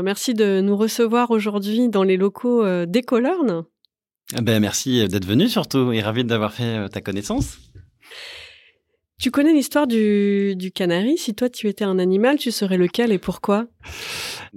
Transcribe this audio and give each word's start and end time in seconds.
Merci 0.00 0.32
de 0.32 0.60
nous 0.62 0.76
recevoir 0.76 1.30
aujourd'hui 1.30 1.88
dans 1.88 2.02
les 2.02 2.16
locaux 2.16 2.64
euh, 2.64 2.86
d'Ecolern. 2.86 3.64
Ben, 4.40 4.60
merci 4.60 5.06
d'être 5.08 5.26
venu 5.26 5.48
surtout 5.48 5.92
et 5.92 6.00
ravi 6.00 6.24
d'avoir 6.24 6.52
fait 6.54 6.78
euh, 6.78 6.88
ta 6.88 7.02
connaissance. 7.02 7.58
Tu 9.20 9.30
connais 9.30 9.52
l'histoire 9.52 9.86
du, 9.86 10.56
du 10.56 10.72
canari? 10.72 11.18
Si 11.18 11.34
toi 11.34 11.48
tu 11.48 11.68
étais 11.68 11.84
un 11.84 11.98
animal, 11.98 12.38
tu 12.38 12.50
serais 12.50 12.78
lequel 12.78 13.12
et 13.12 13.18
pourquoi? 13.18 13.66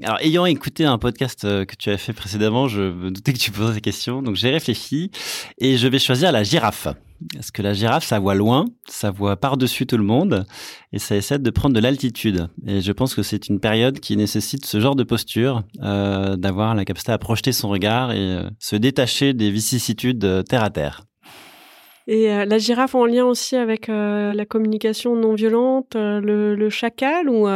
Alors, 0.01 0.19
ayant 0.21 0.45
écouté 0.45 0.85
un 0.85 0.97
podcast 0.97 1.45
euh, 1.45 1.65
que 1.65 1.75
tu 1.75 1.89
as 1.89 1.97
fait 1.97 2.13
précédemment, 2.13 2.67
je 2.67 2.81
me 2.81 3.11
doutais 3.11 3.33
que 3.33 3.37
tu 3.37 3.51
posais 3.51 3.75
ces 3.75 3.81
questions. 3.81 4.21
Donc, 4.21 4.35
j'ai 4.35 4.49
réfléchi 4.49 5.11
et 5.59 5.77
je 5.77 5.87
vais 5.87 5.99
choisir 5.99 6.31
la 6.31 6.43
girafe. 6.43 6.87
Parce 7.33 7.51
que 7.51 7.61
la 7.61 7.73
girafe, 7.73 8.05
ça 8.05 8.19
voit 8.19 8.35
loin, 8.35 8.65
ça 8.87 9.11
voit 9.11 9.37
par-dessus 9.37 9.85
tout 9.85 9.97
le 9.97 10.03
monde 10.03 10.45
et 10.91 10.99
ça 10.99 11.15
essaie 11.15 11.39
de 11.39 11.49
prendre 11.49 11.73
de 11.73 11.79
l'altitude. 11.79 12.49
Et 12.67 12.81
je 12.81 12.91
pense 12.91 13.15
que 13.15 13.23
c'est 13.23 13.47
une 13.47 13.59
période 13.59 13.99
qui 13.99 14.17
nécessite 14.17 14.65
ce 14.65 14.79
genre 14.79 14.95
de 14.95 15.03
posture, 15.03 15.63
euh, 15.81 16.35
d'avoir 16.35 16.75
la 16.75 16.85
capacité 16.85 17.11
à 17.11 17.17
projeter 17.17 17.51
son 17.51 17.69
regard 17.69 18.11
et 18.11 18.17
euh, 18.19 18.49
se 18.59 18.75
détacher 18.75 19.33
des 19.33 19.49
vicissitudes 19.49 20.23
euh, 20.25 20.43
terre 20.43 20.63
à 20.63 20.69
terre. 20.69 21.03
Et 22.07 22.27
la 22.27 22.59
girafe 22.59 22.93
en 22.93 23.07
lien 23.07 23.25
aussi 23.25 23.55
avec 23.55 23.87
la 23.87 24.45
communication 24.45 25.15
non 25.15 25.33
violente, 25.33 25.95
le, 25.95 26.53
le, 26.53 26.69
chacal 26.69 27.27
ou 27.27 27.47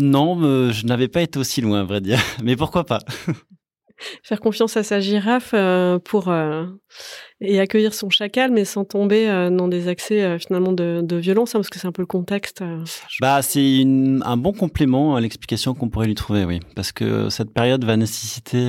Non, 0.00 0.70
je 0.72 0.86
n'avais 0.86 1.08
pas 1.08 1.20
été 1.20 1.38
aussi 1.38 1.60
loin, 1.60 1.82
à 1.82 1.84
vrai 1.84 2.00
dire. 2.00 2.18
Mais 2.42 2.56
pourquoi 2.56 2.84
pas? 2.84 3.00
Faire 4.22 4.40
confiance 4.40 4.78
à 4.78 4.84
sa 4.84 5.00
girafe 5.00 5.54
pour 6.04 6.32
et 7.42 7.58
accueillir 7.58 7.94
son 7.94 8.10
chacal, 8.10 8.50
mais 8.50 8.66
sans 8.66 8.84
tomber 8.84 9.28
euh, 9.28 9.48
dans 9.48 9.66
des 9.66 9.88
accès 9.88 10.22
euh, 10.22 10.38
finalement 10.38 10.72
de, 10.72 11.00
de 11.02 11.16
violence, 11.16 11.54
hein, 11.54 11.60
parce 11.60 11.70
que 11.70 11.78
c'est 11.78 11.86
un 11.86 11.92
peu 11.92 12.02
le 12.02 12.06
contexte. 12.06 12.60
Euh, 12.60 12.84
bah, 13.20 13.40
c'est 13.40 13.82
un 13.82 14.36
bon 14.36 14.52
complément 14.52 15.16
à 15.16 15.20
l'explication 15.20 15.74
qu'on 15.74 15.88
pourrait 15.88 16.06
lui 16.06 16.14
trouver, 16.14 16.44
oui, 16.44 16.60
parce 16.76 16.92
que 16.92 17.30
cette 17.30 17.52
période 17.52 17.84
va 17.84 17.96
nécessiter 17.96 18.60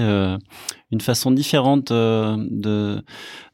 une 0.91 1.01
façon 1.01 1.31
différente 1.31 1.91
de 1.91 3.01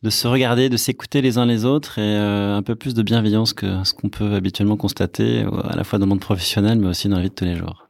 de 0.04 0.10
se 0.10 0.28
regarder, 0.28 0.70
de 0.70 0.78
s'écouter 0.78 1.22
les 1.22 1.38
uns 1.38 1.46
les 1.46 1.66
autres, 1.66 1.98
et 1.98 2.16
un 2.16 2.62
peu 2.62 2.76
plus 2.76 2.94
de 2.94 3.02
bienveillance 3.02 3.54
que 3.54 3.84
ce 3.84 3.94
qu'on 3.94 4.10
peut 4.10 4.34
habituellement 4.34 4.78
constater, 4.78 5.46
à 5.64 5.76
la 5.76 5.84
fois 5.84 5.98
dans 5.98 6.06
le 6.06 6.10
monde 6.10 6.20
professionnel, 6.20 6.78
mais 6.78 6.88
aussi 6.88 7.10
dans 7.10 7.18
la 7.18 7.24
vie 7.24 7.30
de 7.30 7.36
tous 7.36 7.46
les 7.46 7.56
jours. 7.56 7.88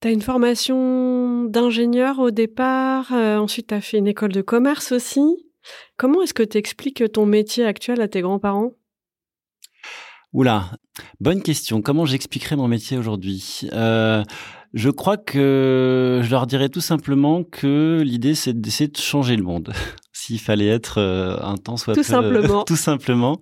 Tu 0.00 0.08
as 0.08 0.10
une 0.12 0.22
formation 0.22 1.44
d'ingénieur 1.44 2.18
au 2.18 2.30
départ, 2.30 3.12
ensuite 3.12 3.68
tu 3.68 3.74
as 3.74 3.80
fait 3.80 3.98
une 3.98 4.08
école 4.08 4.32
de 4.32 4.40
commerce 4.40 4.92
aussi. 4.92 5.49
Comment 5.96 6.22
est-ce 6.22 6.34
que 6.34 6.42
tu 6.42 6.58
expliques 6.58 7.02
ton 7.12 7.26
métier 7.26 7.64
actuel 7.64 8.00
à 8.00 8.08
tes 8.08 8.20
grands-parents? 8.20 8.72
Oula, 10.32 10.70
bonne 11.20 11.42
question. 11.42 11.82
Comment 11.82 12.04
j'expliquerai 12.04 12.56
mon 12.56 12.68
métier 12.68 12.96
aujourd'hui? 12.96 13.68
Euh, 13.72 14.22
Je 14.72 14.90
crois 14.90 15.16
que 15.16 16.20
je 16.22 16.30
leur 16.30 16.46
dirais 16.46 16.68
tout 16.68 16.80
simplement 16.80 17.42
que 17.42 18.02
l'idée 18.04 18.36
c'est 18.36 18.60
d'essayer 18.60 18.88
de 18.88 18.96
changer 18.96 19.36
le 19.36 19.42
monde. 19.42 19.72
S'il 20.30 20.38
fallait 20.38 20.68
être 20.68 21.00
euh, 21.00 21.36
un 21.42 21.56
temps 21.56 21.76
soit 21.76 21.92
tout 21.92 22.04
simplement. 22.04 22.62
tout 22.66 22.76
simplement. 22.76 23.40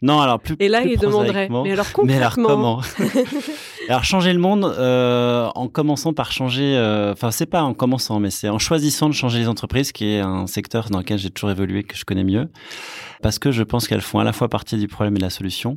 Non, 0.00 0.20
alors 0.20 0.38
plus. 0.38 0.54
Et 0.60 0.68
là, 0.68 0.82
il 0.84 0.96
demanderait. 0.96 1.48
Mais 1.50 1.72
alors 1.72 1.92
concrètement. 1.92 2.04
Mais 2.06 2.16
alors 2.16 2.34
comment 2.36 2.80
Alors 3.88 4.04
changer 4.04 4.32
le 4.32 4.38
monde 4.38 4.64
euh, 4.64 5.48
en 5.56 5.66
commençant 5.66 6.12
par 6.12 6.30
changer. 6.30 6.76
Euh, 6.76 7.12
enfin, 7.12 7.32
c'est 7.32 7.46
pas 7.46 7.62
en 7.62 7.74
commençant, 7.74 8.20
mais 8.20 8.30
c'est 8.30 8.48
en 8.48 8.60
choisissant 8.60 9.08
de 9.08 9.14
changer 9.14 9.40
les 9.40 9.48
entreprises, 9.48 9.90
qui 9.90 10.06
est 10.06 10.20
un 10.20 10.46
secteur 10.46 10.90
dans 10.90 10.98
lequel 10.98 11.18
j'ai 11.18 11.30
toujours 11.30 11.50
évolué, 11.50 11.82
que 11.82 11.96
je 11.96 12.04
connais 12.04 12.22
mieux, 12.22 12.48
parce 13.20 13.40
que 13.40 13.50
je 13.50 13.64
pense 13.64 13.88
qu'elles 13.88 14.00
font 14.00 14.20
à 14.20 14.24
la 14.24 14.32
fois 14.32 14.48
partie 14.48 14.76
du 14.76 14.86
problème 14.86 15.14
et 15.16 15.18
de 15.18 15.24
la 15.24 15.30
solution. 15.30 15.74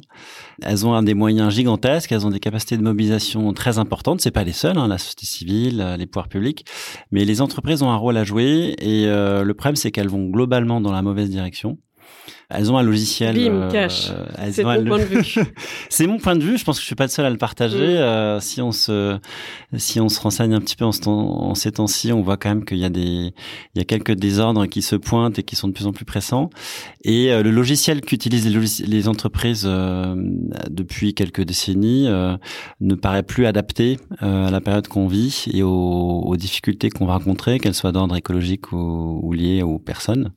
Elles 0.62 0.86
ont 0.86 0.94
un 0.94 1.02
des 1.02 1.16
moyens 1.16 1.52
gigantesques, 1.54 2.12
elles 2.12 2.26
ont 2.28 2.30
des 2.30 2.40
capacités 2.40 2.78
de 2.78 2.84
mobilisation 2.84 3.52
très 3.54 3.80
importantes. 3.80 4.22
C'est 4.22 4.32
pas 4.32 4.44
les 4.44 4.54
seules, 4.54 4.78
hein, 4.78 4.88
la 4.88 5.00
société 5.00 5.26
civile, 5.26 5.96
les 5.98 6.06
pouvoirs 6.06 6.28
publics, 6.28 6.66
mais 7.12 7.26
les 7.26 7.42
entreprises 7.42 7.82
ont 7.82 7.90
un 7.90 7.98
rôle 7.98 8.18
à 8.18 8.24
jouer. 8.24 8.76
Et 8.80 9.08
euh, 9.08 9.44
le 9.44 9.54
problème, 9.56 9.76
c'est 9.76 9.90
qu'elles 9.90 10.10
vont 10.10 10.26
globalement 10.26 10.43
dans 10.82 10.92
la 10.92 11.02
mauvaise 11.02 11.30
direction. 11.30 11.78
Elles 12.50 12.72
ont 12.72 12.78
un 12.78 12.84
logiciel. 12.84 13.36
Bim, 13.36 13.54
euh, 13.54 13.72
cash. 13.72 14.12
c'est 14.52 14.64
mon 14.64 14.84
point 14.84 15.00
de 15.00 15.04
vue. 15.04 15.36
c'est 15.90 16.08
mon 16.08 16.18
point 16.18 16.36
de 16.36 16.44
vue. 16.44 16.58
Je 16.58 16.64
pense 16.64 16.78
que 16.78 16.82
je 16.82 16.86
suis 16.86 16.96
pas 16.96 17.06
le 17.06 17.10
seul 17.10 17.26
à 17.26 17.30
le 17.30 17.38
partager. 17.38 17.96
Mm. 17.96 18.02
Euh, 18.02 18.40
si 18.40 18.62
on 18.62 18.72
se, 18.72 19.18
si 19.78 20.00
on 20.00 20.10
se 20.10 20.20
renseigne 20.20 20.54
un 20.54 20.62
petit 20.62 20.76
peu 20.76 20.86
en, 20.86 20.92
ce 20.92 21.02
en 21.08 21.56
ces 21.56 21.72
temps-ci, 21.72 22.12
on 22.12 22.22
voit 22.22 22.38
quand 22.38 22.50
même 22.50 22.66
qu'il 22.66 22.78
y 22.78 22.86
a 22.86 22.90
des, 22.90 23.02
il 23.02 23.78
y 23.78 23.80
a 23.80 23.86
quelques 23.86 24.14
désordres 24.14 24.68
qui 24.68 24.82
se 24.82 24.96
pointent 24.96 25.40
et 25.40 25.44
qui 25.44 25.56
sont 25.56 25.68
de 25.68 25.74
plus 25.74 25.88
en 25.88 25.92
plus 25.92 26.06
pressants. 26.06 26.50
Et 27.04 27.32
euh, 27.32 27.44
le 27.44 27.52
logiciel 27.52 28.02
qu'utilisent 28.02 28.48
les, 28.48 28.88
les, 28.88 29.08
entreprises 29.08 29.70
depuis 30.70 31.14
quelques 31.14 31.42
décennies 31.42 32.08
ne 32.80 32.96
paraît 32.96 33.24
plus 33.24 33.46
adapté 33.46 33.98
à 34.20 34.50
la 34.50 34.62
période 34.62 34.88
qu'on 34.88 35.08
vit 35.08 35.46
et 35.52 35.62
aux, 35.62 35.70
aux 35.70 36.36
difficultés 36.38 36.90
qu'on 36.90 37.06
va 37.06 37.14
rencontrer, 37.14 37.60
qu'elles 37.60 37.74
soient 37.74 37.92
d'ordre 37.92 38.16
écologique 38.16 38.72
ou, 38.72 39.20
ou 39.22 39.34
liées 39.34 39.62
aux 39.62 39.80
personnes. 39.80 40.32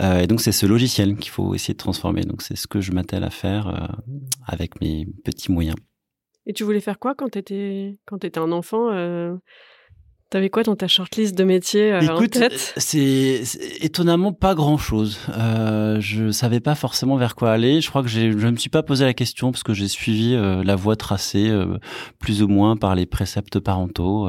et 0.00 0.26
donc 0.26 0.40
c'est 0.40 0.52
ce 0.52 0.66
logiciel 0.66 1.16
qu'il 1.16 1.30
faut 1.30 1.35
essayer 1.54 1.74
de 1.74 1.78
transformer. 1.78 2.22
Donc 2.22 2.42
c'est 2.42 2.56
ce 2.56 2.66
que 2.66 2.80
je 2.80 2.92
m'attelle 2.92 3.24
à 3.24 3.30
faire 3.30 3.68
euh, 3.68 4.12
avec 4.46 4.80
mes 4.80 5.06
petits 5.24 5.52
moyens. 5.52 5.76
Et 6.46 6.52
tu 6.52 6.64
voulais 6.64 6.80
faire 6.80 6.98
quoi 6.98 7.14
quand 7.14 7.30
tu 7.30 7.98
quand 8.06 8.24
étais 8.24 8.38
un 8.38 8.52
enfant 8.52 8.90
euh, 8.92 9.34
T'avais 10.28 10.50
quoi 10.50 10.64
dans 10.64 10.74
ta 10.74 10.88
shortlist 10.88 11.38
de 11.38 11.44
métiers 11.44 11.92
euh, 11.92 12.00
Écoute, 12.00 12.36
en 12.36 12.40
tête 12.40 12.74
c'est 12.76 13.42
étonnamment 13.80 14.32
pas 14.32 14.56
grand-chose. 14.56 15.18
Euh, 15.38 16.00
je 16.00 16.32
savais 16.32 16.58
pas 16.58 16.74
forcément 16.74 17.16
vers 17.16 17.36
quoi 17.36 17.52
aller. 17.52 17.80
Je 17.80 17.88
crois 17.88 18.02
que 18.02 18.08
je 18.08 18.22
ne 18.22 18.50
me 18.50 18.56
suis 18.56 18.68
pas 18.68 18.82
posé 18.82 19.04
la 19.04 19.14
question 19.14 19.52
parce 19.52 19.62
que 19.62 19.72
j'ai 19.72 19.86
suivi 19.86 20.34
euh, 20.34 20.64
la 20.64 20.74
voie 20.74 20.96
tracée 20.96 21.48
euh, 21.48 21.78
plus 22.18 22.42
ou 22.42 22.48
moins 22.48 22.76
par 22.76 22.96
les 22.96 23.06
préceptes 23.06 23.60
parentaux. 23.60 24.28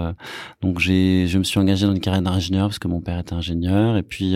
donc 0.61 0.77
j'ai, 0.77 1.25
je 1.25 1.39
me 1.39 1.43
suis 1.43 1.59
engagé 1.59 1.87
dans 1.87 1.93
une 1.93 1.99
carrière 1.99 2.21
d'ingénieur 2.21 2.67
parce 2.67 2.77
que 2.77 2.87
mon 2.87 3.01
père 3.01 3.17
était 3.17 3.33
ingénieur. 3.33 3.97
Et 3.97 4.03
puis 4.03 4.35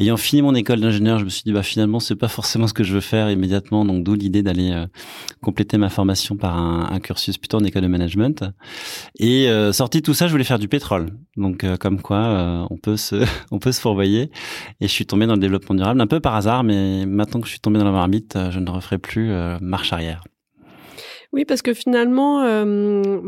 ayant 0.00 0.16
fini 0.16 0.42
mon 0.42 0.56
école 0.56 0.80
d'ingénieur, 0.80 1.20
je 1.20 1.24
me 1.24 1.30
suis 1.30 1.44
dit 1.44 1.52
bah 1.52 1.62
finalement 1.62 2.00
c'est 2.00 2.16
pas 2.16 2.26
forcément 2.26 2.66
ce 2.66 2.74
que 2.74 2.82
je 2.82 2.92
veux 2.92 3.00
faire 3.00 3.30
immédiatement. 3.30 3.84
Donc 3.84 4.02
d'où 4.02 4.14
l'idée 4.14 4.42
d'aller 4.42 4.74
compléter 5.40 5.78
ma 5.78 5.88
formation 5.88 6.36
par 6.36 6.58
un, 6.58 6.88
un 6.90 6.98
cursus 6.98 7.38
plutôt 7.38 7.58
en 7.58 7.64
école 7.64 7.82
de 7.82 7.88
management. 7.88 8.44
Et 9.20 9.48
sorti 9.72 10.02
tout 10.02 10.14
ça, 10.14 10.26
je 10.26 10.32
voulais 10.32 10.42
faire 10.42 10.58
du 10.58 10.66
pétrole. 10.66 11.05
Donc 11.36 11.64
euh, 11.64 11.76
comme 11.76 12.00
quoi 12.00 12.16
euh, 12.16 12.66
on 12.70 12.76
peut 12.76 12.96
se 12.96 13.16
on 13.50 13.58
peut 13.58 13.72
se 13.72 13.80
fourvoyer 13.80 14.30
et 14.80 14.86
je 14.86 14.92
suis 14.92 15.06
tombé 15.06 15.26
dans 15.26 15.34
le 15.34 15.40
développement 15.40 15.74
durable 15.74 16.00
un 16.00 16.06
peu 16.06 16.20
par 16.20 16.34
hasard 16.34 16.64
mais 16.64 17.06
maintenant 17.06 17.40
que 17.40 17.46
je 17.46 17.52
suis 17.52 17.60
tombé 17.60 17.78
dans 17.78 17.84
la 17.84 17.90
marmite, 17.90 18.36
euh, 18.36 18.50
je 18.50 18.58
ne 18.58 18.70
referai 18.70 18.98
plus 18.98 19.30
marche 19.60 19.92
arrière. 19.92 20.24
Oui, 21.32 21.44
parce 21.44 21.60
que 21.60 21.74
finalement, 21.74 22.44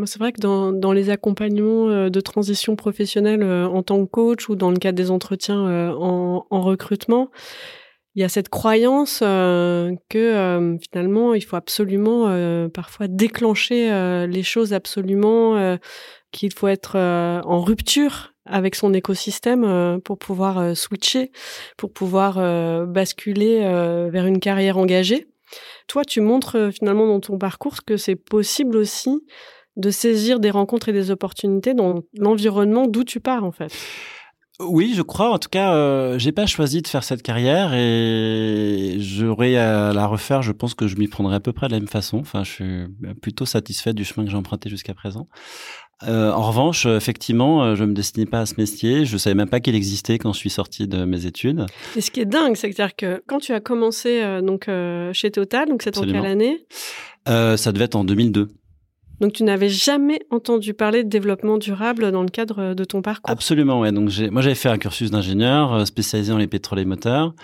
c'est 0.07 0.19
vrai 0.19 0.33
que 0.33 0.41
dans, 0.41 0.93
les 0.93 1.11
accompagnements 1.11 2.09
de 2.09 2.21
transition 2.21 2.75
professionnelle 2.75 3.45
en 3.45 3.83
tant 3.83 4.03
que 4.05 4.11
coach 4.11 4.49
ou 4.49 4.57
dans 4.57 4.71
le 4.71 4.79
cadre 4.79 4.97
des 4.97 5.11
entretiens 5.11 5.93
en, 5.93 6.47
en, 6.49 6.61
recrutement, 6.63 7.29
il 8.19 8.23
y 8.23 8.25
a 8.25 8.29
cette 8.29 8.49
croyance 8.49 9.21
que 9.21 10.77
finalement, 10.83 11.35
il 11.35 11.45
faut 11.45 11.55
absolument 11.55 12.69
parfois 12.75 13.07
déclencher 13.07 14.27
les 14.27 14.43
choses 14.43 14.73
absolument 14.73 15.79
qu'il 16.33 16.53
faut 16.53 16.69
être 16.69 16.97
euh, 16.97 17.41
en 17.45 17.61
rupture 17.61 18.35
avec 18.45 18.75
son 18.75 18.95
écosystème 18.95 19.65
euh, 19.65 19.99
pour 19.99 20.19
pouvoir 20.19 20.59
euh, 20.59 20.75
switcher, 20.75 21.31
pour 21.77 21.93
pouvoir 21.93 22.37
basculer 22.87 23.61
vers 24.11 24.27
une 24.27 24.41
carrière 24.41 24.79
engagée. 24.79 25.29
Toi, 25.87 26.05
tu 26.05 26.21
montres 26.21 26.73
finalement 26.73 27.07
dans 27.07 27.21
ton 27.21 27.39
parcours 27.39 27.85
que 27.87 27.97
c'est 27.97 28.17
possible 28.17 28.77
aussi 28.77 29.25
de 29.77 29.91
saisir 29.91 30.41
des 30.41 30.51
rencontres 30.51 30.89
et 30.89 30.93
des 30.93 31.11
opportunités 31.11 31.73
dans 31.73 32.03
l'environnement 32.15 32.87
d'où 32.87 33.05
tu 33.05 33.21
pars 33.21 33.45
en 33.45 33.53
fait. 33.53 33.73
Oui, 34.61 34.95
je 34.97 35.03
crois. 35.03 35.31
En 35.31 35.39
tout 35.39 35.49
cas, 35.49 35.75
euh, 35.75 36.19
j'ai 36.19 36.33
pas 36.33 36.47
choisi 36.47 36.83
de 36.83 36.89
faire 36.89 37.05
cette 37.05 37.23
carrière 37.23 37.75
et 37.75 38.97
j'aurais 38.99 39.57
à 39.57 39.93
la 39.93 40.07
refaire. 40.07 40.43
Je 40.43 40.53
pense 40.53 40.75
que 40.75 40.89
je 40.89 40.97
m'y 40.97 41.07
prendrais 41.07 41.37
à 41.37 41.41
peu 41.41 41.53
près 41.53 41.69
de 41.69 41.73
la 41.73 41.79
même 41.79 41.89
façon. 41.89 42.19
Enfin, 42.19 42.43
je 42.43 42.51
suis 42.51 43.15
plutôt 43.23 43.47
satisfait 43.47 43.93
du 43.93 44.05
chemin 44.05 44.25
que 44.25 44.31
j'ai 44.31 44.37
emprunté 44.37 44.69
jusqu'à 44.69 44.95
présent. 44.95 45.29
Euh, 46.07 46.31
en 46.31 46.43
revanche, 46.43 46.87
effectivement, 46.87 47.65
euh, 47.65 47.75
je 47.75 47.85
me 47.85 47.93
destinais 47.93 48.27
pas 48.27 48.41
à 48.41 48.47
ce 48.47 48.55
métier. 48.57 49.05
Je 49.05 49.17
savais 49.17 49.35
même 49.35 49.49
pas 49.49 49.61
qu'il 49.61 49.75
existait 49.75 50.19
quand 50.19 50.33
je 50.33 50.39
suis 50.39 50.51
sorti 50.51 50.87
de 50.87 51.05
mes 51.05 51.27
études. 51.27 51.67
Et 51.97 52.01
ce 52.01 52.11
qui 52.11 52.21
est 52.21 52.25
dingue, 52.25 52.55
c'est-à-dire 52.55 52.95
que 52.95 53.23
quand 53.27 53.39
tu 53.39 53.53
as 53.53 53.61
commencé 53.61 54.23
euh, 54.23 54.41
donc 54.41 54.69
euh, 54.69 55.13
chez 55.13 55.31
Total, 55.31 55.69
donc 55.69 55.83
c'est 55.83 55.99
en 55.99 56.03
quelle 56.03 56.27
année? 56.27 56.67
Euh, 57.29 57.57
Ça 57.57 57.73
devait 57.73 57.87
être 57.87 57.97
en 57.97 58.05
2002. 58.05 58.49
Donc 59.21 59.33
tu 59.33 59.43
n'avais 59.43 59.69
jamais 59.69 60.21
entendu 60.31 60.75
parler 60.75 61.03
de 61.05 61.09
développement 61.09 61.59
durable 61.59 62.11
dans 62.13 62.23
le 62.23 62.29
cadre 62.29 62.75
de 62.75 62.85
ton 62.85 63.03
parcours? 63.03 63.31
Absolument, 63.31 63.81
ouais. 63.81 63.93
Donc 63.93 64.11
moi 64.31 64.43
j'avais 64.43 64.55
fait 64.55 64.69
un 64.69 64.79
cursus 64.79 65.11
d'ingénieur 65.11 65.75
euh, 65.75 65.85
spécialisé 65.85 66.33
dans 66.33 66.39
les 66.39 66.47
pétroles 66.47 66.81
et 66.81 66.85
moteurs. 66.85 67.35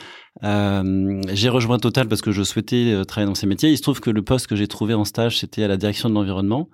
Euh, 0.43 1.23
j'ai 1.33 1.49
rejoint 1.49 1.79
Total 1.79 2.09
parce 2.09 2.21
que 2.21 2.33
je 2.33 2.43
souhaitais 2.43 2.93
euh, 2.93 3.05
travailler 3.05 3.29
dans 3.29 3.37
ces 3.37 3.47
métiers. 3.47 3.71
Il 3.71 3.77
se 3.77 3.83
trouve 3.83 4.01
que 4.01 4.11
le 4.11 4.23
poste 4.23 4.49
que 4.49 4.57
j'ai 4.57 4.67
trouvé 4.67 4.95
en 4.95 5.05
stage, 5.05 5.39
c'était 5.39 5.63
à 5.63 5.69
la 5.69 5.77
direction 5.77 6.09
de 6.09 6.15
l'environnement. 6.15 6.69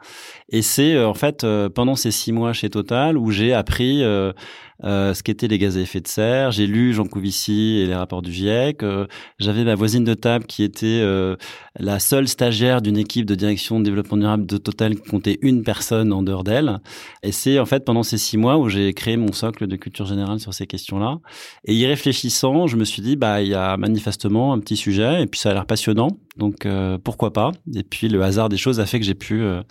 Et 0.49 0.63
c'est 0.63 0.95
euh, 0.95 1.09
en 1.09 1.15
fait 1.15 1.47
pendant 1.75 1.95
ces 1.95 2.11
six 2.11 2.33
mois 2.33 2.53
chez 2.53 2.71
Total 2.71 3.19
où 3.19 3.31
j'ai 3.31 3.53
appris 3.53 4.03
ce 4.83 5.23
qu'étaient 5.23 5.49
les 5.49 5.59
gaz 5.59 5.77
à 5.77 5.81
effet 5.81 6.01
de 6.01 6.09
serre. 6.09 6.53
J'ai 6.53 6.67
lu 6.67 6.95
Jean 6.95 7.05
Couvici 7.05 7.79
et 7.79 7.87
les 7.87 7.95
rapports 7.95 8.23
du 8.23 8.33
GIEC. 8.33 8.83
J'avais 9.39 9.65
ma 9.65 9.75
voisine 9.75 10.05
de 10.05 10.15
table 10.15 10.47
qui 10.47 10.63
était 10.63 11.05
la 11.79 11.99
seule 11.99 12.29
stagiaire 12.29 12.81
d'une 12.81 12.97
équipe 12.97 13.27
de 13.27 13.35
direction 13.35 13.79
de 13.79 13.85
développement 13.85 14.17
durable 14.17 14.47
de 14.47 14.57
Total 14.57 14.95
qui 14.97 15.03
comptait 15.03 15.39
une 15.43 15.63
personne 15.63 16.13
en 16.13 16.23
dehors 16.23 16.45
d'elle. 16.45 16.79
Et 17.23 17.33
c'est 17.33 17.59
en 17.59 17.67
fait 17.67 17.85
pendant 17.85 18.03
ces 18.03 18.19
six 18.19 18.39
mois 18.39 18.57
où 18.57 18.69
j'ai 18.69 18.93
créé 18.95 19.17
mon 19.17 19.33
socle 19.33 19.67
de 19.67 19.77
culture 19.77 20.07
générale 20.07 20.41
sur 20.41 20.55
ces 20.55 20.67
questions-là. 20.67 21.19
Et 21.65 21.75
y 21.75 21.87
réfléchissant, 21.87 22.67
je 22.67 22.77
me 22.77 22.85
suis 22.85 23.03
dit, 23.03 23.17
bah, 23.17 23.43
y 23.51 23.55
a 23.55 23.77
manifestement 23.77 24.53
un 24.53 24.59
petit 24.59 24.77
sujet 24.77 25.23
et 25.23 25.27
puis 25.27 25.41
ça 25.41 25.51
a 25.51 25.55
l'air 25.55 25.67
passionnant. 25.67 26.19
Donc, 26.37 26.67
euh, 26.67 26.99
pourquoi 26.99 27.33
pas? 27.33 27.53
Et 27.75 27.83
puis, 27.83 28.09
le 28.09 28.23
hasard 28.23 28.49
des 28.49 28.57
choses 28.57 28.81
a 28.81 28.87
fait 28.87 28.99
que 28.99 29.05
j'ai 29.05 29.15
pu, 29.15 29.43
euh, 29.43 29.63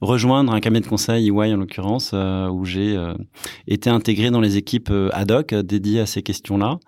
rejoindre 0.00 0.52
un 0.52 0.60
cabinet 0.60 0.80
de 0.80 0.86
conseil, 0.86 1.28
EY 1.28 1.54
en 1.54 1.56
l'occurrence, 1.56 2.12
euh, 2.14 2.48
où 2.48 2.64
j'ai 2.64 2.98
été 3.68 3.90
intégré 3.90 4.30
dans 4.30 4.40
les 4.40 4.56
équipes 4.56 4.92
ad 5.12 5.30
hoc 5.30 5.54
dédiées 5.54 6.00
à 6.00 6.06
ces 6.06 6.22
questions-là 6.22 6.78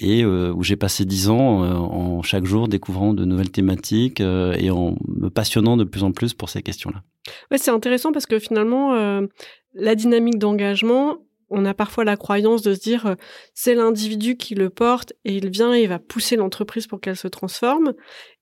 et 0.00 0.24
où 0.24 0.62
j'ai 0.62 0.76
passé 0.76 1.04
dix 1.04 1.30
ans 1.30 1.62
en 1.62 2.22
chaque 2.22 2.44
jour 2.44 2.66
découvrant 2.66 3.14
de 3.14 3.24
nouvelles 3.24 3.50
thématiques 3.50 4.20
et 4.20 4.70
en 4.70 4.96
me 5.06 5.28
passionnant 5.28 5.76
de 5.76 5.84
plus 5.84 6.02
en 6.02 6.10
plus 6.12 6.34
pour 6.34 6.48
ces 6.48 6.60
questions-là. 6.60 7.02
C'est 7.56 7.70
intéressant 7.70 8.10
parce 8.10 8.26
que 8.26 8.38
finalement, 8.38 9.20
la 9.74 9.94
dynamique 9.94 10.38
d'engagement, 10.38 11.18
on 11.50 11.64
a 11.64 11.74
parfois 11.74 12.04
la 12.04 12.16
croyance 12.16 12.62
de 12.62 12.74
se 12.74 12.80
dire 12.80 13.06
euh, 13.06 13.14
c'est 13.54 13.74
l'individu 13.74 14.36
qui 14.36 14.54
le 14.54 14.70
porte 14.70 15.12
et 15.24 15.34
il 15.34 15.50
vient 15.50 15.74
et 15.74 15.82
il 15.82 15.88
va 15.88 15.98
pousser 15.98 16.36
l'entreprise 16.36 16.86
pour 16.86 17.00
qu'elle 17.00 17.16
se 17.16 17.28
transforme. 17.28 17.92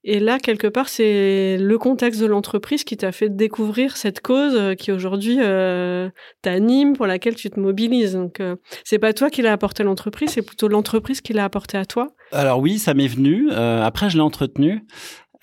Et 0.03 0.19
là, 0.19 0.39
quelque 0.39 0.67
part, 0.67 0.87
c'est 0.87 1.57
le 1.57 1.77
contexte 1.77 2.21
de 2.21 2.25
l'entreprise 2.25 2.83
qui 2.83 2.95
t'a 2.95 3.11
fait 3.11 3.29
découvrir 3.29 3.97
cette 3.97 4.21
cause 4.21 4.55
euh, 4.55 4.75
qui 4.75 4.91
aujourd'hui 4.91 5.37
euh, 5.41 6.09
t'anime, 6.41 6.95
pour 6.95 7.07
laquelle 7.07 7.35
tu 7.35 7.49
te 7.49 7.59
mobilises. 7.59 8.13
Donc, 8.13 8.41
c'est 8.85 8.99
pas 8.99 9.13
toi 9.13 9.29
qui 9.29 9.41
l'as 9.41 9.51
apporté 9.51 9.83
à 9.83 9.85
l'entreprise, 9.85 10.29
c'est 10.29 10.41
plutôt 10.41 10.67
l'entreprise 10.67 11.21
qui 11.21 11.33
l'a 11.33 11.43
apporté 11.43 11.77
à 11.77 11.85
toi. 11.85 12.07
Alors 12.31 12.59
oui, 12.59 12.77
ça 12.77 12.93
m'est 12.93 13.07
venu. 13.07 13.51
Après, 13.51 14.09
je 14.09 14.15
l'ai 14.15 14.23
entretenu. 14.23 14.85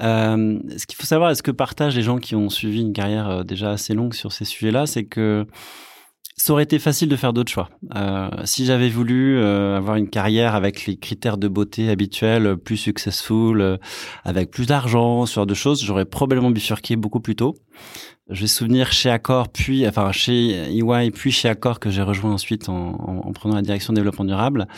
Ce 0.00 0.86
qu'il 0.86 0.96
faut 0.96 1.06
savoir, 1.06 1.30
est 1.30 1.34
ce 1.34 1.42
que 1.42 1.50
partagent 1.50 1.96
les 1.96 2.02
gens 2.02 2.18
qui 2.18 2.34
ont 2.34 2.48
suivi 2.48 2.80
une 2.80 2.92
carrière 2.92 3.44
déjà 3.44 3.72
assez 3.72 3.94
longue 3.94 4.14
sur 4.14 4.32
ces 4.32 4.44
sujets-là, 4.44 4.86
c'est 4.86 5.04
que 5.04 5.46
ça 6.46 6.52
aurait 6.52 6.62
été 6.62 6.78
facile 6.78 7.08
de 7.08 7.16
faire 7.16 7.32
d'autres 7.32 7.50
choix. 7.50 7.70
Euh, 7.96 8.30
si 8.44 8.66
j'avais 8.66 8.88
voulu 8.88 9.36
euh, 9.36 9.76
avoir 9.76 9.96
une 9.96 10.08
carrière 10.08 10.54
avec 10.54 10.86
les 10.86 10.96
critères 10.96 11.38
de 11.38 11.48
beauté 11.48 11.90
habituels, 11.90 12.56
plus 12.56 12.76
successful, 12.76 13.60
euh, 13.60 13.78
avec 14.22 14.52
plus 14.52 14.66
d'argent, 14.66 15.26
ce 15.26 15.34
genre 15.34 15.46
de 15.46 15.54
choses, 15.54 15.82
j'aurais 15.82 16.04
probablement 16.04 16.52
bifurqué 16.52 16.94
beaucoup 16.94 17.18
plus 17.18 17.34
tôt. 17.34 17.56
Je 18.30 18.42
vais 18.42 18.46
souvenir 18.46 18.92
chez 18.92 19.10
Accor, 19.10 19.48
puis 19.48 19.88
enfin 19.88 20.12
chez 20.12 20.70
EY, 20.70 21.10
puis 21.10 21.32
chez 21.32 21.48
Accor 21.48 21.80
que 21.80 21.90
j'ai 21.90 22.02
rejoint 22.02 22.34
ensuite 22.34 22.68
en, 22.68 22.90
en, 22.90 23.26
en, 23.26 23.32
prenant 23.32 23.56
la 23.56 23.62
direction 23.62 23.92
développement 23.92 24.24
durable 24.24 24.68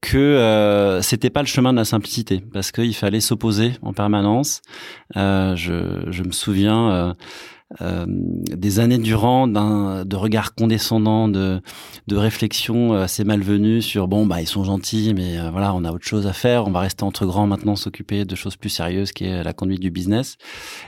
que 0.00 0.18
euh, 0.18 1.02
c'était 1.02 1.30
pas 1.30 1.40
le 1.40 1.46
chemin 1.46 1.72
de 1.72 1.78
la 1.78 1.84
simplicité 1.84 2.42
parce 2.52 2.70
qu'il 2.70 2.94
fallait 2.94 3.20
s'opposer 3.20 3.72
en 3.82 3.92
permanence. 3.92 4.60
Euh, 5.16 5.56
je, 5.56 6.10
je, 6.10 6.22
me 6.22 6.32
souviens 6.32 6.90
euh, 6.90 7.14
euh, 7.80 8.06
des 8.08 8.78
années 8.80 8.98
durant 8.98 9.46
de 9.48 10.16
regards 10.16 10.54
condescendants, 10.54 11.28
de 11.28 11.60
de 12.06 12.16
réflexions 12.16 12.92
assez 12.94 13.24
malvenues 13.24 13.82
sur 13.82 14.08
bon 14.08 14.26
bah 14.26 14.40
ils 14.40 14.46
sont 14.46 14.64
gentils 14.64 15.12
mais 15.14 15.38
euh, 15.38 15.50
voilà 15.50 15.74
on 15.74 15.84
a 15.84 15.92
autre 15.92 16.04
chose 16.04 16.26
à 16.26 16.32
faire, 16.32 16.66
on 16.66 16.70
va 16.70 16.80
rester 16.80 17.04
entre 17.04 17.26
grands 17.26 17.46
maintenant 17.46 17.76
s'occuper 17.76 18.24
de 18.24 18.34
choses 18.34 18.56
plus 18.56 18.68
sérieuses 18.68 19.12
qui 19.12 19.24
est 19.24 19.42
la 19.42 19.52
conduite 19.52 19.80
du 19.80 19.90
business. 19.90 20.36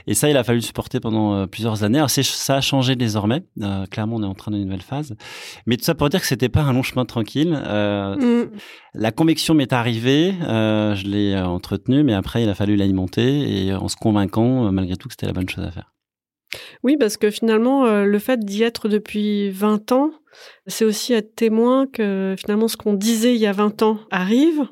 Et 0.07 0.13
ça 0.13 0.29
il 0.29 0.37
a 0.37 0.43
fallu 0.43 0.61
supporter 0.61 0.99
pendant 0.99 1.33
euh, 1.33 1.45
plusieurs 1.45 1.83
années. 1.83 1.97
Alors 1.97 2.09
ça 2.09 2.55
a 2.55 2.61
changé 2.61 2.95
désormais. 2.95 3.43
Euh, 3.61 3.85
clairement 3.85 4.17
on 4.17 4.23
est 4.23 4.27
en 4.27 4.35
train 4.35 4.51
d'une 4.51 4.63
nouvelle 4.63 4.81
phase. 4.81 5.15
Mais 5.65 5.77
tout 5.77 5.83
ça 5.83 5.95
pour 5.95 6.09
dire 6.09 6.21
que 6.21 6.27
c'était 6.27 6.49
pas 6.49 6.61
un 6.61 6.73
long 6.73 6.83
chemin 6.83 7.05
tranquille. 7.05 7.51
Mm. 7.51 8.49
La 8.95 9.11
conviction 9.11 9.53
m'est 9.53 9.73
arrivée, 9.73 10.33
je 10.41 11.07
l'ai 11.07 11.37
entretenue, 11.37 12.03
mais 12.03 12.13
après 12.13 12.43
il 12.43 12.49
a 12.49 12.55
fallu 12.55 12.75
l'alimenter 12.75 13.65
et 13.65 13.73
en 13.73 13.87
se 13.87 13.95
convainquant 13.95 14.71
malgré 14.71 14.95
tout 14.95 15.07
que 15.07 15.13
c'était 15.13 15.27
la 15.27 15.33
bonne 15.33 15.49
chose 15.49 15.63
à 15.63 15.71
faire. 15.71 15.91
Oui, 16.83 16.97
parce 16.97 17.17
que 17.17 17.29
finalement, 17.29 17.85
euh, 17.85 18.05
le 18.05 18.19
fait 18.19 18.39
d'y 18.39 18.63
être 18.63 18.87
depuis 18.87 19.49
20 19.49 19.91
ans, 19.91 20.11
c'est 20.67 20.85
aussi 20.85 21.13
être 21.13 21.35
témoin 21.35 21.87
que 21.87 22.35
finalement 22.37 22.67
ce 22.67 22.77
qu'on 22.77 22.93
disait 22.93 23.35
il 23.35 23.41
y 23.41 23.47
a 23.47 23.51
20 23.51 23.81
ans 23.81 23.99
arrive. 24.11 24.67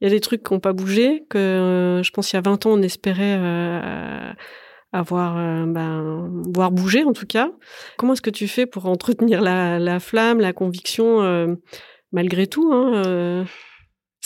Il 0.00 0.04
y 0.04 0.06
a 0.06 0.10
des 0.10 0.20
trucs 0.20 0.42
qui 0.42 0.52
n'ont 0.52 0.60
pas 0.60 0.72
bougé, 0.72 1.24
que 1.30 1.38
euh, 1.38 2.02
je 2.02 2.10
pense 2.10 2.32
il 2.32 2.36
y 2.36 2.38
a 2.38 2.42
20 2.42 2.66
ans 2.66 2.72
on 2.72 2.82
espérait 2.82 3.38
euh, 3.38 4.32
avoir, 4.92 5.38
euh, 5.38 5.64
ben, 5.66 6.42
en 6.58 7.12
tout 7.12 7.26
cas. 7.26 7.50
Comment 7.96 8.12
est-ce 8.12 8.22
que 8.22 8.30
tu 8.30 8.48
fais 8.48 8.66
pour 8.66 8.86
entretenir 8.86 9.40
la, 9.40 9.78
la 9.78 10.00
flamme, 10.00 10.40
la 10.40 10.52
conviction 10.52 11.56
malgré 12.12 12.46
tout 12.46 12.70
hein, 12.72 13.44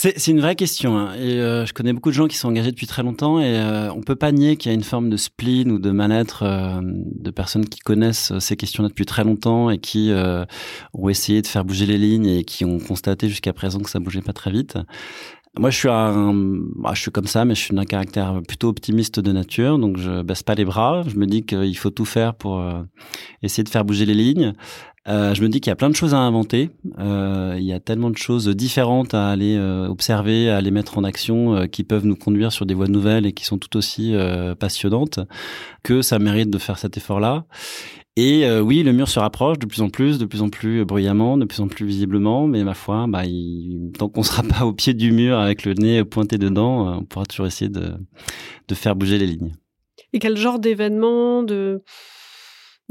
c'est 0.00 0.28
une 0.28 0.40
vraie 0.40 0.54
question. 0.54 0.96
Hein. 0.96 1.14
Et 1.16 1.40
euh, 1.40 1.66
je 1.66 1.74
connais 1.74 1.92
beaucoup 1.92 2.10
de 2.10 2.14
gens 2.14 2.28
qui 2.28 2.36
sont 2.36 2.46
engagés 2.46 2.70
depuis 2.70 2.86
très 2.86 3.02
longtemps 3.02 3.40
et 3.40 3.58
euh, 3.58 3.92
on 3.92 4.00
peut 4.00 4.14
pas 4.14 4.30
nier 4.30 4.56
qu'il 4.56 4.70
y 4.70 4.72
a 4.72 4.76
une 4.76 4.84
forme 4.84 5.10
de 5.10 5.16
spleen 5.16 5.72
ou 5.72 5.80
de 5.80 5.90
mal-être 5.90 6.44
euh, 6.44 6.80
de 6.82 7.30
personnes 7.32 7.68
qui 7.68 7.80
connaissent 7.80 8.32
ces 8.38 8.56
questions-là 8.56 8.90
depuis 8.90 9.06
très 9.06 9.24
longtemps 9.24 9.70
et 9.70 9.78
qui 9.78 10.12
euh, 10.12 10.44
ont 10.94 11.08
essayé 11.08 11.42
de 11.42 11.48
faire 11.48 11.64
bouger 11.64 11.84
les 11.84 11.98
lignes 11.98 12.26
et 12.26 12.44
qui 12.44 12.64
ont 12.64 12.78
constaté 12.78 13.28
jusqu'à 13.28 13.52
présent 13.52 13.80
que 13.80 13.90
ça 13.90 13.98
bougeait 13.98 14.20
pas 14.20 14.32
très 14.32 14.52
vite. 14.52 14.78
Moi, 15.58 15.70
je 15.70 15.76
suis 15.76 15.88
un, 15.88 16.34
bah, 16.76 16.92
je 16.94 17.00
suis 17.00 17.10
comme 17.10 17.26
ça, 17.26 17.44
mais 17.44 17.54
je 17.54 17.60
suis 17.60 17.74
d'un 17.74 17.84
caractère 17.84 18.40
plutôt 18.46 18.68
optimiste 18.68 19.18
de 19.18 19.32
nature, 19.32 19.78
donc 19.78 19.98
je 19.98 20.22
baisse 20.22 20.44
pas 20.44 20.54
les 20.54 20.64
bras. 20.64 21.02
Je 21.08 21.16
me 21.16 21.26
dis 21.26 21.42
qu'il 21.44 21.76
faut 21.76 21.90
tout 21.90 22.04
faire 22.04 22.34
pour 22.34 22.60
euh, 22.60 22.82
essayer 23.42 23.64
de 23.64 23.68
faire 23.68 23.84
bouger 23.84 24.06
les 24.06 24.14
lignes. 24.14 24.54
Euh, 25.08 25.34
je 25.34 25.42
me 25.42 25.48
dis 25.48 25.60
qu'il 25.60 25.70
y 25.70 25.72
a 25.72 25.76
plein 25.76 25.88
de 25.88 25.96
choses 25.96 26.14
à 26.14 26.18
inventer. 26.18 26.70
Euh, 26.98 27.56
il 27.58 27.64
y 27.64 27.72
a 27.72 27.80
tellement 27.80 28.10
de 28.10 28.16
choses 28.16 28.46
différentes 28.48 29.14
à 29.14 29.30
aller 29.30 29.56
euh, 29.56 29.88
observer, 29.88 30.50
à 30.50 30.58
aller 30.58 30.70
mettre 30.70 30.98
en 30.98 31.04
action, 31.04 31.54
euh, 31.54 31.66
qui 31.66 31.82
peuvent 31.82 32.04
nous 32.04 32.16
conduire 32.16 32.52
sur 32.52 32.66
des 32.66 32.74
voies 32.74 32.88
nouvelles 32.88 33.24
et 33.24 33.32
qui 33.32 33.44
sont 33.44 33.58
tout 33.58 33.76
aussi 33.76 34.14
passionnantes, 34.58 35.20
que 35.82 36.02
ça 36.02 36.18
mérite 36.18 36.50
de 36.50 36.58
faire 36.58 36.78
cet 36.78 36.96
effort-là. 36.96 37.46
Et 38.20 38.44
euh, 38.46 38.60
oui, 38.60 38.82
le 38.82 38.92
mur 38.92 39.08
se 39.08 39.20
rapproche 39.20 39.60
de 39.60 39.66
plus 39.66 39.80
en 39.80 39.90
plus, 39.90 40.18
de 40.18 40.24
plus 40.24 40.42
en 40.42 40.48
plus 40.48 40.84
bruyamment, 40.84 41.38
de 41.38 41.44
plus 41.44 41.60
en 41.60 41.68
plus 41.68 41.86
visiblement, 41.86 42.48
mais 42.48 42.64
ma 42.64 42.74
foi, 42.74 43.06
bah, 43.08 43.24
il, 43.24 43.92
tant 43.96 44.08
qu'on 44.08 44.24
sera 44.24 44.42
pas 44.58 44.64
au 44.64 44.72
pied 44.72 44.92
du 44.92 45.12
mur 45.12 45.38
avec 45.38 45.64
le 45.64 45.74
nez 45.74 46.02
pointé 46.02 46.36
dedans, 46.36 46.98
on 46.98 47.04
pourra 47.04 47.26
toujours 47.26 47.46
essayer 47.46 47.68
de, 47.70 47.92
de 48.66 48.74
faire 48.74 48.96
bouger 48.96 49.18
les 49.18 49.26
lignes. 49.26 49.52
Et 50.12 50.18
quel 50.18 50.36
genre 50.36 50.58
d'événement, 50.58 51.44
de 51.44 51.82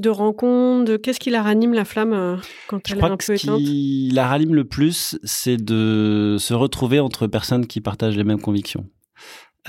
de 0.02 0.10
rencontres, 0.10 0.86
de 0.92 0.96
qu'est-ce 0.98 1.20
qui 1.20 1.30
la 1.32 1.42
ranime 1.42 1.74
la 1.74 1.84
flamme 1.84 2.14
euh, 2.14 2.38
quand 2.68 2.80
Je 2.88 2.94
elle 2.94 3.00
crois 3.00 3.10
est 3.10 3.14
un 3.14 3.18
que 3.18 3.26
peu 3.26 3.36
ce 3.36 3.44
éteinte? 3.44 3.58
qui 3.60 4.12
la 4.14 4.28
rallume 4.28 4.54
le 4.54 4.64
plus, 4.64 5.18
c'est 5.24 5.58
de 5.58 6.38
se 6.40 6.54
retrouver 6.54 7.00
entre 7.02 7.28
personnes 7.28 7.68
qui 7.68 7.82
partagent 7.82 8.16
les 8.16 8.24
mêmes 8.24 8.40
convictions. 8.40 8.86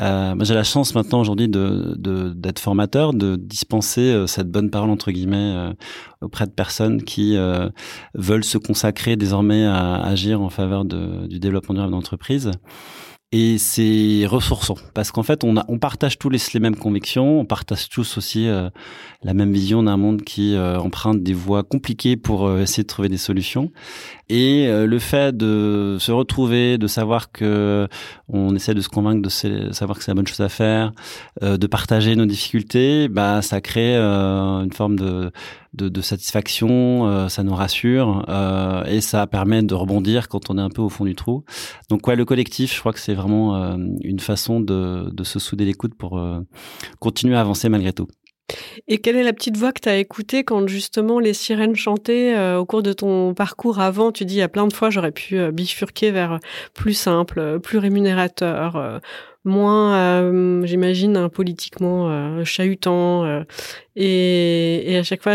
Euh, 0.01 0.35
j'ai 0.43 0.55
la 0.55 0.65
chance 0.65 0.95
maintenant 0.95 1.21
aujourd'hui 1.21 1.49
de 1.49 1.95
de- 1.99 2.33
d'être 2.33 2.59
formateur, 2.61 3.13
de 3.13 3.37
dispenser 3.37 4.01
euh, 4.13 4.27
cette 4.27 4.51
bonne 4.51 4.71
parole 4.71 4.91
entre 4.91 5.11
guillemets 5.11 5.53
euh, 5.57 5.73
auprès 6.21 6.47
de 6.47 6.53
personnes 6.53 7.03
qui 7.03 7.37
euh, 7.37 7.69
veulent 8.15 8.45
se 8.45 8.59
consacrer 8.59 9.17
désormais 9.17 9.65
à 9.65 9.97
agir 9.97 10.41
en 10.41 10.51
faveur 10.51 10.85
de, 10.85 11.27
du 11.27 11.41
développement 11.41 11.75
durable 11.75 11.93
d'entreprise. 11.93 12.51
Et 13.31 13.59
c'est 13.59 14.25
ressourçant 14.27 14.77
parce 14.95 15.11
qu'en 15.11 15.23
fait, 15.23 15.45
on, 15.45 15.79
partage 15.79 16.19
tous 16.19 16.31
les, 16.31 16.41
mêmes 16.61 16.77
convictions, 16.77 17.41
on 17.41 17.45
partage 17.45 17.91
tous 17.91 18.17
aussi 18.17 18.49
euh, 18.49 18.71
la 19.23 19.35
même 19.35 19.53
vision 19.53 19.83
d'un 19.83 19.99
monde 19.99 20.23
qui 20.23 20.55
euh, 20.55 20.79
emprunte 20.79 21.23
des 21.23 21.35
voies 21.35 21.63
compliquées 21.63 22.17
pour 22.17 22.47
euh, 22.47 22.63
essayer 22.63 22.85
de 22.85 22.89
trouver 22.89 23.11
des 23.11 23.19
solutions. 23.19 23.71
Et 24.31 24.67
le 24.69 24.99
fait 24.99 25.35
de 25.35 25.97
se 25.99 26.13
retrouver, 26.13 26.77
de 26.77 26.87
savoir 26.87 27.33
que 27.33 27.89
on 28.29 28.55
essaie 28.55 28.75
de 28.75 28.83
se 28.83 28.91
convaincre, 28.91 29.23
de 29.23 29.73
savoir 29.73 29.97
que 29.97 30.05
c'est 30.05 30.11
la 30.11 30.17
bonne 30.17 30.27
chose 30.27 30.43
à 30.43 30.51
faire, 30.51 30.93
de 31.41 31.67
partager 31.67 32.15
nos 32.15 32.27
difficultés, 32.27 33.09
bah 33.09 33.41
ça 33.41 33.63
crée 33.63 33.97
une 33.97 34.73
forme 34.75 34.99
de 34.99 35.33
de, 35.75 36.01
satisfaction, 36.01 37.29
ça 37.29 37.43
nous 37.43 37.55
rassure 37.55 38.25
et 38.87 39.01
ça 39.01 39.27
permet 39.27 39.63
de 39.63 39.75
rebondir 39.75 40.29
quand 40.29 40.51
on 40.51 40.59
est 40.59 40.63
un 40.63 40.71
peu 40.71 40.83
au 40.83 40.89
fond 40.89 41.05
du 41.05 41.15
trou. 41.15 41.45
Donc 41.91 42.07
ouais, 42.07 42.17
le 42.17 42.25
collectif, 42.25 42.75
je 42.75 42.81
crois 42.81 42.93
que 42.93 43.01
c'est 43.01 43.15
vraiment 43.15 43.77
une 44.03 44.21
façon 44.21 44.61
de, 44.61 45.11
de 45.13 45.25
se 45.25 45.39
souder 45.39 45.65
les 45.65 45.75
coudes 45.75 45.95
pour 45.95 46.21
continuer 46.99 47.37
à 47.37 47.41
avancer 47.41 47.69
malgré 47.69 47.93
tout. 47.93 48.09
Et 48.87 48.99
quelle 48.99 49.17
est 49.17 49.23
la 49.23 49.33
petite 49.33 49.57
voix 49.57 49.73
que 49.73 49.81
tu 49.81 49.89
as 49.89 49.97
écoutée 49.97 50.45
quand 50.45 50.67
justement 50.67 51.19
les 51.19 51.35
sirènes 51.35 51.77
chantaient 51.77 52.35
euh, 52.37 52.59
au 52.59 52.65
cours 52.65 52.83
de 52.83 52.93
ton 52.93 53.35
parcours 53.35 53.81
avant? 53.81 54.13
Tu 54.13 54.25
dis, 54.25 54.35
il 54.35 54.39
y 54.39 54.43
a 54.43 54.49
plein 54.49 54.67
de 54.67 54.73
fois, 54.73 54.91
j'aurais 54.91 55.13
pu 55.13 55.39
euh, 55.39 55.51
bifurquer 55.51 56.11
vers 56.11 56.39
plus 56.75 56.95
simple, 56.95 57.61
plus 57.61 57.79
rémunérateur, 57.79 58.77
euh, 58.77 58.99
moins, 59.49 60.65
j'imagine, 60.65 61.29
politiquement 61.29 62.45
chahutant, 62.45 63.43
et, 63.97 64.93
et, 64.93 64.97
à 64.97 65.03
chaque 65.03 65.23
fois 65.23 65.33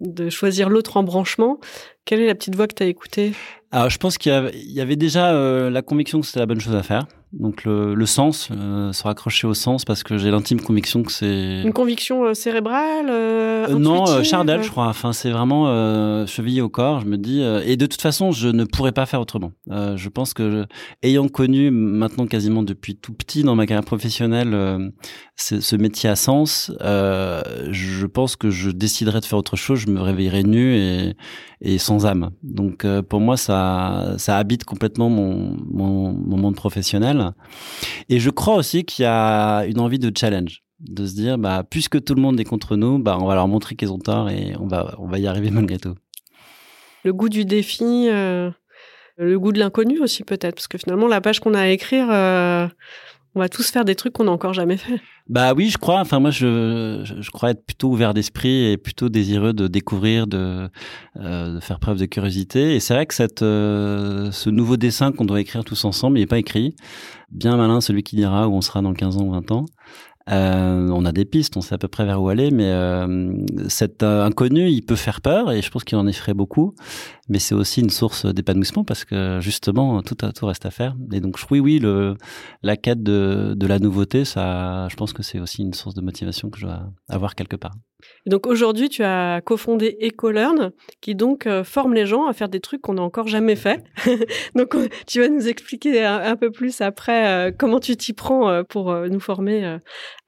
de 0.00 0.30
choisir 0.30 0.68
l'autre 0.68 0.96
embranchement. 0.96 1.58
Quelle 2.04 2.20
est 2.20 2.26
la 2.26 2.34
petite 2.34 2.56
voix 2.56 2.66
que 2.66 2.74
tu 2.74 2.82
as 2.82 2.86
écoutée? 2.86 3.32
Alors, 3.70 3.90
je 3.90 3.98
pense 3.98 4.18
qu'il 4.18 4.32
y, 4.54 4.80
avait 4.80 4.96
déjà 4.96 5.32
la 5.70 5.82
conviction 5.82 6.20
que 6.20 6.26
c'était 6.26 6.40
la 6.40 6.46
bonne 6.46 6.60
chose 6.60 6.74
à 6.74 6.82
faire. 6.82 7.06
Donc 7.32 7.64
le, 7.64 7.94
le 7.94 8.06
sens, 8.06 8.50
euh, 8.50 8.92
se 8.92 9.02
raccrocher 9.04 9.46
au 9.46 9.54
sens 9.54 9.86
parce 9.86 10.02
que 10.02 10.18
j'ai 10.18 10.30
l'intime 10.30 10.60
conviction 10.60 11.02
que 11.02 11.10
c'est 11.10 11.62
une 11.62 11.72
conviction 11.72 12.24
euh, 12.24 12.34
cérébrale. 12.34 13.08
Euh, 13.08 13.68
euh 13.70 13.78
non, 13.78 14.22
Chardel, 14.22 14.62
je 14.62 14.68
crois. 14.68 14.88
Enfin, 14.88 15.14
c'est 15.14 15.30
vraiment 15.30 16.26
chevillé 16.26 16.60
au 16.60 16.68
corps. 16.68 17.00
Je 17.00 17.06
me 17.06 17.16
dis 17.16 17.40
et 17.40 17.76
de 17.76 17.86
toute 17.86 18.02
façon, 18.02 18.32
je 18.32 18.48
ne 18.48 18.64
pourrais 18.64 18.92
pas 18.92 19.06
faire 19.06 19.20
autrement. 19.20 19.52
je 19.70 20.08
pense 20.08 20.34
que 20.34 20.66
ayant 21.02 21.28
connu 21.28 21.70
maintenant 21.70 22.26
quasiment 22.26 22.62
depuis 22.62 22.96
tout 22.96 23.14
petit 23.14 23.42
dans 23.42 23.54
ma 23.54 23.66
carrière 23.66 23.84
professionnelle 23.84 24.92
ce 25.36 25.76
métier 25.76 26.10
à 26.10 26.16
sens, 26.16 26.70
je 26.80 28.06
pense 28.06 28.36
que 28.36 28.50
je 28.50 28.70
déciderais 28.70 29.20
de 29.20 29.24
faire 29.24 29.38
autre 29.38 29.56
chose. 29.56 29.78
Je 29.80 29.90
me 29.90 30.00
réveillerais 30.00 30.42
nu 30.42 30.76
et, 30.76 31.16
et 31.62 31.78
sans 31.78 32.04
âme. 32.04 32.30
Donc 32.42 32.86
pour 33.08 33.20
moi, 33.20 33.38
ça 33.38 34.16
ça 34.18 34.36
habite 34.36 34.64
complètement 34.64 35.08
mon, 35.08 35.56
mon, 35.70 36.12
mon 36.12 36.36
monde 36.36 36.56
professionnel. 36.56 37.21
Et 38.08 38.18
je 38.18 38.30
crois 38.30 38.56
aussi 38.56 38.84
qu'il 38.84 39.04
y 39.04 39.06
a 39.06 39.64
une 39.66 39.80
envie 39.80 39.98
de 39.98 40.12
challenge, 40.16 40.62
de 40.80 41.06
se 41.06 41.14
dire, 41.14 41.38
bah, 41.38 41.64
puisque 41.68 42.02
tout 42.02 42.14
le 42.14 42.22
monde 42.22 42.38
est 42.40 42.44
contre 42.44 42.76
nous, 42.76 42.98
bah, 42.98 43.16
on 43.20 43.26
va 43.26 43.34
leur 43.34 43.48
montrer 43.48 43.76
qu'ils 43.76 43.92
ont 43.92 43.98
tort 43.98 44.30
et 44.30 44.54
on 44.58 44.66
va, 44.66 44.94
on 44.98 45.06
va 45.06 45.18
y 45.18 45.26
arriver 45.26 45.50
malgré 45.50 45.78
tout. 45.78 45.94
Le 47.04 47.12
goût 47.12 47.28
du 47.28 47.44
défi, 47.44 48.08
euh, 48.08 48.50
le 49.16 49.38
goût 49.38 49.52
de 49.52 49.58
l'inconnu 49.58 49.98
aussi 50.00 50.22
peut-être, 50.22 50.54
parce 50.54 50.68
que 50.68 50.78
finalement 50.78 51.08
la 51.08 51.20
page 51.20 51.40
qu'on 51.40 51.54
a 51.54 51.60
à 51.60 51.68
écrire, 51.68 52.08
euh, 52.10 52.68
on 53.34 53.40
va 53.40 53.48
tous 53.48 53.70
faire 53.70 53.84
des 53.84 53.94
trucs 53.94 54.12
qu'on 54.12 54.24
n'a 54.24 54.30
encore 54.30 54.52
jamais 54.52 54.76
fait. 54.76 55.00
Bah 55.28 55.54
oui, 55.54 55.70
je 55.70 55.78
crois. 55.78 56.00
Enfin, 56.00 56.20
moi, 56.20 56.30
je, 56.30 57.02
je, 57.04 57.30
crois 57.30 57.50
être 57.50 57.64
plutôt 57.64 57.88
ouvert 57.88 58.12
d'esprit 58.12 58.70
et 58.70 58.76
plutôt 58.76 59.08
désireux 59.08 59.52
de 59.52 59.68
découvrir, 59.68 60.26
de, 60.26 60.68
euh, 61.16 61.60
faire 61.60 61.78
preuve 61.78 61.98
de 61.98 62.06
curiosité. 62.06 62.74
Et 62.74 62.80
c'est 62.80 62.92
vrai 62.94 63.06
que 63.06 63.14
cette, 63.14 63.42
euh, 63.42 64.30
ce 64.32 64.50
nouveau 64.50 64.76
dessin 64.76 65.12
qu'on 65.12 65.24
doit 65.24 65.40
écrire 65.40 65.64
tous 65.64 65.84
ensemble, 65.84 66.18
il 66.18 66.22
n'est 66.22 66.26
pas 66.26 66.38
écrit. 66.38 66.74
Bien 67.30 67.56
malin 67.56 67.80
celui 67.80 68.02
qui 68.02 68.16
dira 68.16 68.46
où 68.48 68.54
on 68.54 68.60
sera 68.60 68.82
dans 68.82 68.92
15 68.92 69.16
ans 69.16 69.24
ou 69.24 69.30
20 69.32 69.50
ans. 69.52 69.64
Euh, 70.30 70.88
on 70.90 71.04
a 71.04 71.12
des 71.12 71.24
pistes, 71.24 71.56
on 71.56 71.60
sait 71.60 71.74
à 71.74 71.78
peu 71.78 71.88
près 71.88 72.04
vers 72.04 72.22
où 72.22 72.28
aller, 72.28 72.50
mais 72.50 72.70
euh, 72.70 73.32
cet 73.68 74.02
euh, 74.02 74.24
inconnu, 74.24 74.68
il 74.68 74.82
peut 74.82 74.96
faire 74.96 75.20
peur 75.20 75.50
et 75.50 75.62
je 75.62 75.70
pense 75.70 75.84
qu'il 75.84 75.98
en 75.98 76.06
effraie 76.06 76.34
beaucoup. 76.34 76.74
Mais 77.28 77.38
c'est 77.38 77.54
aussi 77.54 77.80
une 77.80 77.90
source 77.90 78.26
d'épanouissement 78.26 78.84
parce 78.84 79.04
que 79.04 79.38
justement 79.40 80.02
tout, 80.02 80.14
tout 80.14 80.46
reste 80.46 80.66
à 80.66 80.70
faire. 80.70 80.96
Et 81.12 81.20
donc 81.20 81.38
oui, 81.50 81.60
oui, 81.60 81.78
le, 81.78 82.16
la 82.62 82.76
quête 82.76 83.02
de, 83.02 83.54
de 83.56 83.66
la 83.66 83.78
nouveauté, 83.78 84.24
ça, 84.24 84.88
je 84.88 84.96
pense 84.96 85.12
que 85.12 85.22
c'est 85.22 85.40
aussi 85.40 85.62
une 85.62 85.74
source 85.74 85.94
de 85.94 86.02
motivation 86.02 86.50
que 86.50 86.58
je 86.58 86.66
dois 86.66 86.92
avoir 87.08 87.34
quelque 87.34 87.56
part. 87.56 87.74
Donc 88.26 88.46
aujourd'hui, 88.46 88.88
tu 88.88 89.02
as 89.02 89.40
cofondé 89.44 89.96
EcoLearn, 90.00 90.72
qui 91.00 91.14
donc 91.14 91.46
euh, 91.46 91.64
forme 91.64 91.94
les 91.94 92.06
gens 92.06 92.26
à 92.26 92.32
faire 92.32 92.48
des 92.48 92.60
trucs 92.60 92.80
qu'on 92.80 92.94
n'a 92.94 93.02
encore 93.02 93.28
jamais 93.28 93.56
fait. 93.56 93.82
donc 94.54 94.76
tu 95.06 95.20
vas 95.20 95.28
nous 95.28 95.48
expliquer 95.48 96.04
un, 96.04 96.36
peu 96.36 96.50
plus 96.50 96.80
après 96.80 97.26
euh, 97.28 97.52
comment 97.56 97.80
tu 97.80 97.96
t'y 97.96 98.12
prends 98.12 98.48
euh, 98.48 98.62
pour 98.62 98.94
nous 98.94 99.20
former 99.20 99.78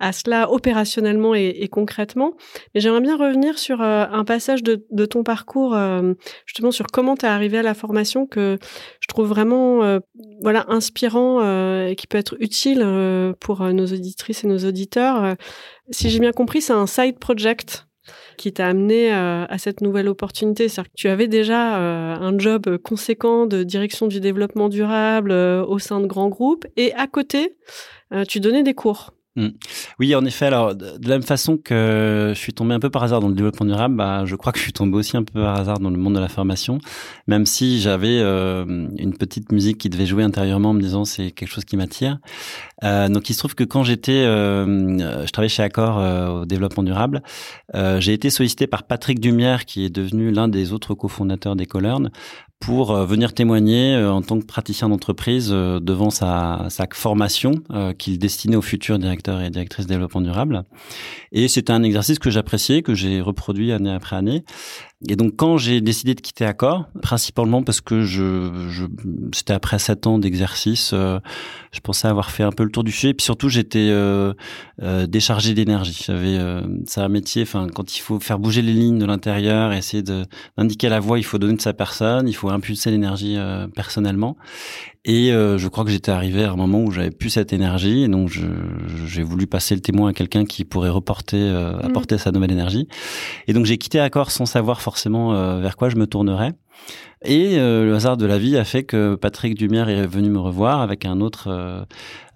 à 0.01 0.13
cela 0.13 0.51
opérationnellement 0.51 1.35
et, 1.35 1.69
concrètement. 1.71 2.35
Mais 2.75 2.81
j'aimerais 2.81 3.01
bien 3.01 3.17
revenir 3.17 3.59
sur 3.59 3.81
un 3.81 4.25
passage 4.25 4.63
de, 4.63 4.85
de 4.91 5.07
ton 5.07 5.23
parcours, 5.23 5.77
justement 6.47 6.71
sur 6.71 6.87
comment 6.87 7.17
tu 7.17 7.27
es 7.27 7.29
arrivé 7.29 7.59
à 7.59 7.63
la 7.63 7.75
formation 7.75 8.27
que 8.27 8.59
je 9.05 9.09
trouve 9.09 9.29
vraiment 9.29 10.01
voilà 10.41 10.65
inspirant 10.69 11.41
et 11.87 11.95
qui 11.95 12.07
peut 12.07 12.17
être 12.17 12.37
utile 12.41 12.79
pour 13.39 13.61
nos 13.61 13.85
auditrices 13.85 14.45
et 14.45 14.47
nos 14.47 14.59
auditeurs. 14.59 15.37
Si 15.91 16.09
j'ai 16.09 16.21
bien 16.21 16.33
compris, 16.33 16.63
c'est 16.63 16.73
un 16.73 16.87
side 16.87 17.19
project 17.19 17.87
qui 18.37 18.53
t'a 18.53 18.69
amené 18.69 19.13
euh, 19.13 19.47
à 19.49 19.59
cette 19.59 19.81
nouvelle 19.81 20.09
opportunité. 20.09 20.69
C'est-à-dire 20.69 20.91
que 20.91 20.97
tu 20.97 21.09
avais 21.09 21.29
déjà 21.29 21.79
euh, 21.79 22.15
un 22.15 22.39
job 22.39 22.79
conséquent 22.79 23.47
de 23.47 23.63
direction 23.63 24.07
du 24.07 24.21
développement 24.21 24.69
durable 24.69 25.31
euh, 25.33 25.65
au 25.65 25.79
sein 25.79 26.01
de 26.01 26.07
grands 26.07 26.29
groupes 26.29 26.67
et 26.77 26.93
à 26.95 27.07
côté, 27.07 27.57
tu 28.29 28.39
donnais 28.39 28.63
des 28.63 28.75
cours. 28.75 29.14
Mm. 29.37 29.49
Oui, 29.99 30.15
en 30.15 30.25
effet. 30.25 30.47
Alors, 30.47 30.77
de 30.77 31.09
la 31.09 31.17
même 31.17 31.23
façon 31.23 31.57
que 31.57 32.33
je 32.35 32.39
suis 32.39 32.53
tombé 32.53 32.75
un 32.75 32.79
peu 32.79 32.91
par 32.91 33.03
hasard 33.03 33.21
dans 33.21 33.29
le 33.29 33.35
développement 33.35 33.67
durable, 33.67 33.97
bah, 33.97 34.25
je 34.27 34.37
crois 34.37 34.53
que 34.53 34.59
je 34.59 34.65
suis 34.65 34.73
tombé 34.73 34.97
aussi 34.97 35.17
un 35.17 35.25
peu 35.25 35.41
par 35.41 35.59
hasard 35.59 35.81
dans 35.81 35.91
le 35.91 35.97
monde 35.97 36.15
de 36.15 36.21
la 36.21 36.29
formation, 36.29 36.79
même 37.27 37.45
si 37.45 37.81
j'avais 37.81 38.21
euh, 38.21 38.65
une 38.97 39.17
petite 39.17 39.51
musique 39.51 39.79
qui 39.79 39.89
devait 39.89 40.07
jouer 40.07 40.23
intérieurement 40.23 40.71
en 40.71 40.75
me 40.75 40.81
disant 40.81 41.05
c'est 41.05 41.33
quelque 41.33 41.49
chose 41.49 41.65
qui 41.65 41.77
m'attire. 41.77 42.19
Euh, 42.85 43.09
donc, 43.09 43.29
il 43.29 43.35
se 43.35 43.39
trouve 43.39 43.57
que 43.57 43.65
quand 43.65 43.83
j'étais, 43.83 44.13
euh, 44.13 45.25
je 45.27 45.31
travaillais 45.33 45.49
chez 45.49 45.63
Accor 45.65 46.43
au 46.43 46.45
développement 46.45 46.85
durable, 46.85 47.23
j'ai 47.75 48.13
été 48.13 48.31
sollicité 48.31 48.67
par 48.67 48.85
Patrick 48.85 49.19
Dumière, 49.19 49.65
qui 49.65 49.85
est 49.85 49.91
devenu 49.91 50.31
l'un 50.31 50.47
des 50.47 50.73
autres 50.73 50.95
cofondateurs 50.95 51.57
d'Ecolern, 51.57 52.11
pour 52.61 52.93
euh, 52.93 53.05
venir 53.05 53.35
témoigner 53.35 53.95
euh, 53.95 54.11
en 54.11 54.23
tant 54.23 54.39
que 54.39 54.47
praticien 54.47 54.89
d'entreprise 54.89 55.51
euh, 55.53 55.81
devant 55.81 56.11
sa, 56.11 56.67
sa 56.71 56.87
formation 56.93 57.53
qu'il 57.99 58.19
destinait 58.19 58.57
aux 58.57 58.63
futurs 58.63 58.99
directeurs 58.99 59.41
et 59.41 59.51
directrices 59.51 59.87
développement 59.87 60.21
durable. 60.21 60.65
Et 61.33 61.49
c'était 61.49 61.73
un 61.73 61.83
exercice 61.83 62.19
que 62.19 62.31
j'appréciais, 62.31 62.83
que 62.83 62.95
j'ai 62.95 63.21
reproduit 63.21 63.73
année 63.73 63.93
après 63.93 64.17
année. 64.17 64.45
Et 65.09 65.17
donc 65.17 65.37
quand 65.37 65.59
j'ai 65.59 65.81
décidé 65.81 66.15
de 66.15 66.21
quitter 66.21 66.45
Accor, 66.47 66.87
principalement 67.03 67.63
parce 67.63 67.81
que 67.81 68.03
je, 68.03 68.69
je 68.71 68.87
c'était 69.35 69.53
après 69.53 69.79
sept 69.79 70.07
ans 70.07 70.19
d'exercice, 70.19 70.93
euh, 70.95 71.19
je 71.73 71.81
pensais 71.81 72.09
avoir 72.09 72.31
fait 72.31 72.43
un 72.43 72.53
peu 72.53 72.65
le 72.65 72.71
tour 72.71 72.85
du 72.85 72.93
sujet. 72.93 73.11
Et 73.11 73.15
puis 73.15 73.25
surtout, 73.25 73.49
j'étais 73.49 73.89
euh, 73.91 74.33
euh, 74.83 75.07
déchargé 75.07 75.53
d'énergie. 75.53 76.05
J'avais, 76.07 76.39
c'est 76.87 77.01
un 77.01 77.09
métier. 77.09 77.43
Enfin, 77.43 77.67
quand 77.73 77.97
il 77.97 78.01
faut 78.01 78.19
faire 78.21 78.39
bouger 78.39 78.63
les 78.63 78.73
lignes 78.73 78.99
de 78.99 79.07
l'intérieur, 79.07 79.73
essayer 79.73 80.03
d'indiquer 80.03 80.89
la 80.89 81.01
voie, 81.01 81.19
il 81.19 81.25
faut 81.25 81.39
donner 81.39 81.57
de 81.57 81.63
sa 81.63 81.75
personne, 81.75 82.29
il 82.29 82.35
faut 82.35 82.49
impulser 82.49 82.91
l'énergie 82.91 83.37
personnellement. 83.75 84.37
Et 85.07 85.33
euh, 85.33 85.59
je 85.59 85.69
crois 85.69 85.85
que 85.85 85.91
j'étais 85.91 86.11
arrivé 86.11 86.45
à 86.45 86.53
un 86.53 86.57
moment 86.57 86.83
où 86.83 86.91
j'avais 86.91 87.11
plus 87.11 87.29
cette 87.29 87.53
énergie, 87.53 88.05
et 88.05 88.09
donc 88.09 88.31
j'ai 89.07 89.23
voulu 89.23 89.47
passer 89.47 89.75
le 89.75 89.83
témoin 89.83 90.11
à 90.11 90.13
quelqu'un 90.15 90.47
qui 90.47 90.65
pourrait 90.65 90.89
reporter, 90.89 91.37
euh, 91.37 91.77
mm. 91.77 91.85
apporter 91.85 92.17
sa 92.17 92.33
nouvelle 92.33 92.53
énergie. 92.53 92.89
Et 93.47 93.53
donc 93.53 93.67
j'ai 93.67 93.77
quitté 93.77 94.01
Accor 94.01 94.31
sans 94.31 94.47
savoir 94.47 94.81
forcément 94.81 95.35
euh, 95.35 95.61
vers 95.61 95.77
quoi 95.77 95.91
je 95.91 95.97
me 95.97 96.07
tournerais. 96.07 96.53
Et 97.25 97.59
euh, 97.59 97.87
le 97.87 97.95
hasard 97.95 98.19
de 98.19 98.27
la 98.27 98.39
vie 98.39 98.59
a 98.59 98.65
fait 98.65 98.85
que 98.85 99.15
Patrick 99.15 99.55
Dumière 99.55 99.89
est 99.89 100.07
venu 100.07 100.29
me 100.29 100.39
revoir 100.39 100.83
avec 100.83 101.07
un 101.07 101.21
autre 101.21 101.49
euh, 101.49 101.85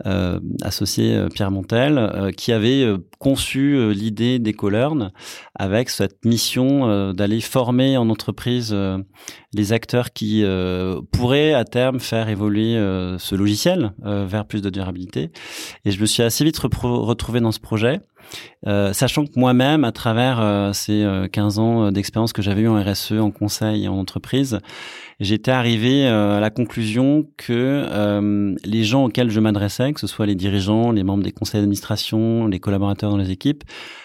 euh 0.06 0.40
associé, 0.62 1.26
Pierre 1.34 1.50
Montel, 1.50 2.32
qui 2.36 2.52
avait 2.52 2.86
conçu 3.18 3.92
l'idée 3.92 4.38
d'EcoLearn 4.38 5.10
avec 5.54 5.90
cette 5.90 6.24
mission 6.24 7.12
d'aller 7.12 7.40
former 7.40 7.96
en 7.96 8.08
entreprise 8.08 8.74
les 9.52 9.72
acteurs 9.72 10.12
qui 10.12 10.44
pourraient 11.12 11.52
à 11.52 11.64
terme 11.64 11.98
faire 11.98 12.28
évoluer 12.28 12.74
ce 13.18 13.34
logiciel 13.34 13.92
vers 14.04 14.46
plus 14.46 14.62
de 14.62 14.70
durabilité. 14.70 15.30
Et 15.84 15.90
je 15.90 16.00
me 16.00 16.06
suis 16.06 16.22
assez 16.22 16.44
vite 16.44 16.58
retrouvé 16.58 17.40
dans 17.40 17.52
ce 17.52 17.60
projet. 17.60 18.00
Euh, 18.66 18.92
sachant 18.92 19.24
que 19.24 19.32
moi-même, 19.36 19.84
à 19.84 19.92
travers 19.92 20.40
euh, 20.40 20.72
ces 20.72 21.06
15 21.32 21.58
euh, 21.58 21.62
ans 21.62 21.92
d'expérience 21.92 22.32
que 22.32 22.42
j'avais 22.42 22.62
eu 22.62 22.68
en 22.68 22.82
RSE, 22.82 23.12
en 23.12 23.30
conseil 23.30 23.84
et 23.84 23.88
en 23.88 23.98
entreprise, 23.98 24.58
j'étais 25.20 25.50
arrivé 25.50 26.06
à 26.06 26.40
la 26.40 26.50
conclusion 26.50 27.26
que 27.36 28.56
les 28.64 28.84
gens 28.84 29.06
auxquels 29.06 29.30
je 29.30 29.40
m'adressais, 29.40 29.92
que 29.92 30.00
ce 30.00 30.06
soit 30.06 30.26
les 30.26 30.34
dirigeants, 30.34 30.92
les 30.92 31.02
membres 31.02 31.24
des 31.24 31.32
conseils 31.32 31.60
d'administration, 31.60 32.46
les 32.46 32.60
collaborateurs 32.60 33.10
dans 33.10 33.16
les 33.16 33.30
équipes, 33.30 33.64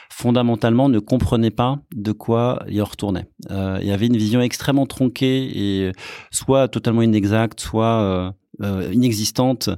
fondamentalement 0.10 0.90
ne 0.90 1.00
comprenaient 1.00 1.52
pas 1.52 1.80
de 1.96 2.12
quoi 2.12 2.64
il 2.68 2.82
retournait. 2.82 3.28
il 3.50 3.88
y 3.88 3.92
avait 3.92 4.08
une 4.08 4.18
vision 4.18 4.42
extrêmement 4.42 4.88
tronquée 4.88 5.52
et 5.56 5.92
soit 6.32 6.68
totalement 6.68 7.04
inexacte, 7.04 7.60
soit 7.60 8.34
euh, 8.62 8.90
inexistante, 8.94 9.70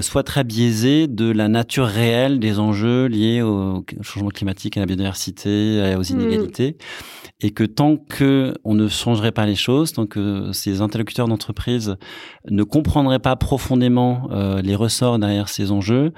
soit 0.00 0.24
très 0.24 0.42
biaisée 0.42 1.06
de 1.06 1.30
la 1.30 1.48
nature 1.48 1.86
réelle 1.86 2.40
des 2.40 2.58
enjeux 2.58 3.06
liés 3.06 3.42
au 3.42 3.84
changement 4.02 4.30
climatique, 4.30 4.76
à 4.76 4.80
la 4.80 4.86
biodiversité, 4.86 5.94
aux 5.96 6.00
hmm. 6.00 6.20
inégalités, 6.20 6.76
et 7.40 7.50
que 7.50 7.64
tant 7.64 7.96
que 7.96 8.54
on 8.64 8.74
ne 8.74 8.88
changerait 8.88 9.32
pas 9.32 9.46
les 9.46 9.54
choses, 9.54 9.92
tant 9.92 10.06
que 10.06 10.52
ces 10.52 10.80
interlocuteurs 10.80 11.28
d'entreprise 11.28 11.96
ne 12.48 12.62
comprendraient 12.62 13.18
pas 13.18 13.36
profondément 13.36 14.28
euh, 14.30 14.62
les 14.62 14.74
ressorts 14.74 15.18
derrière 15.18 15.48
ces 15.48 15.70
enjeux, 15.70 16.12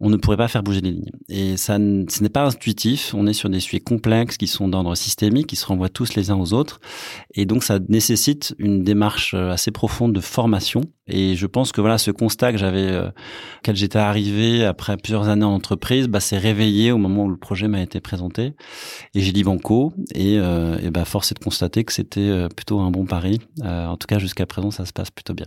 on 0.00 0.10
ne 0.10 0.16
pourrait 0.16 0.36
pas 0.36 0.48
faire 0.48 0.62
bouger 0.62 0.80
les 0.80 0.92
lignes. 0.92 1.10
Et 1.28 1.56
ça, 1.56 1.76
ce 1.76 2.22
n'est 2.22 2.28
pas 2.28 2.46
intuitif. 2.46 3.14
On 3.14 3.26
est 3.26 3.32
sur 3.32 3.50
des 3.50 3.60
sujets 3.60 3.80
complexes 3.80 4.36
qui 4.36 4.46
sont 4.46 4.68
d'ordre 4.68 4.94
systémique, 4.94 5.48
qui 5.48 5.56
se 5.56 5.66
renvoient 5.66 5.88
tous 5.88 6.14
les 6.14 6.30
uns 6.30 6.36
aux 6.36 6.52
autres. 6.52 6.80
Et 7.34 7.46
donc, 7.46 7.64
ça 7.64 7.78
nécessite 7.88 8.54
une 8.58 8.84
démarche 8.84 9.34
euh, 9.34 9.50
assez 9.50 9.70
profonde 9.70 10.12
de 10.12 10.20
formation. 10.20 10.82
Et 11.08 11.34
je 11.34 11.46
pense 11.46 11.72
que 11.72 11.80
voilà, 11.80 11.98
ce 11.98 12.10
constat 12.10 12.52
que 12.52 12.58
j'avais, 12.58 12.86
euh, 12.86 13.10
j'étais 13.72 13.98
arrivé 13.98 14.64
après 14.64 14.96
plusieurs 14.96 15.28
années 15.28 15.44
en 15.44 15.54
entreprise, 15.54 16.06
bah, 16.06 16.20
s'est 16.20 16.38
réveillé 16.38 16.92
au 16.92 16.98
moment 16.98 17.24
où 17.24 17.30
le 17.30 17.36
projet 17.36 17.66
m'a 17.66 17.80
été 17.80 18.00
présenté. 18.00 18.52
Et 19.14 19.20
j'ai 19.20 19.32
dit 19.32 19.42
banco. 19.42 19.92
Et, 20.14 20.38
euh, 20.38 20.78
et 20.78 20.90
bah, 20.90 21.04
force 21.04 21.32
est 21.32 21.34
de 21.34 21.44
constater 21.44 21.84
que 21.84 21.92
c'était 21.92 22.20
euh, 22.20 22.48
plutôt 22.48 22.80
un 22.80 22.90
bon 22.90 23.06
pari. 23.06 23.40
en 23.64 23.96
tout 23.96 24.06
cas, 24.06 24.18
jusqu'à 24.18 24.46
présent, 24.46 24.70
ça 24.70 24.84
se 24.86 24.92
passe 24.92 25.10
plutôt 25.10 25.34
bien. 25.34 25.46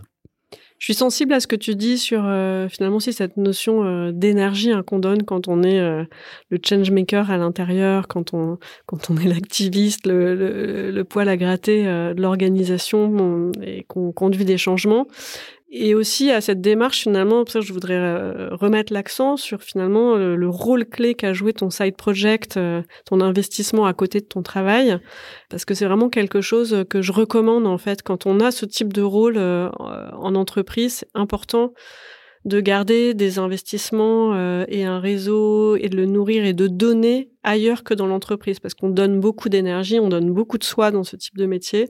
Je 0.82 0.86
suis 0.86 0.94
sensible 0.94 1.32
à 1.32 1.38
ce 1.38 1.46
que 1.46 1.54
tu 1.54 1.76
dis 1.76 1.96
sur 1.96 2.24
euh, 2.26 2.68
finalement 2.68 2.96
aussi 2.96 3.12
cette 3.12 3.36
notion 3.36 3.84
euh, 3.84 4.10
d'énergie 4.10 4.72
hein, 4.72 4.82
qu'on 4.84 4.98
donne 4.98 5.22
quand 5.22 5.46
on 5.46 5.62
est 5.62 5.78
euh, 5.78 6.02
le 6.50 6.58
change 6.60 6.90
maker 6.90 7.30
à 7.30 7.36
l'intérieur, 7.36 8.08
quand 8.08 8.34
on 8.34 8.58
quand 8.86 9.08
on 9.08 9.16
est 9.16 9.28
l'activiste, 9.28 10.08
le, 10.08 10.34
le, 10.34 10.90
le, 10.90 11.04
poil 11.04 11.28
à 11.28 11.36
gratter 11.36 11.84
de 11.84 12.20
l'organisation 12.20 13.52
et 13.62 13.84
qu'on 13.84 14.10
conduit 14.10 14.44
des 14.44 14.58
changements 14.58 15.06
et 15.74 15.94
aussi 15.94 16.30
à 16.30 16.42
cette 16.42 16.60
démarche 16.60 17.00
finalement, 17.00 17.44
je 17.46 17.72
voudrais 17.72 17.96
euh, 17.96 18.50
remettre 18.52 18.92
l'accent 18.92 19.38
sur 19.38 19.62
finalement 19.62 20.16
le, 20.16 20.48
rôle 20.48 20.84
clé 20.84 21.14
qu'a 21.14 21.32
joué 21.32 21.54
ton 21.54 21.70
side 21.70 21.96
project, 21.96 22.58
euh, 22.58 22.82
ton 23.06 23.22
investissement 23.22 23.86
à 23.86 23.94
côté 23.94 24.20
de 24.20 24.26
ton 24.26 24.42
travail, 24.42 24.98
parce 25.48 25.64
que 25.64 25.72
c'est 25.72 25.86
vraiment 25.86 26.10
quelque 26.10 26.42
chose 26.42 26.84
que 26.90 27.00
je 27.00 27.10
recommande 27.10 27.66
en 27.66 27.78
fait 27.78 28.02
quand 28.02 28.26
on 28.26 28.38
a 28.40 28.50
ce 28.50 28.66
type 28.66 28.92
de 28.92 29.00
rôle 29.00 29.38
euh, 29.38 29.70
en 29.78 30.34
entreprise, 30.34 31.06
important 31.14 31.72
de 32.44 32.60
garder 32.60 33.14
des 33.14 33.38
investissements 33.38 34.34
euh, 34.34 34.64
et 34.68 34.84
un 34.84 34.98
réseau 34.98 35.76
et 35.76 35.88
de 35.88 35.96
le 35.96 36.06
nourrir 36.06 36.44
et 36.44 36.52
de 36.52 36.66
donner 36.66 37.30
ailleurs 37.44 37.84
que 37.84 37.94
dans 37.94 38.06
l'entreprise 38.06 38.58
parce 38.58 38.74
qu'on 38.74 38.88
donne 38.88 39.20
beaucoup 39.20 39.48
d'énergie, 39.48 40.00
on 40.00 40.08
donne 40.08 40.32
beaucoup 40.32 40.58
de 40.58 40.64
soi 40.64 40.90
dans 40.90 41.04
ce 41.04 41.14
type 41.16 41.36
de 41.36 41.46
métier. 41.46 41.88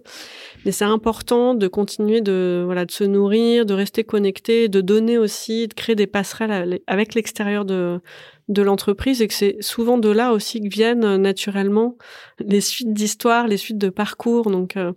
Mais 0.65 0.73
c'est 0.73 0.85
important 0.85 1.55
de 1.55 1.69
continuer 1.69 2.21
de 2.21 2.63
voilà 2.65 2.85
de 2.85 2.91
se 2.91 3.05
nourrir, 3.05 3.65
de 3.65 3.75
rester 3.75 4.05
connecté, 4.05 4.69
de 4.69 4.81
donner 4.81 5.17
aussi, 5.17 5.69
de 5.69 5.75
créer 5.75 5.95
des 5.95 6.07
passerelles 6.07 6.81
avec 6.87 7.15
l'extérieur 7.15 7.65
de 7.65 8.01
de 8.49 8.63
l'entreprise 8.63 9.23
et 9.23 9.29
que 9.29 9.35
c'est 9.35 9.57
souvent 9.61 9.99
de 9.99 10.09
là 10.11 10.33
aussi 10.33 10.61
que 10.61 10.69
viennent 10.69 11.17
naturellement 11.17 11.97
les 12.41 12.61
suites 12.61 12.93
d'histoires, 12.93 13.47
les 13.47 13.57
suites 13.57 13.79
de 13.79 13.89
parcours. 13.89 14.51
Donc 14.51 14.77
euh, 14.77 14.93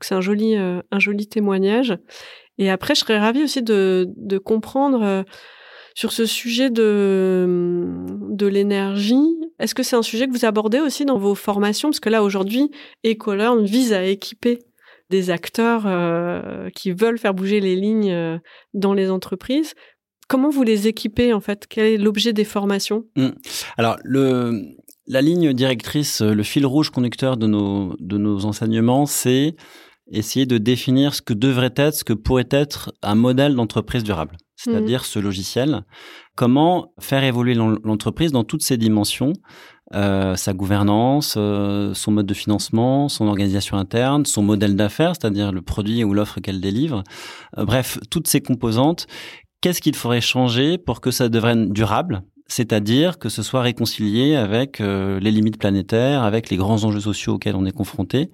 c'est 0.00 0.14
un 0.14 0.20
joli 0.20 0.56
euh, 0.56 0.80
un 0.90 0.98
joli 0.98 1.26
témoignage. 1.26 1.98
Et 2.60 2.68
après, 2.68 2.94
je 2.94 3.00
serais 3.00 3.18
ravie 3.18 3.42
aussi 3.42 3.62
de, 3.62 4.38
comprendre 4.44 5.02
euh, 5.02 5.22
sur 5.94 6.12
ce 6.12 6.26
sujet 6.26 6.68
de, 6.68 7.86
de 8.28 8.46
l'énergie. 8.46 9.34
Est-ce 9.58 9.74
que 9.74 9.82
c'est 9.82 9.96
un 9.96 10.02
sujet 10.02 10.28
que 10.28 10.32
vous 10.32 10.44
abordez 10.44 10.78
aussi 10.78 11.06
dans 11.06 11.18
vos 11.18 11.34
formations? 11.34 11.88
Parce 11.88 12.00
que 12.00 12.10
là, 12.10 12.22
aujourd'hui, 12.22 12.70
EcoLearn 13.04 13.64
vise 13.64 13.94
à 13.94 14.04
équiper 14.04 14.58
des 15.08 15.30
acteurs 15.30 15.84
euh, 15.86 16.68
qui 16.76 16.92
veulent 16.92 17.18
faire 17.18 17.32
bouger 17.32 17.60
les 17.60 17.76
lignes 17.76 18.12
euh, 18.12 18.38
dans 18.74 18.92
les 18.92 19.10
entreprises. 19.10 19.72
Comment 20.28 20.50
vous 20.50 20.62
les 20.62 20.86
équipez 20.86 21.32
en 21.32 21.40
fait? 21.40 21.66
Quel 21.66 21.86
est 21.86 21.96
l'objet 21.96 22.32
des 22.32 22.44
formations? 22.44 23.06
Mmh. 23.16 23.30
Alors 23.78 23.96
la 24.04 25.22
ligne 25.22 25.52
directrice, 25.54 26.20
le 26.20 26.42
fil 26.44 26.64
rouge 26.64 26.90
conducteur 26.90 27.36
de 27.36 27.48
nos 27.48 28.44
enseignements, 28.44 29.06
c'est 29.06 29.56
essayer 30.10 30.46
de 30.46 30.58
définir 30.58 31.14
ce 31.14 31.22
que 31.22 31.34
devrait 31.34 31.74
être, 31.76 31.94
ce 31.94 32.04
que 32.04 32.12
pourrait 32.12 32.48
être 32.50 32.92
un 33.02 33.14
modèle 33.14 33.54
d'entreprise 33.54 34.04
durable, 34.04 34.36
c'est-à-dire 34.56 35.04
ce 35.04 35.18
logiciel. 35.18 35.84
Comment 36.36 36.92
faire 36.98 37.24
évoluer 37.24 37.54
l'entreprise 37.54 38.32
dans 38.32 38.44
toutes 38.44 38.62
ses 38.62 38.76
dimensions, 38.76 39.32
euh, 39.94 40.36
sa 40.36 40.52
gouvernance, 40.52 41.34
euh, 41.36 41.94
son 41.94 42.12
mode 42.12 42.26
de 42.26 42.34
financement, 42.34 43.08
son 43.08 43.26
organisation 43.26 43.76
interne, 43.76 44.24
son 44.24 44.42
modèle 44.42 44.76
d'affaires, 44.76 45.14
c'est-à-dire 45.16 45.50
le 45.50 45.62
produit 45.62 46.04
ou 46.04 46.14
l'offre 46.14 46.40
qu'elle 46.40 46.60
délivre. 46.60 47.02
Euh, 47.58 47.64
bref, 47.64 47.98
toutes 48.10 48.28
ces 48.28 48.40
composantes. 48.40 49.06
Qu'est-ce 49.60 49.80
qu'il 49.80 49.96
faudrait 49.96 50.20
changer 50.20 50.78
pour 50.78 51.00
que 51.00 51.10
ça 51.10 51.28
devienne 51.28 51.72
durable 51.72 52.22
c'est-à-dire 52.50 53.20
que 53.20 53.28
ce 53.28 53.44
soit 53.44 53.62
réconcilié 53.62 54.34
avec 54.34 54.80
euh, 54.80 55.20
les 55.20 55.30
limites 55.30 55.56
planétaires, 55.56 56.24
avec 56.24 56.50
les 56.50 56.56
grands 56.56 56.82
enjeux 56.82 57.00
sociaux 57.00 57.34
auxquels 57.34 57.54
on 57.54 57.64
est 57.64 57.72
confronté, 57.72 58.32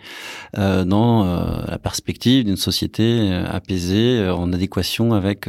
euh, 0.57 0.85
dans 0.87 1.25
euh, 1.25 1.45
la 1.69 1.79
perspective 1.79 2.45
d'une 2.45 2.57
société 2.57 3.31
apaisée, 3.47 4.27
en 4.31 4.53
adéquation 4.55 5.13
avec 5.13 5.49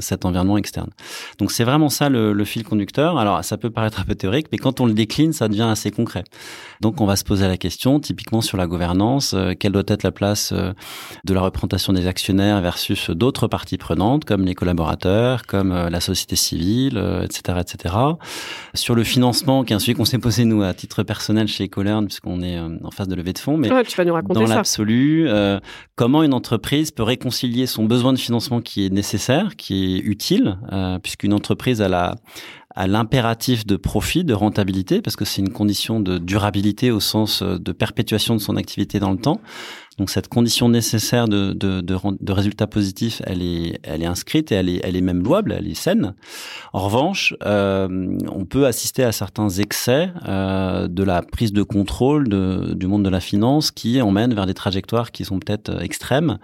cet 0.00 0.26
environnement 0.26 0.58
externe. 0.58 0.90
Donc 1.38 1.50
c'est 1.50 1.64
vraiment 1.64 1.88
ça 1.88 2.10
le, 2.10 2.34
le, 2.34 2.44
fil 2.44 2.62
conducteur. 2.62 3.16
Alors 3.16 3.42
ça 3.42 3.56
peut 3.56 3.70
paraître 3.70 4.00
un 4.00 4.04
peu 4.04 4.14
théorique, 4.14 4.48
mais 4.52 4.58
quand 4.58 4.80
on 4.80 4.86
le 4.86 4.92
décline, 4.92 5.32
ça 5.32 5.48
devient 5.48 5.62
assez 5.62 5.90
concret. 5.90 6.24
Donc 6.82 7.00
on 7.00 7.06
va 7.06 7.16
se 7.16 7.24
poser 7.24 7.48
la 7.48 7.56
question, 7.56 8.00
typiquement 8.00 8.42
sur 8.42 8.58
la 8.58 8.66
gouvernance, 8.66 9.34
quelle 9.58 9.72
doit 9.72 9.82
être 9.86 10.02
la 10.02 10.12
place 10.12 10.52
de 10.52 11.34
la 11.34 11.40
représentation 11.40 11.94
des 11.94 12.06
actionnaires 12.06 12.60
versus 12.60 13.08
d'autres 13.10 13.48
parties 13.48 13.78
prenantes, 13.78 14.26
comme 14.26 14.44
les 14.44 14.54
collaborateurs, 14.54 15.46
comme 15.46 15.72
la 15.72 16.00
société 16.00 16.36
civile, 16.36 17.02
etc., 17.24 17.58
etc. 17.60 17.93
Sur 18.74 18.94
le 18.94 19.04
financement, 19.04 19.64
qui 19.64 19.72
est 19.72 19.76
un 19.76 19.78
sujet 19.78 19.94
qu'on 19.94 20.04
s'est 20.04 20.18
posé 20.18 20.44
nous 20.44 20.62
à 20.62 20.74
titre 20.74 21.02
personnel 21.02 21.48
chez 21.48 21.64
Ecolern, 21.64 22.06
puisqu'on 22.06 22.42
est 22.42 22.58
euh, 22.58 22.76
en 22.82 22.90
phase 22.90 23.08
de 23.08 23.14
levée 23.14 23.32
de 23.32 23.38
fonds, 23.38 23.56
mais 23.56 23.68
dans 23.68 24.46
l'absolu, 24.46 25.28
euh, 25.28 25.60
comment 25.96 26.22
une 26.22 26.34
entreprise 26.34 26.90
peut 26.90 27.02
réconcilier 27.02 27.66
son 27.66 27.84
besoin 27.84 28.12
de 28.12 28.18
financement 28.18 28.60
qui 28.60 28.86
est 28.86 28.90
nécessaire, 28.90 29.56
qui 29.56 29.96
est 29.96 29.98
utile, 29.98 30.58
euh, 30.72 30.98
puisqu'une 30.98 31.32
entreprise 31.32 31.80
a 31.82 32.14
à 32.76 32.88
l'impératif 32.88 33.64
de 33.66 33.76
profit, 33.76 34.24
de 34.24 34.34
rentabilité, 34.34 35.00
parce 35.00 35.14
que 35.14 35.24
c'est 35.24 35.40
une 35.40 35.52
condition 35.52 36.00
de 36.00 36.18
durabilité 36.18 36.90
au 36.90 36.98
sens 36.98 37.40
de 37.42 37.72
perpétuation 37.72 38.34
de 38.34 38.40
son 38.40 38.56
activité 38.56 38.98
dans 38.98 39.12
le 39.12 39.18
temps. 39.18 39.40
Donc 39.98 40.10
cette 40.10 40.28
condition 40.28 40.68
nécessaire 40.68 41.28
de, 41.28 41.52
de, 41.52 41.80
de, 41.80 41.96
de, 42.20 42.32
résultats 42.32 42.66
positifs, 42.66 43.22
elle 43.26 43.42
est, 43.42 43.78
elle 43.84 44.02
est 44.02 44.06
inscrite 44.06 44.50
et 44.50 44.56
elle 44.56 44.68
est, 44.68 44.80
elle 44.82 44.96
est 44.96 45.00
même 45.00 45.22
louable, 45.22 45.54
elle 45.56 45.68
est 45.68 45.74
saine. 45.74 46.14
En 46.72 46.80
revanche, 46.80 47.34
euh, 47.44 48.18
on 48.32 48.44
peut 48.44 48.66
assister 48.66 49.04
à 49.04 49.12
certains 49.12 49.48
excès 49.50 50.10
euh, 50.26 50.88
de 50.88 51.04
la 51.04 51.22
prise 51.22 51.52
de 51.52 51.62
contrôle 51.62 52.28
de, 52.28 52.74
du 52.74 52.86
monde 52.86 53.04
de 53.04 53.10
la 53.10 53.20
finance 53.20 53.70
qui 53.70 54.02
emmènent 54.02 54.34
vers 54.34 54.46
des 54.46 54.54
trajectoires 54.54 55.12
qui 55.12 55.24
sont 55.24 55.38
peut-être 55.38 55.80
extrêmes. 55.80 56.38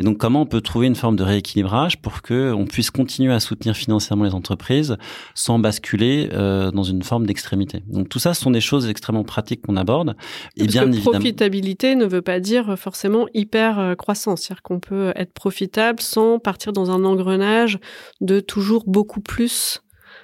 Et 0.00 0.04
donc, 0.04 0.18
comment 0.18 0.42
on 0.42 0.46
peut 0.46 0.60
trouver 0.60 0.86
une 0.86 0.94
forme 0.94 1.16
de 1.16 1.22
rééquilibrage 1.22 2.00
pour 2.00 2.22
que 2.22 2.52
on 2.52 2.66
puisse 2.66 2.90
continuer 2.90 3.32
à 3.32 3.40
soutenir 3.40 3.76
financièrement 3.76 4.24
les 4.24 4.34
entreprises 4.34 4.96
sans 5.34 5.58
basculer 5.58 6.28
euh, 6.32 6.70
dans 6.70 6.82
une 6.82 7.02
forme 7.02 7.26
d'extrémité? 7.26 7.82
Donc, 7.88 8.08
tout 8.08 8.18
ça, 8.18 8.34
ce 8.34 8.42
sont 8.42 8.50
des 8.50 8.60
choses 8.60 8.88
extrêmement 8.88 9.24
pratiques 9.24 9.62
qu'on 9.62 9.76
aborde. 9.76 10.16
Et 10.56 10.60
Parce 10.60 10.72
bien 10.72 10.82
que 10.84 10.88
évidemment, 10.88 11.10
profitabilité 11.12 11.94
ne 11.96 12.06
veut 12.06 12.22
pas 12.22 12.40
dire 12.40 12.78
forcément 12.78 13.26
hyper 13.34 13.78
euh, 13.78 13.94
croissance, 13.94 14.42
c'est-à-dire 14.42 14.62
qu'on 14.62 14.80
peut 14.80 15.12
être 15.16 15.32
profitable 15.32 16.00
sans 16.00 16.38
partir 16.38 16.72
dans 16.72 16.90
un 16.90 17.04
engrenage 17.04 17.78
de 18.20 18.40
toujours 18.40 18.84
beaucoup 18.86 19.20
plus 19.20 19.80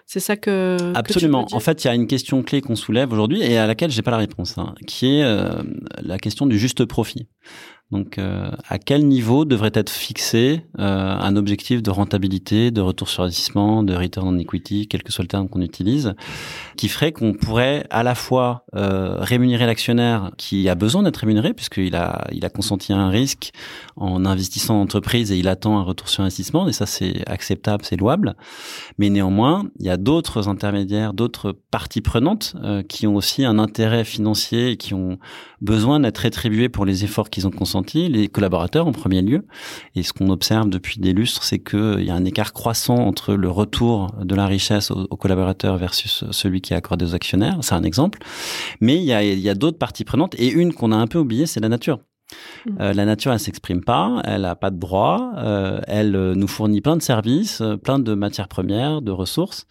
c'est 0.07 0.21
ça 0.21 0.37
que. 0.37 0.77
Absolument. 0.95 1.47
en 1.53 1.61
fait, 1.61 1.85
il 1.85 1.87
y 1.87 1.91
a 1.91 1.95
une 1.95 2.07
question 2.07 2.43
clé 2.43 2.61
qu'on 2.61 2.77
soulève 2.77 3.13
aujourd'hui 3.13 3.43
et 3.43 3.57
à 3.57 3.67
laquelle 3.67 3.91
j'ai 3.91 4.03
pas 4.03 4.11
la 4.11 4.19
réponse, 4.19 4.59
hein, 4.59 4.75
qui 4.87 5.07
est 5.07 5.23
euh, 5.23 5.63
la 6.03 6.19
question 6.19 6.47
du 6.47 6.59
juste 6.59 6.85
profit. 6.85 7.29
Donc, 7.93 8.17
euh, 8.17 8.51
à 8.71 8.79
quel 8.79 9.07
niveau 9.07 9.45
devrait 9.45 9.71
être 9.75 9.91
fixé 9.91 10.65
euh, 10.79 11.15
un 11.15 11.37
objectif 11.37 11.83
de 11.83 11.91
rentabilité, 11.91 12.71
de 12.71 12.81
retour 12.81 13.11
sur 13.11 13.23
investissement, 13.23 13.83
de 13.83 13.95
return 13.95 14.27
on 14.27 14.39
equity, 14.39 14.89
quel 14.89 15.03
que 15.03 15.13
soit 15.13 15.25
le 15.25 15.29
terme 15.29 15.47
qu'on 15.47 15.61
utilise, 15.61 16.15
qui 16.79 16.89
ferait 16.89 17.13
qu'on 17.13 17.35
pourrait 17.35 17.87
à 17.91 18.03
la 18.03 18.15
fois 18.15 18.65
euh, 18.75 19.19
rémunérer 19.21 19.67
l'actionnaire 19.67 20.31
qui 20.39 20.71
a 20.71 20.75
besoin 20.75 21.03
d'être 21.03 21.19
rémunéré 21.19 21.53
puisqu'il 21.53 21.95
a 21.95 22.27
il 22.33 22.47
a 22.47 22.49
consenti 22.49 22.95
un 22.95 23.11
risque 23.11 23.53
en 23.97 24.25
investissant 24.25 24.79
en 24.79 24.83
entreprise 24.83 25.31
et 25.31 25.37
il 25.37 25.47
attend 25.47 25.79
un 25.79 25.83
retour 25.83 26.09
sur 26.09 26.23
investissement 26.23 26.69
et 26.69 26.73
ça 26.73 26.87
c'est 26.87 27.29
acceptable, 27.29 27.85
c'est 27.85 27.97
louable. 27.97 28.37
Mais 28.97 29.11
néanmoins, 29.11 29.67
il 29.81 29.85
y 29.85 29.91
a 29.91 29.99
d'autres 29.99 30.49
intermédiaires, 30.49 31.13
d'autres 31.13 31.59
parties 31.71 32.01
prenantes 32.01 32.57
qui 32.89 33.07
ont 33.07 33.17
aussi 33.17 33.45
un 33.45 33.59
intérêt 33.59 34.05
financier 34.05 34.71
et 34.71 34.77
qui 34.79 34.95
ont 34.95 35.19
besoin 35.61 36.01
d'être 36.01 36.19
rétribués 36.19 36.71
pour 36.71 36.87
les 36.87 37.05
efforts 37.05 37.29
qu'ils 37.29 37.47
ont 37.47 37.51
consentis 37.51 37.82
les 37.95 38.29
collaborateurs 38.29 38.87
en 38.87 38.93
premier 38.93 39.23
lieu. 39.23 39.47
Et 39.95 40.03
ce 40.03 40.13
qu'on 40.13 40.31
observe 40.31 40.69
depuis 40.69 41.01
des 41.01 41.13
lustres, 41.13 41.45
c'est 41.45 41.59
qu'il 41.59 42.05
y 42.05 42.11
a 42.11 42.15
un 42.15 42.25
écart 42.25 42.53
croissant 42.53 42.97
entre 42.97 43.35
le 43.35 43.51
retour 43.51 44.13
de 44.23 44.35
la 44.35 44.47
richesse 44.47 44.91
aux, 44.91 45.17
collaborateurs 45.17 45.77
versus 45.77 46.25
celui 46.31 46.61
qui 46.61 46.73
est 46.73 46.77
accordé 46.77 47.05
aux 47.05 47.15
actionnaires. 47.15 47.59
C'est 47.63 47.75
un 47.75 47.85
exemple. 47.85 48.19
Mais 48.81 48.97
il 48.97 49.05
y 49.05 49.13
a, 49.13 49.23
il 49.23 49.41
y 49.41 49.49
a 49.49 49.55
d'autres 49.55 49.79
parties 49.79 50.05
prenantes 50.05 50.35
et 50.39 50.49
une 50.49 50.73
qu'on 50.73 50.93
a 50.93 50.97
un 50.97 51.07
peu 51.07 51.19
oubliée, 51.19 51.47
c'est 51.47 51.61
la 51.61 51.69
nature. 51.69 52.01
Mmh. 52.67 52.71
Euh, 52.81 52.93
la 52.93 53.05
nature, 53.05 53.33
elle 53.33 53.41
s'exprime 53.41 53.83
pas, 53.83 54.23
elle 54.25 54.45
a 54.45 54.55
pas 54.55 54.71
de 54.71 54.79
droit, 54.79 55.33
euh, 55.37 55.81
elle 55.87 56.17
euh, 56.17 56.35
nous 56.35 56.47
fournit 56.47 56.81
plein 56.81 56.97
de 56.97 57.03
services, 57.03 57.61
euh, 57.61 57.77
plein 57.77 57.99
de 57.99 58.15
matières 58.15 58.49
premières, 58.49 59.03
de 59.03 59.11
ressources 59.11 59.67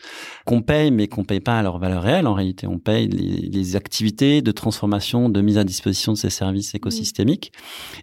qu'on 0.46 0.62
paye, 0.62 0.92
mais 0.92 1.08
qu'on 1.08 1.24
paye 1.24 1.40
pas 1.40 1.58
à 1.58 1.64
leur 1.64 1.80
valeur 1.80 2.04
réelle. 2.04 2.28
En 2.28 2.34
réalité, 2.34 2.68
on 2.68 2.80
paye 2.80 3.08
les, 3.08 3.50
les 3.50 3.76
activités 3.76 4.42
de 4.42 4.52
transformation, 4.52 5.30
de 5.30 5.42
mise 5.42 5.58
à 5.58 5.64
disposition 5.64 6.14
de 6.14 6.18
ces 6.18 6.30
services 6.30 6.76
écosystémiques. 6.76 7.52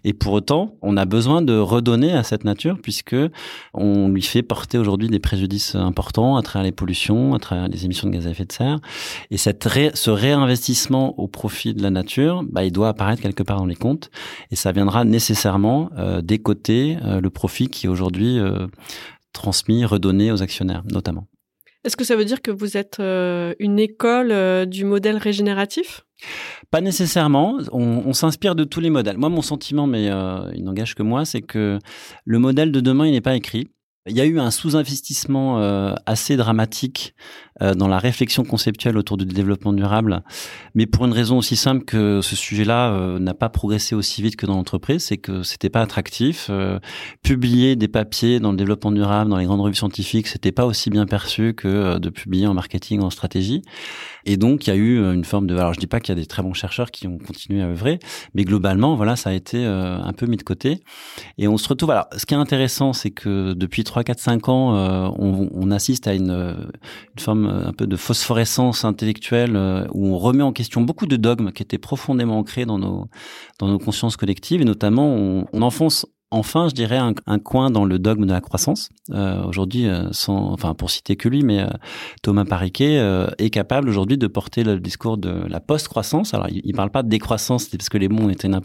Et 0.03 0.13
pour 0.13 0.33
autant, 0.33 0.75
on 0.81 0.97
a 0.97 1.05
besoin 1.05 1.41
de 1.41 1.57
redonner 1.57 2.13
à 2.13 2.23
cette 2.23 2.43
nature, 2.43 2.77
puisque 2.81 3.15
on 3.73 4.09
lui 4.09 4.21
fait 4.21 4.43
porter 4.43 4.77
aujourd'hui 4.77 5.07
des 5.07 5.19
préjudices 5.19 5.75
importants 5.75 6.35
à 6.35 6.41
travers 6.41 6.63
les 6.63 6.71
pollutions, 6.71 7.33
à 7.33 7.39
travers 7.39 7.67
les 7.67 7.85
émissions 7.85 8.07
de 8.07 8.13
gaz 8.13 8.27
à 8.27 8.31
effet 8.31 8.45
de 8.45 8.51
serre. 8.51 8.79
Et 9.31 9.37
cette 9.37 9.67
ce 9.93 10.09
réinvestissement 10.09 11.19
au 11.19 11.27
profit 11.27 11.73
de 11.73 11.83
la 11.83 11.89
nature, 11.89 12.43
bah, 12.49 12.63
il 12.63 12.71
doit 12.71 12.89
apparaître 12.89 13.21
quelque 13.21 13.43
part 13.43 13.57
dans 13.57 13.65
les 13.65 13.75
comptes 13.75 14.09
et 14.51 14.55
ça 14.55 14.71
viendra 14.71 15.05
nécessairement 15.05 15.89
euh, 15.97 16.21
décoter 16.21 16.97
euh, 17.03 17.21
le 17.21 17.29
profit 17.29 17.67
qui 17.67 17.85
est 17.85 17.89
aujourd'hui 17.89 18.39
euh, 18.39 18.67
transmis, 19.33 19.85
redonné 19.85 20.31
aux 20.31 20.41
actionnaires 20.41 20.83
notamment. 20.91 21.27
Est-ce 21.85 21.95
que 21.95 22.03
ça 22.03 22.17
veut 22.17 22.25
dire 22.25 22.41
que 22.41 22.51
vous 22.51 22.75
êtes 22.75 22.99
euh, 22.99 23.53
une 23.57 23.79
école 23.79 24.31
euh, 24.31 24.65
du 24.65 24.83
modèle 24.83 25.15
régénératif? 25.15 26.01
Pas 26.71 26.81
nécessairement. 26.81 27.57
On, 27.71 28.03
on 28.05 28.11
s'inspire 28.11 28.53
de 28.53 28.65
tous 28.65 28.81
les 28.81 28.89
modèles. 28.89 29.17
Moi, 29.17 29.29
mon 29.29 29.41
sentiment, 29.41 29.87
mais 29.87 30.09
euh, 30.09 30.51
il 30.53 30.65
n'engage 30.65 30.93
que 30.93 31.03
moi, 31.03 31.23
c'est 31.23 31.41
que 31.41 31.79
le 32.25 32.39
modèle 32.39 32.73
de 32.73 32.81
demain, 32.81 33.05
il 33.07 33.13
n'est 33.13 33.21
pas 33.21 33.35
écrit. 33.35 33.69
Il 34.09 34.17
y 34.17 34.21
a 34.21 34.25
eu 34.25 34.39
un 34.39 34.51
sous-investissement 34.51 35.59
euh, 35.59 35.93
assez 36.05 36.35
dramatique 36.35 37.13
euh, 37.61 37.73
dans 37.73 37.87
la 37.87 37.99
réflexion 37.99 38.43
conceptuelle 38.43 38.97
autour 38.97 39.17
du 39.17 39.25
développement 39.25 39.73
durable, 39.73 40.23
mais 40.75 40.85
pour 40.85 41.05
une 41.05 41.11
raison 41.11 41.37
aussi 41.37 41.55
simple 41.55 41.85
que 41.85 42.21
ce 42.21 42.35
sujet-là 42.35 42.93
euh, 42.93 43.19
n'a 43.19 43.33
pas 43.33 43.49
progressé 43.49 43.95
aussi 43.95 44.21
vite 44.21 44.35
que 44.35 44.45
dans 44.45 44.55
l'entreprise, 44.55 45.03
c'est 45.03 45.17
que 45.17 45.43
c'était 45.43 45.69
pas 45.69 45.81
attractif. 45.81 46.47
Euh, 46.49 46.79
publier 47.21 47.75
des 47.75 47.87
papiers 47.87 48.39
dans 48.39 48.51
le 48.51 48.57
développement 48.57 48.91
durable, 48.91 49.29
dans 49.29 49.37
les 49.37 49.45
grandes 49.45 49.61
revues 49.61 49.75
scientifiques, 49.75 50.27
c'était 50.27 50.51
pas 50.51 50.65
aussi 50.65 50.89
bien 50.89 51.05
perçu 51.05 51.53
que 51.53 51.67
euh, 51.67 51.99
de 51.99 52.09
publier 52.09 52.47
en 52.47 52.53
marketing, 52.53 53.01
en 53.01 53.09
stratégie. 53.09 53.61
Et 54.29 54.37
donc 54.37 54.67
il 54.67 54.69
y 54.69 54.73
a 54.73 54.75
eu 54.75 54.99
une 55.13 55.25
forme 55.25 55.47
de. 55.47 55.57
Alors 55.57 55.73
je 55.73 55.79
dis 55.79 55.87
pas 55.87 55.99
qu'il 55.99 56.15
y 56.15 56.17
a 56.17 56.21
des 56.21 56.27
très 56.27 56.43
bons 56.43 56.53
chercheurs 56.53 56.91
qui 56.91 57.07
ont 57.07 57.17
continué 57.17 57.61
à 57.61 57.67
œuvrer, 57.67 57.99
mais 58.33 58.43
globalement, 58.43 58.95
voilà, 58.95 59.15
ça 59.15 59.31
a 59.31 59.33
été 59.33 59.65
un 59.65 60.13
peu 60.13 60.25
mis 60.25 60.37
de 60.37 60.43
côté. 60.43 60.81
Et 61.37 61.47
on 61.47 61.57
se 61.57 61.67
retrouve. 61.67 61.91
Alors, 61.91 62.07
ce 62.15 62.25
qui 62.25 62.33
est 62.33 62.37
intéressant, 62.37 62.93
c'est 62.93 63.11
que 63.11 63.53
depuis 63.53 63.83
3, 63.83 64.03
4, 64.03 64.19
5 64.19 64.49
ans, 64.49 65.13
on, 65.17 65.49
on 65.51 65.71
assiste 65.71 66.07
à 66.07 66.13
une, 66.13 66.55
forme 67.17 67.47
euh, 67.47 67.67
un 67.67 67.73
peu 67.73 67.87
de 67.87 67.95
phosphorescence 67.95 68.85
intellectuelle 68.85 69.55
euh, 69.55 69.85
où 69.93 70.07
on 70.07 70.17
remet 70.17 70.43
en 70.43 70.53
question 70.53 70.81
beaucoup 70.81 71.05
de 71.05 71.15
dogmes 71.15 71.51
qui 71.51 71.63
étaient 71.63 71.77
profondément 71.77 72.37
ancrés 72.37 72.65
dans 72.65 72.79
nos 72.79 73.07
dans 73.59 73.67
nos 73.67 73.79
consciences 73.79 74.17
collectives 74.17 74.61
et 74.61 74.65
notamment 74.65 75.45
on 75.51 75.61
enfonce 75.61 76.05
enfin, 76.31 76.69
je 76.69 76.75
dirais, 76.75 76.97
un, 76.97 77.39
coin 77.39 77.71
dans 77.71 77.85
le 77.85 77.99
dogme 77.99 78.25
de 78.25 78.31
la 78.31 78.41
croissance. 78.41 78.89
Euh, 79.11 79.43
aujourd'hui, 79.43 79.87
euh, 79.87 80.09
sans, 80.11 80.51
enfin, 80.51 80.75
pour 80.75 80.91
citer 80.91 81.15
que 81.15 81.27
lui, 81.27 81.43
mais 81.43 81.61
euh, 81.61 81.67
Thomas 82.21 82.45
Pariquet 82.45 82.99
euh, 82.99 83.27
est 83.39 83.49
capable 83.49 83.89
aujourd'hui 83.89 84.17
de 84.17 84.27
porter 84.27 84.63
le 84.63 84.79
discours 84.79 85.17
de 85.17 85.45
la 85.47 85.59
post-croissance. 85.59 86.33
Alors, 86.33 86.47
il, 86.49 86.61
il 86.63 86.75
parle 86.75 86.91
pas 86.91 87.01
de 87.01 87.09
décroissance 87.09 87.67
parce 87.69 87.89
que 87.89 87.97
les 87.97 88.07
mots 88.09 88.23
ont 88.23 88.29
été 88.29 88.47
une 88.47 88.59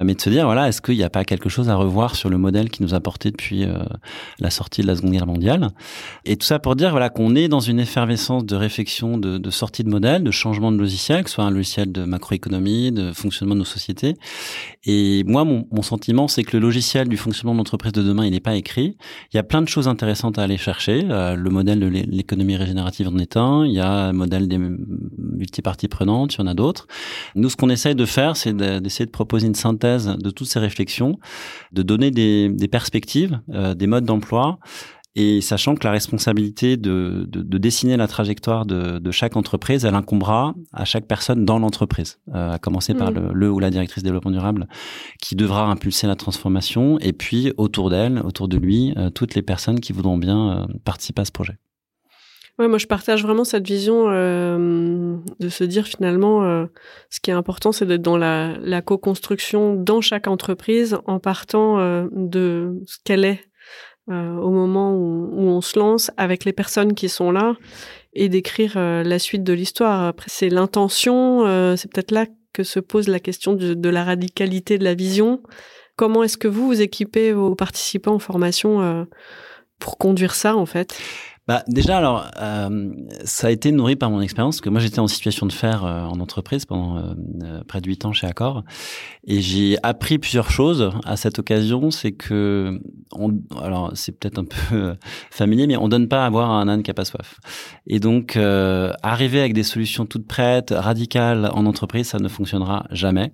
mais 0.00 0.14
de 0.14 0.20
se 0.20 0.30
dire, 0.30 0.44
voilà, 0.44 0.68
est-ce 0.68 0.82
qu'il 0.82 0.96
n'y 0.96 1.02
a 1.02 1.10
pas 1.10 1.24
quelque 1.24 1.48
chose 1.48 1.68
à 1.68 1.76
revoir 1.76 2.14
sur 2.16 2.28
le 2.28 2.38
modèle 2.38 2.70
qui 2.70 2.82
nous 2.82 2.94
a 2.94 3.00
porté 3.00 3.30
depuis 3.30 3.64
euh, 3.64 3.78
la 4.38 4.50
sortie 4.50 4.82
de 4.82 4.86
la 4.86 4.96
Seconde 4.96 5.12
Guerre 5.12 5.26
mondiale? 5.26 5.68
Et 6.24 6.36
tout 6.36 6.46
ça 6.46 6.58
pour 6.58 6.76
dire, 6.76 6.90
voilà, 6.90 7.08
qu'on 7.08 7.34
est 7.34 7.48
dans 7.48 7.60
une 7.60 7.80
effervescence 7.80 8.44
de 8.44 8.56
réflexion, 8.56 9.18
de, 9.18 9.38
de 9.38 9.50
sortie 9.50 9.84
de 9.84 9.88
modèle, 9.88 10.24
de 10.24 10.30
changement 10.30 10.72
de 10.72 10.78
logiciel, 10.78 11.24
que 11.24 11.30
ce 11.30 11.36
soit 11.36 11.44
un 11.44 11.50
logiciel 11.50 11.92
de 11.92 12.04
macroéconomie, 12.04 12.92
de 12.92 13.12
fonctionnement 13.12 13.54
de 13.54 13.60
nos 13.60 13.64
sociétés. 13.64 14.16
Et 14.84 15.24
moi, 15.24 15.44
mon, 15.44 15.66
mon 15.70 15.82
sentiment, 15.82 16.28
c'est 16.28 16.44
que 16.44 16.49
le 16.52 16.58
logiciel 16.58 17.08
du 17.08 17.16
fonctionnement 17.16 17.52
de 17.52 17.58
l'entreprise 17.58 17.92
de 17.92 18.02
demain, 18.02 18.24
il 18.24 18.32
n'est 18.32 18.40
pas 18.40 18.54
écrit. 18.54 18.96
Il 19.32 19.36
y 19.36 19.38
a 19.38 19.42
plein 19.42 19.62
de 19.62 19.68
choses 19.68 19.88
intéressantes 19.88 20.38
à 20.38 20.42
aller 20.42 20.56
chercher. 20.56 21.06
Euh, 21.08 21.34
le 21.34 21.50
modèle 21.50 21.80
de 21.80 21.86
l'économie 21.86 22.56
régénérative 22.56 23.08
en 23.08 23.18
est 23.18 23.36
un. 23.36 23.64
Il 23.64 23.72
y 23.72 23.80
a 23.80 24.12
le 24.12 24.16
modèle 24.16 24.48
des 24.48 24.58
multiparties 24.58 25.88
prenantes. 25.88 26.34
Il 26.34 26.38
y 26.38 26.42
en 26.42 26.46
a 26.46 26.54
d'autres. 26.54 26.86
Nous, 27.34 27.50
ce 27.50 27.56
qu'on 27.56 27.70
essaye 27.70 27.94
de 27.94 28.04
faire, 28.04 28.36
c'est 28.36 28.56
d'essayer 28.56 29.06
de 29.06 29.10
proposer 29.10 29.46
une 29.46 29.54
synthèse 29.54 30.06
de 30.06 30.30
toutes 30.30 30.48
ces 30.48 30.58
réflexions, 30.58 31.18
de 31.72 31.82
donner 31.82 32.10
des, 32.10 32.68
perspectives, 32.70 33.40
euh, 33.52 33.74
des 33.74 33.86
modes 33.86 34.04
d'emploi 34.04 34.58
et 35.20 35.42
sachant 35.42 35.74
que 35.74 35.84
la 35.84 35.90
responsabilité 35.90 36.78
de, 36.78 37.26
de, 37.28 37.42
de 37.42 37.58
dessiner 37.58 37.98
la 37.98 38.08
trajectoire 38.08 38.64
de, 38.64 38.98
de, 38.98 39.10
chaque 39.10 39.36
entreprise, 39.36 39.84
elle 39.84 39.94
incombera 39.94 40.54
à 40.72 40.86
chaque 40.86 41.06
personne 41.06 41.44
dans 41.44 41.58
l'entreprise, 41.58 42.18
euh, 42.34 42.52
à 42.52 42.58
commencer 42.58 42.94
mmh. 42.94 42.96
par 42.96 43.10
le, 43.10 43.30
le, 43.34 43.50
ou 43.50 43.58
la 43.58 43.68
directrice 43.68 44.02
développement 44.02 44.30
durable, 44.30 44.66
qui 45.20 45.36
devra 45.36 45.66
impulser 45.66 46.06
la 46.06 46.16
transformation, 46.16 46.98
et 47.00 47.12
puis 47.12 47.52
autour 47.58 47.90
d'elle, 47.90 48.20
autour 48.24 48.48
de 48.48 48.56
lui, 48.56 48.94
euh, 48.96 49.10
toutes 49.10 49.34
les 49.34 49.42
personnes 49.42 49.80
qui 49.80 49.92
voudront 49.92 50.16
bien 50.16 50.52
euh, 50.52 50.66
participer 50.84 51.20
à 51.20 51.24
ce 51.26 51.32
projet. 51.32 51.58
Ouais, 52.58 52.68
moi 52.68 52.78
je 52.78 52.86
partage 52.86 53.22
vraiment 53.22 53.44
cette 53.44 53.66
vision 53.66 54.04
de 54.10 55.48
se 55.48 55.64
dire 55.64 55.86
finalement, 55.86 56.66
ce 57.08 57.18
qui 57.20 57.30
est 57.30 57.34
important, 57.34 57.72
c'est 57.72 57.86
d'être 57.86 58.02
dans 58.02 58.18
la, 58.18 58.58
la 58.58 58.82
co-construction 58.82 59.76
dans 59.76 60.02
chaque 60.02 60.26
entreprise, 60.26 60.98
en 61.06 61.20
partant 61.20 61.78
de 62.12 62.82
ce 62.86 62.98
qu'elle 63.02 63.24
est 63.24 63.49
euh, 64.08 64.34
au 64.36 64.50
moment 64.50 64.94
où, 64.94 65.28
où, 65.32 65.42
on 65.42 65.60
se 65.60 65.78
lance 65.78 66.10
avec 66.16 66.44
les 66.44 66.52
personnes 66.52 66.94
qui 66.94 67.08
sont 67.08 67.30
là 67.30 67.54
et 68.12 68.28
d'écrire 68.28 68.74
euh, 68.76 69.02
la 69.02 69.18
suite 69.18 69.44
de 69.44 69.52
l'histoire. 69.52 70.04
Après, 70.04 70.26
c'est 70.28 70.48
l'intention, 70.48 71.46
euh, 71.46 71.76
c'est 71.76 71.90
peut-être 71.92 72.10
là 72.10 72.26
que 72.52 72.64
se 72.64 72.80
pose 72.80 73.08
la 73.08 73.20
question 73.20 73.52
de, 73.52 73.74
de, 73.74 73.88
la 73.88 74.04
radicalité 74.04 74.78
de 74.78 74.84
la 74.84 74.94
vision. 74.94 75.42
Comment 75.96 76.22
est-ce 76.24 76.38
que 76.38 76.48
vous 76.48 76.66
vous 76.66 76.80
équipez 76.80 77.32
vos 77.32 77.54
participants 77.54 78.14
en 78.14 78.18
formation 78.18 78.82
euh, 78.82 79.04
pour 79.78 79.98
conduire 79.98 80.34
ça 80.34 80.56
en 80.56 80.66
fait? 80.66 80.98
Bah, 81.50 81.64
déjà, 81.66 81.98
alors, 81.98 82.30
euh, 82.40 82.92
ça 83.24 83.48
a 83.48 83.50
été 83.50 83.72
nourri 83.72 83.96
par 83.96 84.08
mon 84.08 84.20
expérience, 84.20 84.60
que 84.60 84.68
moi 84.68 84.78
j'étais 84.78 85.00
en 85.00 85.08
situation 85.08 85.46
de 85.46 85.52
faire 85.52 85.84
euh, 85.84 86.04
en 86.04 86.20
entreprise 86.20 86.64
pendant 86.64 86.98
euh, 86.98 87.02
euh 87.42 87.64
près 87.66 87.80
de 87.80 87.88
huit 87.88 88.04
ans 88.04 88.12
chez 88.12 88.28
Accor, 88.28 88.62
et 89.26 89.40
j'ai 89.40 89.76
appris 89.82 90.18
plusieurs 90.18 90.52
choses 90.52 90.92
à 91.04 91.16
cette 91.16 91.40
occasion. 91.40 91.90
C'est 91.90 92.12
que, 92.12 92.80
on, 93.10 93.32
alors 93.60 93.90
c'est 93.94 94.12
peut-être 94.12 94.38
un 94.38 94.44
peu 94.68 94.94
familier, 95.32 95.66
mais 95.66 95.76
on 95.76 95.88
donne 95.88 96.06
pas 96.06 96.24
à 96.24 96.30
boire 96.30 96.52
à 96.52 96.60
un 96.60 96.68
âne 96.68 96.84
qui 96.84 96.90
a 96.92 96.94
pas 96.94 97.04
soif. 97.04 97.40
Et 97.88 97.98
donc, 97.98 98.36
euh, 98.36 98.92
arriver 99.02 99.40
avec 99.40 99.52
des 99.52 99.64
solutions 99.64 100.06
toutes 100.06 100.28
prêtes, 100.28 100.70
radicales 100.70 101.50
en 101.52 101.66
entreprise, 101.66 102.06
ça 102.06 102.20
ne 102.20 102.28
fonctionnera 102.28 102.86
jamais. 102.92 103.32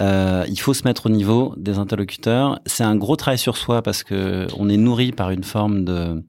Euh, 0.00 0.44
il 0.48 0.58
faut 0.58 0.74
se 0.74 0.84
mettre 0.84 1.06
au 1.06 1.08
niveau 1.10 1.54
des 1.56 1.78
interlocuteurs. 1.78 2.58
C'est 2.66 2.84
un 2.84 2.96
gros 2.96 3.16
travail 3.16 3.38
sur 3.38 3.56
soi 3.56 3.82
parce 3.82 4.02
que 4.02 4.46
on 4.58 4.68
est 4.68 4.76
nourri 4.76 5.12
par 5.12 5.30
une 5.30 5.44
forme 5.44 5.84
de 5.84 6.22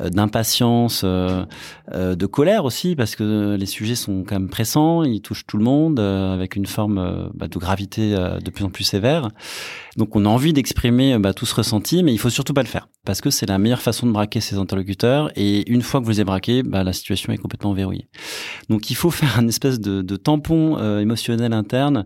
euh, 0.00 0.08
d'impatience, 0.08 1.02
euh, 1.04 1.44
euh, 1.92 2.14
de 2.14 2.26
colère 2.26 2.64
aussi 2.64 2.94
parce 2.94 3.16
que 3.16 3.56
les 3.58 3.66
sujets 3.66 3.96
sont 3.96 4.22
quand 4.24 4.36
même 4.36 4.48
pressants, 4.48 5.02
ils 5.02 5.20
touchent 5.20 5.46
tout 5.46 5.56
le 5.56 5.64
monde 5.64 5.98
euh, 5.98 6.32
avec 6.32 6.54
une 6.54 6.66
forme 6.66 6.98
euh, 6.98 7.28
bah, 7.34 7.48
de 7.48 7.58
gravité 7.58 8.12
de 8.12 8.50
plus 8.50 8.64
en 8.64 8.70
plus 8.70 8.84
sévère. 8.84 9.28
Donc 9.96 10.14
on 10.14 10.24
a 10.24 10.28
envie 10.28 10.52
d'exprimer 10.52 11.18
bah, 11.18 11.34
tout 11.34 11.46
ce 11.46 11.54
ressenti, 11.56 12.04
mais 12.04 12.12
il 12.12 12.18
faut 12.18 12.30
surtout 12.30 12.54
pas 12.54 12.62
le 12.62 12.68
faire 12.68 12.88
parce 13.04 13.20
que 13.20 13.30
c'est 13.30 13.46
la 13.46 13.58
meilleure 13.58 13.82
façon 13.82 14.06
de 14.06 14.12
braquer 14.12 14.40
ses 14.40 14.56
interlocuteurs. 14.56 15.32
Et 15.34 15.68
une 15.70 15.82
fois 15.82 16.00
que 16.00 16.04
vous 16.04 16.12
les 16.12 16.20
avez 16.20 16.62
bah, 16.62 16.84
la 16.84 16.92
situation 16.92 17.32
est 17.32 17.38
complètement 17.38 17.72
verrouillée. 17.72 18.08
Donc 18.68 18.90
il 18.90 18.94
faut 18.94 19.10
faire 19.10 19.36
un 19.38 19.48
espèce 19.48 19.80
de, 19.80 20.02
de 20.02 20.16
tampon 20.16 20.78
émotionnel 21.00 21.52
interne 21.52 22.04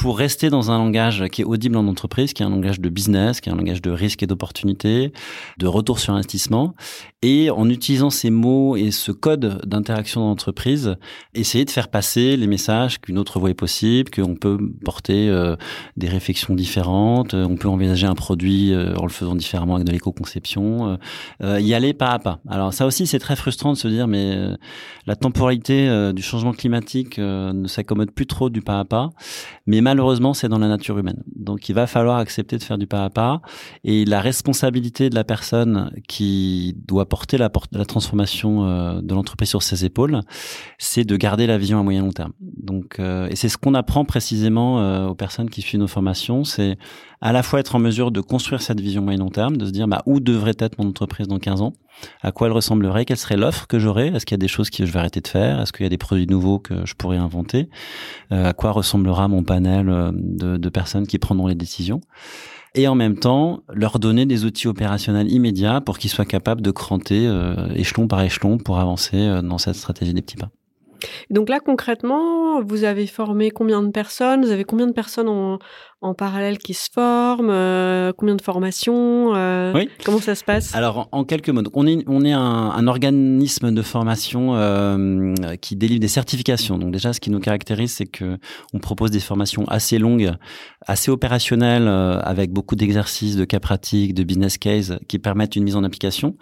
pour 0.00 0.16
rester 0.16 0.48
dans 0.48 0.70
un 0.70 0.78
langage 0.78 1.26
qui 1.30 1.42
est 1.42 1.44
audible 1.44 1.76
en 1.76 1.86
entreprise, 1.86 2.32
qui 2.32 2.42
est 2.42 2.46
un 2.46 2.50
langage 2.50 2.80
de 2.80 2.88
business, 2.88 3.42
qui 3.42 3.50
est 3.50 3.52
un 3.52 3.56
langage 3.56 3.82
de 3.82 3.90
risque 3.90 4.22
et 4.22 4.26
d'opportunité, 4.26 5.12
de 5.58 5.66
retour 5.66 5.98
sur 5.98 6.14
investissement, 6.14 6.74
et 7.20 7.50
en 7.50 7.68
utilisant 7.68 8.08
ces 8.08 8.30
mots 8.30 8.76
et 8.76 8.92
ce 8.92 9.12
code 9.12 9.60
d'interaction 9.66 10.22
dans 10.22 10.28
l'entreprise, 10.28 10.96
essayer 11.34 11.66
de 11.66 11.70
faire 11.70 11.88
passer 11.88 12.38
les 12.38 12.46
messages 12.46 12.98
qu'une 12.98 13.18
autre 13.18 13.38
voie 13.38 13.50
est 13.50 13.54
possible, 13.54 14.10
qu'on 14.10 14.36
peut 14.36 14.58
porter 14.86 15.28
euh, 15.28 15.56
des 15.98 16.08
réflexions 16.08 16.54
différentes, 16.54 17.34
on 17.34 17.56
peut 17.56 17.68
envisager 17.68 18.06
un 18.06 18.14
produit 18.14 18.72
euh, 18.72 18.94
en 18.96 19.02
le 19.02 19.10
faisant 19.10 19.34
différemment 19.34 19.74
avec 19.74 19.86
de 19.86 19.92
l'éco-conception, 19.92 20.96
euh, 21.42 21.60
y 21.60 21.74
aller 21.74 21.92
pas 21.92 22.12
à 22.12 22.18
pas. 22.18 22.40
Alors 22.48 22.72
ça 22.72 22.86
aussi 22.86 23.06
c'est 23.06 23.18
très 23.18 23.36
frustrant 23.36 23.74
de 23.74 23.76
se 23.76 23.88
dire 23.88 24.08
mais 24.08 24.32
euh, 24.34 24.56
la 25.06 25.14
temporalité 25.14 25.90
euh, 25.90 26.14
du 26.14 26.22
changement 26.22 26.52
climatique 26.52 27.18
euh, 27.18 27.52
ne 27.52 27.68
s'accommode 27.68 28.12
plus 28.12 28.26
trop 28.26 28.48
du 28.48 28.62
pas 28.62 28.80
à 28.80 28.86
pas, 28.86 29.10
mais 29.66 29.82
malheureusement, 29.90 30.34
c'est 30.34 30.48
dans 30.48 30.60
la 30.60 30.68
nature 30.68 30.96
humaine. 30.98 31.20
Donc, 31.34 31.68
il 31.68 31.74
va 31.74 31.88
falloir 31.88 32.18
accepter 32.18 32.58
de 32.58 32.62
faire 32.62 32.78
du 32.78 32.86
pas 32.86 33.04
à 33.04 33.10
pas. 33.10 33.42
Et 33.82 34.04
la 34.04 34.20
responsabilité 34.20 35.10
de 35.10 35.16
la 35.16 35.24
personne 35.24 35.90
qui 36.06 36.76
doit 36.86 37.08
porter 37.08 37.38
la, 37.38 37.48
transformation 37.48 38.64
euh, 38.64 39.00
de 39.02 39.12
l'entreprise 39.14 39.48
sur 39.48 39.64
ses 39.64 39.84
épaules, 39.84 40.20
c'est 40.78 41.02
de 41.02 41.16
garder 41.16 41.48
la 41.48 41.58
vision 41.58 41.80
à 41.80 41.82
moyen 41.82 42.02
long 42.02 42.12
terme. 42.12 42.32
Donc, 42.40 43.00
euh, 43.00 43.28
et 43.30 43.36
c'est 43.36 43.48
ce 43.48 43.58
qu'on 43.58 43.74
apprend 43.74 44.04
précisément 44.04 44.80
euh, 44.80 45.08
aux 45.08 45.16
personnes 45.16 45.50
qui 45.50 45.60
suivent 45.60 45.80
nos 45.80 45.88
formations, 45.88 46.44
c'est 46.44 46.78
à 47.20 47.32
la 47.32 47.42
fois 47.42 47.58
être 47.58 47.74
en 47.74 47.80
mesure 47.80 48.12
de 48.12 48.20
construire 48.20 48.62
cette 48.62 48.80
vision 48.80 49.02
moyen 49.02 49.18
long 49.18 49.30
terme, 49.30 49.56
de 49.56 49.66
se 49.66 49.72
dire 49.72 49.88
bah, 49.88 50.02
où 50.06 50.20
devrait 50.20 50.56
être 50.58 50.78
mon 50.78 50.88
entreprise 50.88 51.26
dans 51.26 51.38
15 51.38 51.62
ans, 51.62 51.72
à 52.22 52.32
quoi 52.32 52.46
elle 52.46 52.52
ressemblerait, 52.52 53.04
quelle 53.04 53.16
serait 53.16 53.36
l'offre 53.36 53.66
que 53.66 53.78
j'aurais, 53.78 54.08
est-ce 54.08 54.26
qu'il 54.26 54.34
y 54.34 54.40
a 54.40 54.44
des 54.44 54.48
choses 54.48 54.70
que 54.70 54.84
je 54.84 54.92
vais 54.92 54.98
arrêter 54.98 55.20
de 55.20 55.28
faire, 55.28 55.60
est-ce 55.60 55.72
qu'il 55.72 55.84
y 55.84 55.86
a 55.86 55.90
des 55.90 55.98
produits 55.98 56.26
nouveaux 56.26 56.58
que 56.58 56.86
je 56.86 56.94
pourrais 56.94 57.18
inventer, 57.18 57.68
euh, 58.32 58.48
à 58.48 58.52
quoi 58.52 58.72
ressemblera 58.72 59.28
mon 59.28 59.42
panel 59.42 59.86
potentiel 59.86 60.36
de, 60.36 60.56
de 60.56 60.68
personnes 60.68 61.06
qui 61.06 61.18
prendront 61.18 61.46
les 61.46 61.54
décisions? 61.54 62.00
Et 62.74 62.86
en 62.86 62.94
même 62.94 63.18
temps 63.18 63.62
leur 63.68 63.98
donner 63.98 64.26
des 64.26 64.44
outils 64.44 64.68
opérationnels 64.68 65.30
immédiats 65.30 65.80
pour 65.80 65.98
qu'ils 65.98 66.10
soient 66.10 66.24
capables 66.24 66.62
de 66.62 66.70
cranter 66.70 67.28
échelon 67.74 68.06
par 68.06 68.22
échelon 68.22 68.58
pour 68.58 68.78
avancer 68.78 69.40
dans 69.42 69.58
cette 69.58 69.74
stratégie 69.74 70.14
des 70.14 70.22
petits 70.22 70.36
pas. 70.36 70.50
Donc 71.30 71.48
là, 71.48 71.60
concrètement, 71.60 72.62
vous 72.62 72.84
avez 72.84 73.06
formé 73.06 73.50
combien 73.50 73.82
de 73.82 73.90
personnes? 73.90 74.44
Vous 74.44 74.50
avez 74.50 74.64
combien 74.64 74.86
de 74.86 74.92
personnes 74.92 75.28
en, 75.28 75.58
en 76.00 76.14
parallèle 76.14 76.58
qui 76.58 76.74
se 76.74 76.88
forment 76.92 77.50
euh, 77.50 78.12
Combien 78.16 78.36
de 78.36 78.42
formations 78.42 79.34
euh, 79.34 79.72
oui. 79.74 79.88
Comment 80.04 80.18
ça 80.18 80.34
se 80.34 80.44
passe? 80.44 80.74
Alors, 80.74 81.08
en, 81.12 81.24
quelques 81.24 81.50
mots, 81.50 81.62
on 81.74 81.86
est, 81.86 82.02
on 82.06 82.24
est 82.24 82.32
un, 82.32 82.40
un 82.40 82.86
organisme 82.86 83.72
de 83.72 83.82
formation 83.82 84.54
euh, 84.54 85.34
qui 85.60 85.76
délivre 85.76 86.00
des 86.00 86.08
certifications. 86.08 86.78
Donc 86.78 86.92
déjà, 86.92 87.12
ce 87.12 87.20
qui 87.20 87.30
nous 87.30 87.40
caractérise, 87.40 87.92
c'est 87.92 88.06
que 88.06 88.38
on 88.72 88.78
propose 88.78 89.10
des 89.10 89.20
formations 89.20 89.64
assez 89.68 89.98
longues, 89.98 90.32
assez 90.86 91.10
opérationnelles, 91.10 91.88
avec 91.88 92.50
beaucoup 92.50 92.76
d'exercices, 92.76 93.36
de 93.36 93.44
cas 93.44 93.60
pratiques, 93.60 94.14
de 94.14 94.24
business 94.24 94.58
case, 94.58 94.98
qui 95.08 95.18
permettent 95.18 95.56
une 95.56 95.64
mise 95.64 95.76
en 95.76 95.84
application. 95.84 96.36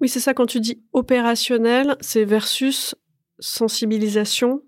Oui, 0.00 0.08
c'est 0.08 0.20
ça. 0.20 0.34
Quand 0.34 0.46
tu 0.46 0.60
dis 0.60 0.80
opérationnel, 0.92 1.96
c'est 2.00 2.24
versus 2.24 2.94
sensibilisation? 3.40 4.62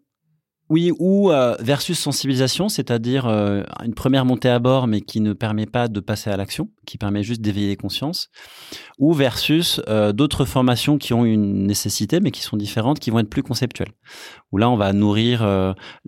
Oui, 0.72 0.90
ou 0.98 1.30
euh, 1.30 1.54
versus 1.60 1.98
sensibilisation, 1.98 2.70
c'est-à-dire 2.70 3.26
euh, 3.26 3.62
une 3.84 3.92
première 3.92 4.24
montée 4.24 4.48
à 4.48 4.58
bord, 4.58 4.86
mais 4.86 5.02
qui 5.02 5.20
ne 5.20 5.34
permet 5.34 5.66
pas 5.66 5.86
de 5.86 6.00
passer 6.00 6.30
à 6.30 6.36
l'action, 6.38 6.70
qui 6.86 6.96
permet 6.96 7.22
juste 7.22 7.42
d'éveiller 7.42 7.68
les 7.68 7.76
consciences, 7.76 8.30
ou 8.98 9.12
versus 9.12 9.82
euh, 9.88 10.14
d'autres 10.14 10.46
formations 10.46 10.96
qui 10.96 11.12
ont 11.12 11.26
une 11.26 11.66
nécessité, 11.66 12.20
mais 12.20 12.30
qui 12.30 12.40
sont 12.40 12.56
différentes, 12.56 13.00
qui 13.00 13.10
vont 13.10 13.18
être 13.18 13.28
plus 13.28 13.42
conceptuelles. 13.42 13.92
Où 14.50 14.56
là, 14.56 14.70
on 14.70 14.76
va 14.76 14.94
nourrir 14.94 15.46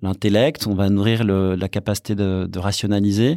l'intellect, 0.00 0.66
on 0.66 0.74
va 0.74 0.88
nourrir 0.88 1.24
la 1.24 1.68
capacité 1.68 2.14
de 2.14 2.58
rationaliser, 2.58 3.36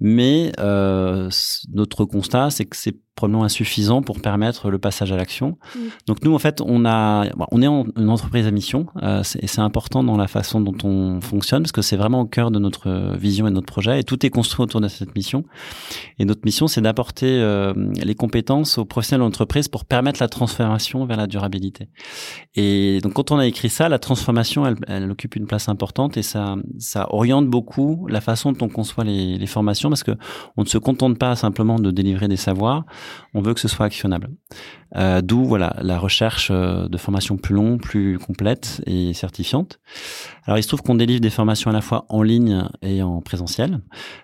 mais 0.00 0.52
notre 0.58 2.04
constat, 2.04 2.50
c'est 2.50 2.64
que 2.64 2.76
c'est 2.76 2.96
probablement 3.18 3.44
insuffisant 3.44 4.00
pour 4.00 4.20
permettre 4.20 4.70
le 4.70 4.78
passage 4.78 5.10
à 5.10 5.16
l'action. 5.16 5.58
Donc 6.06 6.22
nous, 6.22 6.32
en 6.34 6.38
fait, 6.38 6.60
on 6.60 6.86
a, 6.86 7.26
on 7.50 7.60
est 7.62 7.66
en, 7.66 7.84
une 7.96 8.10
entreprise 8.10 8.46
à 8.46 8.52
mission 8.52 8.86
euh, 9.02 9.22
et 9.40 9.48
c'est 9.48 9.60
important 9.60 10.04
dans 10.04 10.16
la 10.16 10.28
façon 10.28 10.60
dont 10.60 10.76
on 10.84 11.20
fonctionne 11.20 11.62
parce 11.62 11.72
que 11.72 11.82
c'est 11.82 11.96
vraiment 11.96 12.20
au 12.20 12.26
cœur 12.26 12.52
de 12.52 12.60
notre 12.60 13.16
vision 13.16 13.48
et 13.48 13.50
de 13.50 13.56
notre 13.56 13.66
projet 13.66 13.98
et 13.98 14.04
tout 14.04 14.24
est 14.24 14.30
construit 14.30 14.62
autour 14.62 14.80
de 14.80 14.86
cette 14.86 15.16
mission. 15.16 15.44
Et 16.20 16.24
notre 16.24 16.42
mission, 16.44 16.68
c'est 16.68 16.80
d'apporter 16.80 17.40
euh, 17.40 17.74
les 18.00 18.14
compétences 18.14 18.78
aux 18.78 18.84
professionnels 18.84 19.22
de 19.22 19.26
l'entreprise 19.26 19.66
pour 19.66 19.84
permettre 19.84 20.22
la 20.22 20.28
transformation 20.28 21.04
vers 21.04 21.16
la 21.16 21.26
durabilité. 21.26 21.88
Et 22.54 23.00
donc 23.02 23.14
quand 23.14 23.32
on 23.32 23.38
a 23.38 23.46
écrit 23.46 23.68
ça, 23.68 23.88
la 23.88 23.98
transformation, 23.98 24.64
elle, 24.64 24.76
elle 24.86 25.10
occupe 25.10 25.34
une 25.34 25.46
place 25.46 25.68
importante 25.68 26.16
et 26.16 26.22
ça, 26.22 26.54
ça 26.78 27.12
oriente 27.12 27.48
beaucoup 27.48 28.06
la 28.08 28.20
façon 28.20 28.52
dont 28.52 28.66
on 28.66 28.68
conçoit 28.68 29.02
les, 29.02 29.36
les 29.36 29.46
formations 29.46 29.88
parce 29.88 30.04
que 30.04 30.12
on 30.56 30.62
ne 30.62 30.68
se 30.68 30.78
contente 30.78 31.18
pas 31.18 31.34
simplement 31.34 31.80
de 31.80 31.90
délivrer 31.90 32.28
des 32.28 32.36
savoirs 32.36 32.84
on 33.34 33.40
veut 33.40 33.54
que 33.54 33.60
ce 33.60 33.68
soit 33.68 33.86
actionnable. 33.86 34.30
Euh, 34.96 35.20
d'où 35.20 35.44
voilà 35.44 35.76
la 35.82 35.98
recherche 35.98 36.48
euh, 36.50 36.88
de 36.88 36.96
formations 36.96 37.36
plus 37.36 37.54
longues, 37.54 37.80
plus 37.80 38.18
complètes 38.18 38.80
et 38.86 39.12
certifiantes. 39.12 39.80
Alors 40.44 40.58
il 40.58 40.62
se 40.62 40.68
trouve 40.68 40.80
qu'on 40.80 40.94
délivre 40.94 41.20
des 41.20 41.30
formations 41.30 41.70
à 41.70 41.74
la 41.74 41.82
fois 41.82 42.06
en 42.08 42.22
ligne 42.22 42.64
et 42.80 43.02
en 43.02 43.20
présentiel, 43.20 43.80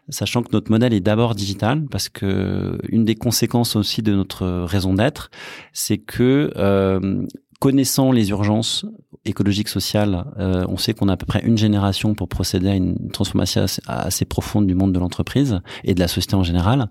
sachant 0.08 0.42
que 0.42 0.48
notre 0.52 0.70
modèle 0.70 0.94
est 0.94 1.00
d'abord 1.00 1.34
digital 1.34 1.84
parce 1.90 2.08
que 2.08 2.78
une 2.88 3.04
des 3.04 3.14
conséquences 3.14 3.76
aussi 3.76 4.00
de 4.00 4.14
notre 4.14 4.46
raison 4.64 4.94
d'être, 4.94 5.30
c'est 5.74 5.98
que 5.98 6.50
euh, 6.56 7.26
connaissant 7.60 8.10
les 8.10 8.30
urgences 8.30 8.86
écologiques, 9.26 9.68
sociales, 9.68 10.26
on 10.36 10.76
sait 10.76 10.92
qu'on 10.92 11.08
a 11.08 11.14
à 11.14 11.16
peu 11.16 11.24
près 11.24 11.40
une 11.44 11.56
génération 11.56 12.14
pour 12.14 12.28
procéder 12.28 12.68
à 12.68 12.74
une 12.74 13.10
transformation 13.10 13.64
assez 13.86 14.26
profonde 14.26 14.66
du 14.66 14.74
monde 14.74 14.92
de 14.92 14.98
l'entreprise 14.98 15.60
et 15.82 15.94
de 15.94 16.00
la 16.00 16.08
société 16.08 16.34
en 16.36 16.42
général. 16.42 16.90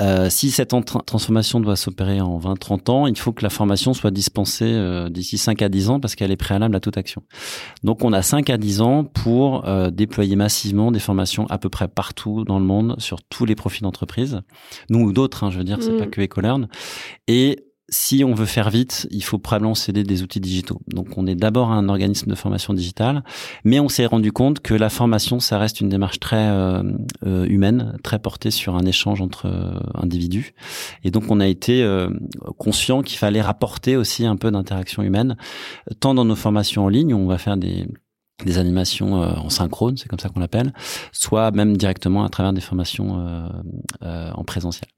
Euh, 0.00 0.28
si 0.28 0.50
cette 0.50 0.74
transformation 1.06 1.60
doit 1.60 1.76
s'opérer 1.76 2.20
en 2.20 2.38
20-30 2.38 2.90
ans, 2.90 3.06
il 3.06 3.16
faut 3.16 3.32
que 3.32 3.44
la 3.44 3.50
formation 3.50 3.94
soit 3.94 4.10
dispensée 4.10 4.64
euh, 4.64 5.08
d'ici 5.08 5.38
5 5.38 5.62
à 5.62 5.68
10 5.68 5.90
ans 5.90 6.00
parce 6.00 6.16
qu'elle 6.16 6.32
est 6.32 6.36
préalable 6.36 6.74
à 6.74 6.80
toute 6.80 6.96
action. 6.96 7.22
Donc 7.84 8.04
on 8.04 8.12
a 8.12 8.20
5 8.20 8.50
à 8.50 8.56
10 8.56 8.80
ans 8.80 9.04
pour 9.04 9.68
euh, 9.68 9.90
déployer 9.90 10.34
massivement 10.34 10.90
des 10.90 10.98
formations 10.98 11.46
à 11.48 11.58
peu 11.58 11.68
près 11.68 11.86
partout 11.86 12.44
dans 12.44 12.58
le 12.58 12.64
monde 12.64 12.96
sur 12.98 13.22
tous 13.22 13.44
les 13.44 13.54
profils 13.54 13.82
d'entreprise. 13.82 14.40
Nous 14.90 15.00
ou 15.00 15.12
d'autres, 15.12 15.44
hein, 15.44 15.50
je 15.50 15.58
veux 15.58 15.64
dire, 15.64 15.78
c'est 15.80 15.96
pas 15.96 16.06
mm. 16.06 16.10
que 16.10 16.20
EcoLearn. 16.22 16.68
Et 17.28 17.64
si 17.90 18.24
on 18.24 18.34
veut 18.34 18.46
faire 18.46 18.70
vite, 18.70 19.06
il 19.10 19.22
faut 19.22 19.38
probablement 19.38 19.74
céder 19.74 20.04
des 20.04 20.22
outils 20.22 20.40
digitaux. 20.40 20.80
Donc 20.88 21.18
on 21.18 21.26
est 21.26 21.34
d'abord 21.34 21.70
un 21.70 21.88
organisme 21.88 22.30
de 22.30 22.34
formation 22.34 22.72
digitale, 22.72 23.22
mais 23.62 23.78
on 23.78 23.88
s'est 23.88 24.06
rendu 24.06 24.32
compte 24.32 24.60
que 24.60 24.74
la 24.74 24.88
formation, 24.88 25.38
ça 25.38 25.58
reste 25.58 25.80
une 25.80 25.90
démarche 25.90 26.18
très 26.18 26.48
euh, 26.48 26.82
euh, 27.26 27.44
humaine, 27.44 27.98
très 28.02 28.18
portée 28.18 28.50
sur 28.50 28.74
un 28.74 28.86
échange 28.86 29.20
entre 29.20 29.46
euh, 29.46 29.78
individus. 29.94 30.54
Et 31.04 31.10
donc 31.10 31.24
on 31.30 31.40
a 31.40 31.46
été 31.46 31.84
conscient 32.58 33.02
qu'il 33.02 33.18
fallait 33.18 33.42
rapporter 33.42 33.96
aussi 33.96 34.24
un 34.24 34.36
peu 34.36 34.50
d'interaction 34.50 35.02
humaine, 35.02 35.36
tant 36.00 36.14
dans 36.14 36.24
nos 36.24 36.36
formations 36.36 36.84
en 36.84 36.88
ligne, 36.88 37.12
où 37.12 37.18
on 37.18 37.26
va 37.26 37.38
faire 37.38 37.56
des 37.56 37.86
des 38.44 38.58
animations 38.58 39.14
en 39.14 39.48
synchrone, 39.48 39.96
c'est 39.96 40.08
comme 40.08 40.18
ça 40.18 40.28
qu'on 40.28 40.40
l'appelle, 40.40 40.72
soit 41.12 41.52
même 41.52 41.76
directement 41.76 42.24
à 42.24 42.28
travers 42.28 42.52
des 42.52 42.60
formations 42.60 43.48
en 44.02 44.44
présentiel. 44.44 44.88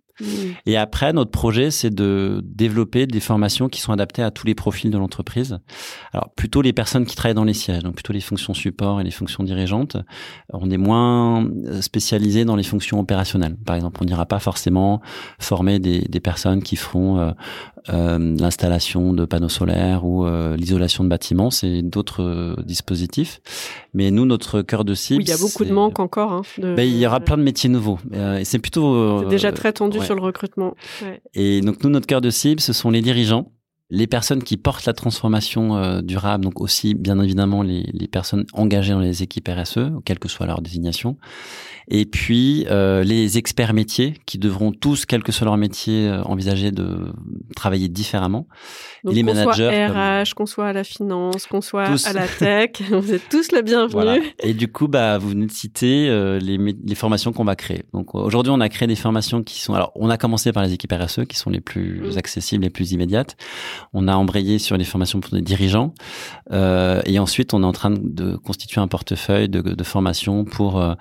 Et 0.66 0.76
après, 0.76 1.12
notre 1.12 1.30
projet, 1.30 1.70
c'est 1.70 1.94
de 1.94 2.40
développer 2.44 3.06
des 3.06 3.20
formations 3.20 3.68
qui 3.68 3.80
sont 3.80 3.92
adaptées 3.92 4.22
à 4.22 4.30
tous 4.30 4.46
les 4.46 4.54
profils 4.54 4.90
de 4.90 4.98
l'entreprise. 4.98 5.58
Alors, 6.12 6.30
plutôt 6.34 6.62
les 6.62 6.72
personnes 6.72 7.04
qui 7.06 7.16
travaillent 7.16 7.34
dans 7.34 7.44
les 7.44 7.54
sièges, 7.54 7.82
donc 7.82 7.94
plutôt 7.94 8.12
les 8.12 8.20
fonctions 8.20 8.54
support 8.54 9.00
et 9.00 9.04
les 9.04 9.10
fonctions 9.10 9.44
dirigeantes. 9.44 9.96
On 10.52 10.70
est 10.70 10.78
moins 10.78 11.44
euh, 11.44 11.82
spécialisé 11.82 12.44
dans 12.44 12.56
les 12.56 12.62
fonctions 12.62 12.98
opérationnelles. 12.98 13.56
Par 13.56 13.76
exemple, 13.76 14.00
on 14.02 14.06
n'ira 14.06 14.26
pas 14.26 14.38
forcément 14.38 15.00
former 15.38 15.78
des, 15.78 16.00
des 16.00 16.20
personnes 16.20 16.62
qui 16.62 16.76
feront 16.76 17.18
euh, 17.18 17.32
l'installation 17.88 19.12
de 19.12 19.24
panneaux 19.24 19.48
solaires 19.48 20.04
ou 20.04 20.26
euh, 20.26 20.56
l'isolation 20.56 21.04
de 21.04 21.08
bâtiments, 21.08 21.50
c'est 21.50 21.82
d'autres 21.82 22.22
euh, 22.22 22.56
dispositifs. 22.64 23.40
Mais 23.94 24.10
nous, 24.10 24.26
notre 24.26 24.62
cœur 24.62 24.84
de 24.84 24.94
cible, 24.94 25.22
il 25.22 25.28
y 25.28 25.32
a 25.32 25.38
beaucoup 25.38 25.64
de 25.64 25.72
manques 25.72 25.98
encore. 25.98 26.32
Hein, 26.32 26.42
ben, 26.58 26.80
il 26.80 26.96
y 26.96 27.06
aura 27.06 27.20
plein 27.20 27.36
de 27.36 27.42
métiers 27.42 27.70
nouveaux. 27.70 27.98
et 28.12 28.44
c'est 28.44 28.58
plutôt 28.58 29.20
c'est 29.22 29.28
déjà 29.28 29.52
très 29.52 29.72
tendu 29.72 30.00
sur 30.00 30.14
le 30.14 30.22
recrutement. 30.22 30.74
Ouais. 31.02 31.20
Et 31.34 31.60
donc 31.60 31.82
nous, 31.82 31.90
notre 31.90 32.06
cœur 32.06 32.20
de 32.20 32.30
cible, 32.30 32.60
ce 32.60 32.72
sont 32.72 32.90
les 32.90 33.02
dirigeants 33.02 33.50
les 33.90 34.06
personnes 34.06 34.42
qui 34.42 34.56
portent 34.56 34.84
la 34.86 34.92
transformation 34.92 36.00
durable, 36.02 36.44
donc 36.44 36.60
aussi 36.60 36.94
bien 36.94 37.20
évidemment 37.20 37.62
les, 37.62 37.82
les, 37.92 38.08
personnes 38.08 38.44
engagées 38.52 38.92
dans 38.92 39.00
les 39.00 39.22
équipes 39.22 39.48
RSE, 39.48 39.78
quelle 40.04 40.18
que 40.18 40.28
soit 40.28 40.46
leur 40.46 40.60
désignation, 40.60 41.16
et 41.88 42.04
puis 42.04 42.66
euh, 42.68 43.04
les 43.04 43.38
experts 43.38 43.72
métiers 43.72 44.14
qui 44.26 44.38
devront 44.38 44.72
tous, 44.72 45.06
quel 45.06 45.22
que 45.22 45.30
soit 45.30 45.44
leur 45.44 45.56
métier, 45.56 46.08
euh, 46.08 46.22
envisager 46.24 46.72
de 46.72 47.12
travailler 47.54 47.88
différemment. 47.88 48.48
Donc, 49.04 49.12
et 49.12 49.16
les 49.16 49.22
managers, 49.22 49.86
soit 49.88 50.22
RH, 50.22 50.34
qu'on 50.34 50.46
soit 50.46 50.66
à 50.66 50.72
la 50.72 50.82
finance, 50.82 51.46
qu'on 51.46 51.60
soit 51.60 51.84
à 51.84 52.12
la 52.12 52.26
tech, 52.26 52.70
vous 52.90 53.12
êtes 53.12 53.28
tous 53.28 53.52
la 53.52 53.62
bienvenue. 53.62 53.92
Voilà. 53.92 54.18
Et 54.40 54.52
du 54.52 54.66
coup, 54.66 54.88
bah, 54.88 55.18
vous 55.18 55.28
venez 55.28 55.46
de 55.46 55.52
citer 55.52 56.08
euh, 56.08 56.40
les, 56.40 56.58
les, 56.58 56.94
formations 56.96 57.32
qu'on 57.32 57.44
va 57.44 57.54
créer. 57.54 57.84
Donc 57.92 58.16
aujourd'hui, 58.16 58.52
on 58.52 58.60
a 58.60 58.68
créé 58.68 58.88
des 58.88 58.96
formations 58.96 59.44
qui 59.44 59.60
sont. 59.60 59.74
Alors, 59.74 59.92
on 59.94 60.10
a 60.10 60.18
commencé 60.18 60.52
par 60.52 60.64
les 60.64 60.72
équipes 60.72 60.92
RSE, 60.92 61.24
qui 61.28 61.36
sont 61.36 61.50
les 61.50 61.60
plus 61.60 62.00
mmh. 62.00 62.18
accessibles, 62.18 62.64
les 62.64 62.70
plus 62.70 62.90
immédiates. 62.92 63.36
On 63.92 64.08
a 64.08 64.14
embrayé 64.14 64.58
sur 64.58 64.76
les 64.76 64.84
formations 64.84 65.20
pour 65.20 65.34
les 65.34 65.42
dirigeants, 65.42 65.94
euh, 66.52 67.02
et 67.06 67.18
ensuite, 67.18 67.54
on 67.54 67.62
est 67.62 67.66
en 67.66 67.72
train 67.72 67.90
de 67.90 68.36
constituer 68.36 68.80
un 68.80 68.88
portefeuille 68.88 69.48
de, 69.48 69.60
de 69.60 69.84
formations 69.84 70.44
pour 70.44 70.80
euh, 70.80 70.94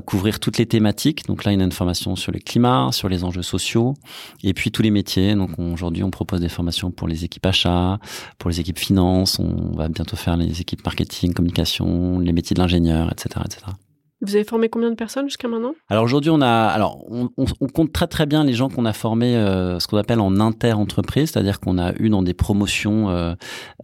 couvrir 0.00 0.40
toutes 0.40 0.58
les 0.58 0.66
thématiques. 0.66 1.26
Donc 1.26 1.44
là, 1.44 1.52
il 1.52 1.58
y 1.58 1.60
a 1.60 1.64
une 1.64 1.72
formation 1.72 2.16
sur 2.16 2.32
le 2.32 2.38
climat, 2.38 2.90
sur 2.92 3.08
les 3.08 3.24
enjeux 3.24 3.42
sociaux, 3.42 3.94
et 4.42 4.54
puis 4.54 4.70
tous 4.70 4.82
les 4.82 4.90
métiers. 4.90 5.34
Donc 5.34 5.58
aujourd'hui, 5.58 6.02
on 6.02 6.10
propose 6.10 6.40
des 6.40 6.48
formations 6.48 6.90
pour 6.90 7.08
les 7.08 7.24
équipes 7.24 7.46
achats, 7.46 7.98
pour 8.38 8.50
les 8.50 8.60
équipes 8.60 8.78
finances. 8.78 9.38
On 9.38 9.76
va 9.76 9.88
bientôt 9.88 10.16
faire 10.16 10.36
les 10.36 10.60
équipes 10.60 10.84
marketing, 10.84 11.32
communication, 11.32 12.18
les 12.18 12.32
métiers 12.32 12.54
de 12.54 12.60
l'ingénieur, 12.60 13.10
etc., 13.10 13.40
etc. 13.44 13.85
Vous 14.22 14.34
avez 14.34 14.44
formé 14.44 14.70
combien 14.70 14.90
de 14.90 14.94
personnes 14.94 15.26
jusqu'à 15.26 15.46
maintenant? 15.46 15.74
Alors 15.88 16.04
aujourd'hui, 16.04 16.30
on 16.30 17.68
compte 17.74 17.92
très 17.92 18.06
très 18.06 18.24
bien 18.24 18.44
les 18.44 18.54
gens 18.54 18.70
qu'on 18.70 18.86
a 18.86 18.94
formés, 18.94 19.36
euh, 19.36 19.78
ce 19.78 19.86
qu'on 19.86 19.98
appelle 19.98 20.20
en 20.20 20.40
inter-entreprise, 20.40 21.30
c'est-à-dire 21.30 21.60
qu'on 21.60 21.76
a 21.76 21.92
eu 21.98 22.08
dans 22.08 22.22
des 22.22 22.32
promotions 22.32 23.10
euh, 23.10 23.34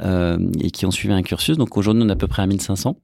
euh, 0.00 0.38
et 0.58 0.70
qui 0.70 0.86
ont 0.86 0.90
suivi 0.90 1.12
un 1.12 1.22
cursus. 1.22 1.58
Donc 1.58 1.76
aujourd'hui, 1.76 2.02
on 2.02 2.08
est 2.08 2.12
à 2.12 2.16
peu 2.16 2.28
près 2.28 2.42
à 2.42 2.46
1500. 2.46 2.96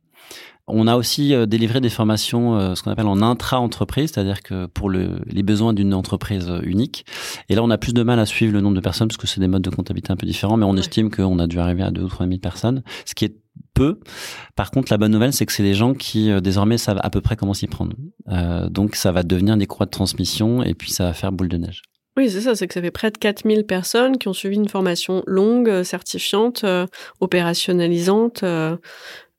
On 0.68 0.86
a 0.86 0.96
aussi 0.96 1.34
euh, 1.34 1.46
délivré 1.46 1.80
des 1.80 1.88
formations, 1.88 2.56
euh, 2.58 2.74
ce 2.74 2.82
qu'on 2.82 2.90
appelle 2.90 3.06
en 3.06 3.22
intra-entreprise, 3.22 4.10
c'est-à-dire 4.12 4.42
que 4.42 4.66
pour 4.66 4.90
le, 4.90 5.20
les 5.26 5.42
besoins 5.42 5.72
d'une 5.72 5.94
entreprise 5.94 6.48
euh, 6.48 6.60
unique. 6.62 7.06
Et 7.48 7.54
là, 7.54 7.62
on 7.62 7.70
a 7.70 7.78
plus 7.78 7.94
de 7.94 8.02
mal 8.02 8.18
à 8.18 8.26
suivre 8.26 8.52
le 8.52 8.60
nombre 8.60 8.76
de 8.76 8.80
personnes 8.80 9.08
parce 9.08 9.16
que 9.16 9.26
c'est 9.26 9.40
des 9.40 9.48
modes 9.48 9.62
de 9.62 9.70
comptabilité 9.70 10.12
un 10.12 10.16
peu 10.16 10.26
différents, 10.26 10.56
mais 10.56 10.66
on 10.66 10.76
estime 10.76 11.10
qu'on 11.10 11.38
a 11.38 11.46
dû 11.46 11.58
arriver 11.58 11.82
à 11.82 11.90
2 11.90 12.02
ou 12.02 12.08
3 12.08 12.26
000 12.26 12.38
personnes, 12.38 12.82
ce 13.06 13.14
qui 13.14 13.24
est 13.24 13.36
peu. 13.74 13.98
Par 14.56 14.70
contre, 14.70 14.92
la 14.92 14.98
bonne 14.98 15.12
nouvelle, 15.12 15.32
c'est 15.32 15.46
que 15.46 15.52
c'est 15.52 15.62
des 15.62 15.74
gens 15.74 15.94
qui 15.94 16.30
désormais 16.40 16.78
savent 16.78 17.00
à 17.02 17.10
peu 17.10 17.20
près 17.20 17.36
comment 17.36 17.54
s'y 17.54 17.66
prendre. 17.66 17.96
Euh, 18.28 18.68
donc, 18.68 18.94
ça 18.94 19.10
va 19.10 19.22
devenir 19.22 19.56
des 19.56 19.66
croix 19.66 19.86
de 19.86 19.90
transmission 19.90 20.62
et 20.62 20.74
puis 20.74 20.90
ça 20.90 21.04
va 21.04 21.12
faire 21.12 21.32
boule 21.32 21.48
de 21.48 21.56
neige. 21.56 21.82
Oui, 22.16 22.28
c'est 22.28 22.40
ça, 22.40 22.56
c'est 22.56 22.66
que 22.66 22.74
ça 22.74 22.82
fait 22.82 22.90
près 22.90 23.12
de 23.12 23.18
4000 23.18 23.64
personnes 23.64 24.18
qui 24.18 24.26
ont 24.26 24.32
suivi 24.32 24.56
une 24.56 24.68
formation 24.68 25.22
longue, 25.26 25.84
certifiante, 25.84 26.64
opérationnalisante. 27.20 28.44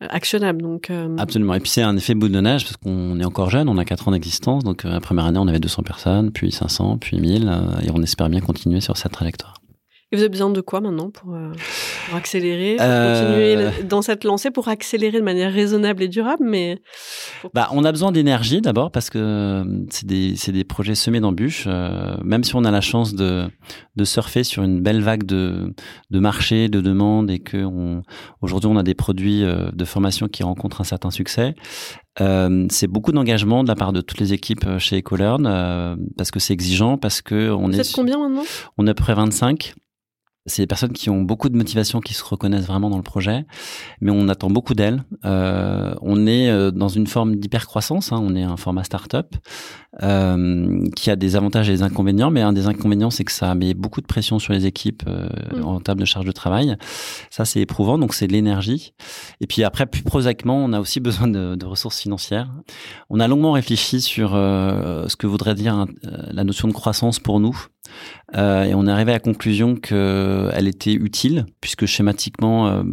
Actionnable. 0.01 0.61
Donc 0.61 0.91
absolument. 1.17 1.53
Et 1.53 1.59
puis 1.59 1.69
c'est 1.69 1.81
un 1.81 1.95
effet 1.97 2.15
boule 2.15 2.31
de 2.31 2.41
neige 2.41 2.63
parce 2.63 2.77
qu'on 2.77 3.19
est 3.19 3.25
encore 3.25 3.49
jeune, 3.49 3.69
on 3.69 3.77
a 3.77 3.85
4 3.85 4.07
ans 4.07 4.11
d'existence. 4.11 4.63
Donc 4.63 4.83
la 4.83 4.99
première 4.99 5.25
année, 5.25 5.39
on 5.39 5.47
avait 5.47 5.59
200 5.59 5.83
personnes, 5.83 6.31
puis 6.31 6.51
500, 6.51 6.97
puis 6.99 7.19
1000, 7.19 7.51
et 7.83 7.91
on 7.93 8.01
espère 8.01 8.29
bien 8.29 8.41
continuer 8.41 8.81
sur 8.81 8.97
cette 8.97 9.11
trajectoire. 9.11 9.58
Et 10.11 10.15
vous 10.15 10.21
avez 10.21 10.29
besoin 10.29 10.49
de 10.49 10.61
quoi 10.61 10.81
maintenant 10.81 11.11
pour, 11.11 11.35
euh, 11.35 11.51
pour 12.07 12.15
accélérer, 12.15 12.77
pour 12.77 12.85
continuer 12.85 13.55
euh. 13.57 13.69
dans 13.87 14.01
cette 14.01 14.23
lancée, 14.23 14.49
pour 14.49 14.67
accélérer 14.67 15.19
de 15.19 15.23
manière 15.23 15.53
raisonnable 15.53 16.01
et 16.01 16.07
durable 16.07 16.43
mais 16.43 16.81
bah, 17.53 17.69
On 17.73 17.83
a 17.85 17.91
besoin 17.91 18.11
d'énergie 18.11 18.61
d'abord 18.61 18.91
parce 18.91 19.09
que 19.09 19.19
euh, 19.19 19.63
c'est 19.91 20.07
des, 20.07 20.33
des 20.47 20.63
projets 20.63 20.95
semés 20.95 21.19
d'embûches. 21.19 21.67
même 22.23 22.43
si 22.43 22.55
on 22.55 22.63
a 22.63 22.71
la 22.71 22.81
chance 22.81 23.13
de, 23.13 23.47
de 23.95 24.03
surfer 24.03 24.43
sur 24.43 24.63
une 24.63 24.81
belle 24.81 25.01
vague 25.01 25.25
de, 25.25 25.73
de 26.09 26.19
marché, 26.19 26.69
de 26.69 26.81
demandes 26.81 27.29
et 27.29 27.39
que 27.39 27.65
aujourd'hui 28.41 28.69
on 28.71 28.77
a 28.77 28.83
des 28.83 28.95
produits 28.95 29.41
de 29.41 29.85
formation 29.85 30.27
qui 30.27 30.43
rencontrent 30.43 30.81
un 30.81 30.85
certain 30.85 31.11
succès, 31.11 31.53
euh, 32.21 32.65
c'est 32.69 32.87
beaucoup 32.87 33.11
d'engagement 33.11 33.63
de 33.63 33.67
la 33.67 33.75
part 33.75 33.93
de 33.93 34.01
toutes 34.01 34.19
les 34.19 34.33
équipes 34.33 34.65
chez 34.77 34.97
EcoLearn 34.97 35.45
euh, 35.45 35.95
parce 36.17 36.31
que 36.31 36.39
c'est 36.39 36.53
exigeant, 36.53 36.97
parce 36.97 37.21
que 37.21 37.49
on 37.51 37.67
Vous 37.67 37.79
est. 37.79 37.93
combien 37.93 38.17
maintenant? 38.19 38.43
On 38.77 38.87
est 38.87 38.89
à 38.89 38.93
peu 38.93 39.03
près 39.03 39.13
25. 39.13 39.73
C'est 40.45 40.63
des 40.63 40.67
personnes 40.67 40.93
qui 40.93 41.09
ont 41.09 41.21
beaucoup 41.21 41.49
de 41.49 41.57
motivation, 41.57 41.99
qui 41.99 42.13
se 42.13 42.23
reconnaissent 42.23 42.65
vraiment 42.65 42.89
dans 42.89 42.97
le 42.97 43.03
projet, 43.03 43.45
mais 44.01 44.11
on 44.11 44.27
attend 44.29 44.49
beaucoup 44.49 44.73
d'elles. 44.73 45.03
Euh, 45.25 45.93
on 46.01 46.25
est 46.25 46.49
euh, 46.49 46.71
dans 46.71 46.87
une 46.87 47.07
forme 47.07 47.35
d'hypercroissance, 47.35 48.11
hein, 48.11 48.19
on 48.21 48.35
est 48.35 48.43
un 48.43 48.57
format 48.57 48.83
start-up 48.83 49.35
qui 49.97 51.09
a 51.09 51.15
des 51.15 51.35
avantages 51.35 51.69
et 51.69 51.73
des 51.73 51.83
inconvénients, 51.83 52.29
mais 52.29 52.41
un 52.41 52.53
des 52.53 52.67
inconvénients, 52.67 53.09
c'est 53.09 53.23
que 53.23 53.31
ça 53.31 53.53
met 53.55 53.73
beaucoup 53.73 54.01
de 54.01 54.05
pression 54.05 54.39
sur 54.39 54.53
les 54.53 54.65
équipes 54.65 55.03
euh, 55.07 55.29
mm. 55.55 55.65
en 55.65 55.79
termes 55.79 55.99
de 55.99 56.05
charge 56.05 56.25
de 56.25 56.31
travail. 56.31 56.75
Ça, 57.29 57.45
c'est 57.45 57.59
éprouvant, 57.59 57.97
donc 57.97 58.13
c'est 58.13 58.27
de 58.27 58.33
l'énergie. 58.33 58.93
Et 59.41 59.47
puis 59.47 59.63
après, 59.63 59.85
plus 59.85 60.03
prosaïquement, 60.03 60.57
on 60.57 60.73
a 60.73 60.79
aussi 60.79 60.99
besoin 61.09 61.27
de, 61.27 61.55
de 61.55 61.65
ressources 61.65 61.99
financières. 61.99 62.49
On 63.09 63.19
a 63.19 63.27
longuement 63.27 63.53
réfléchi 63.53 64.01
sur 64.01 64.35
euh, 64.35 65.07
ce 65.07 65.15
que 65.15 65.27
voudrait 65.27 65.55
dire 65.55 65.85
la 66.03 66.43
notion 66.43 66.67
de 66.67 66.73
croissance 66.73 67.19
pour 67.19 67.39
nous. 67.39 67.67
Euh, 68.35 68.63
et 68.63 68.75
on 68.75 68.85
est 68.85 68.91
arrivé 68.91 69.11
à 69.11 69.15
la 69.15 69.19
conclusion 69.19 69.75
qu'elle 69.75 70.67
était 70.67 70.93
utile, 70.93 71.45
puisque 71.61 71.85
schématiquement, 71.85 72.67
euh, 72.67 72.83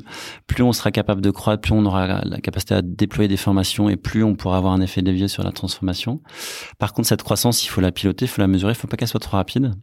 plus 0.46 0.62
on 0.62 0.72
sera 0.72 0.90
capable 0.90 1.20
de 1.20 1.30
croître, 1.30 1.60
plus 1.60 1.72
on 1.72 1.84
aura 1.84 2.24
la 2.24 2.40
capacité 2.40 2.74
à 2.74 2.82
déployer 2.82 3.28
des 3.28 3.36
formations 3.36 3.88
et 3.88 3.96
plus 3.96 4.24
on 4.24 4.34
pourra 4.34 4.56
avoir 4.56 4.72
un 4.72 4.80
effet 4.80 5.02
de 5.02 5.10
levier 5.10 5.28
sur 5.28 5.42
la 5.42 5.52
transformation. 5.52 6.20
Par 6.78 6.92
contre, 6.96 7.08
cette 7.08 7.22
croissance, 7.22 7.64
il 7.64 7.68
faut 7.68 7.80
la 7.80 7.92
piloter, 7.92 8.24
il 8.24 8.28
faut 8.28 8.40
la 8.40 8.48
mesurer, 8.48 8.72
il 8.72 8.74
faut 8.74 8.88
pas 8.88 8.96
qu'elle 8.96 9.08
soit 9.08 9.20
trop 9.20 9.36
rapide. 9.36 9.74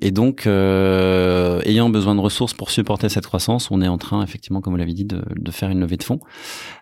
Et 0.00 0.10
donc, 0.10 0.46
euh, 0.46 1.60
ayant 1.64 1.88
besoin 1.88 2.14
de 2.14 2.20
ressources 2.20 2.54
pour 2.54 2.70
supporter 2.70 3.08
cette 3.08 3.26
croissance, 3.26 3.70
on 3.70 3.80
est 3.80 3.88
en 3.88 3.98
train, 3.98 4.22
effectivement, 4.22 4.60
comme 4.60 4.72
vous 4.72 4.78
l'avez 4.78 4.94
dit, 4.94 5.04
de, 5.04 5.22
de, 5.34 5.50
faire 5.50 5.70
une 5.70 5.80
levée 5.80 5.96
de 5.96 6.02
fonds 6.02 6.20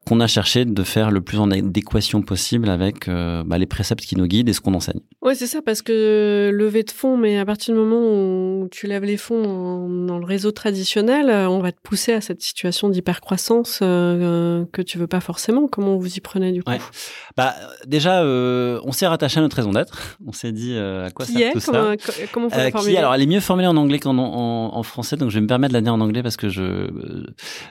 qu'on 0.07 0.21
a 0.21 0.27
cherché 0.27 0.65
de 0.65 0.83
faire 0.83 1.11
le 1.11 1.21
plus 1.21 1.39
en 1.39 1.51
adéquation 1.51 2.23
possible 2.23 2.69
avec 2.69 3.09
bah, 3.09 3.59
les 3.59 3.67
préceptes 3.67 4.05
qui 4.05 4.17
nous 4.17 4.27
guident 4.27 4.49
et 4.49 4.53
ce 4.53 4.61
qu'on 4.61 4.75
enseigne. 4.75 5.01
Ouais, 5.23 5.35
c'est 5.35 5.47
ça, 5.47 5.63
parce 5.63 5.81
que 5.81 6.51
levée 6.53 6.83
de 6.83 6.91
fonds, 6.91 7.17
mais 7.17 7.39
à 7.39 7.47
partir 7.47 7.75
du 7.75 7.81
moment 7.81 8.01
où 8.01 8.69
tu 8.71 8.87
lèves 8.87 9.05
les 9.05 9.17
fonds 9.17 9.89
dans 10.07 10.19
le 10.19 10.25
réseau 10.25 10.51
traditionnel, 10.51 11.31
euh, 11.31 11.49
on 11.49 11.61
va 11.61 11.73
te 11.73 11.81
pousser 11.83 12.13
à 12.13 12.21
cette 12.21 12.43
situation 12.43 12.89
d'hypercroissance 12.89 13.81
euh, 13.83 14.65
que 14.73 14.83
tu 14.83 14.99
veux 14.99 15.07
pas 15.07 15.21
forcément. 15.21 15.69
Comment 15.69 15.97
vous 15.97 16.17
y 16.17 16.21
prenez 16.21 16.53
du 16.53 16.63
coup 16.63 16.73
Bah 17.37 17.55
déjà, 17.87 18.23
euh, 18.23 18.81
on 18.85 18.93
s'est 18.93 19.07
rattaché 19.07 19.39
à 19.39 19.43
notre 19.43 19.57
raison 19.57 19.73
d'être. 19.73 20.19
On 20.27 20.33
s'est 20.33 20.53
dit 20.53 20.77
à 20.77 21.11
quoi 21.11 21.27
qui 21.27 21.43
est, 21.43 21.53
tout 21.53 21.61
comment, 21.65 21.97
ça. 21.99 22.27
Comment 22.33 22.49
vous 22.49 22.59
qui 22.70 22.96
Alors, 22.96 23.14
elle 23.14 23.22
est 23.22 23.27
mieux 23.27 23.40
formulée 23.40 23.66
en 23.66 23.77
anglais 23.77 23.98
qu'en 23.98 24.16
en, 24.18 24.83
français, 24.83 25.16
donc 25.16 25.31
je 25.31 25.37
vais 25.37 25.40
me 25.40 25.46
permettre 25.46 25.72
de 25.72 25.79
la 25.79 25.83
dire 25.83 25.94
en 25.94 26.00
anglais 26.00 26.22
parce 26.22 26.37
que 26.37 26.48
je 26.48 26.90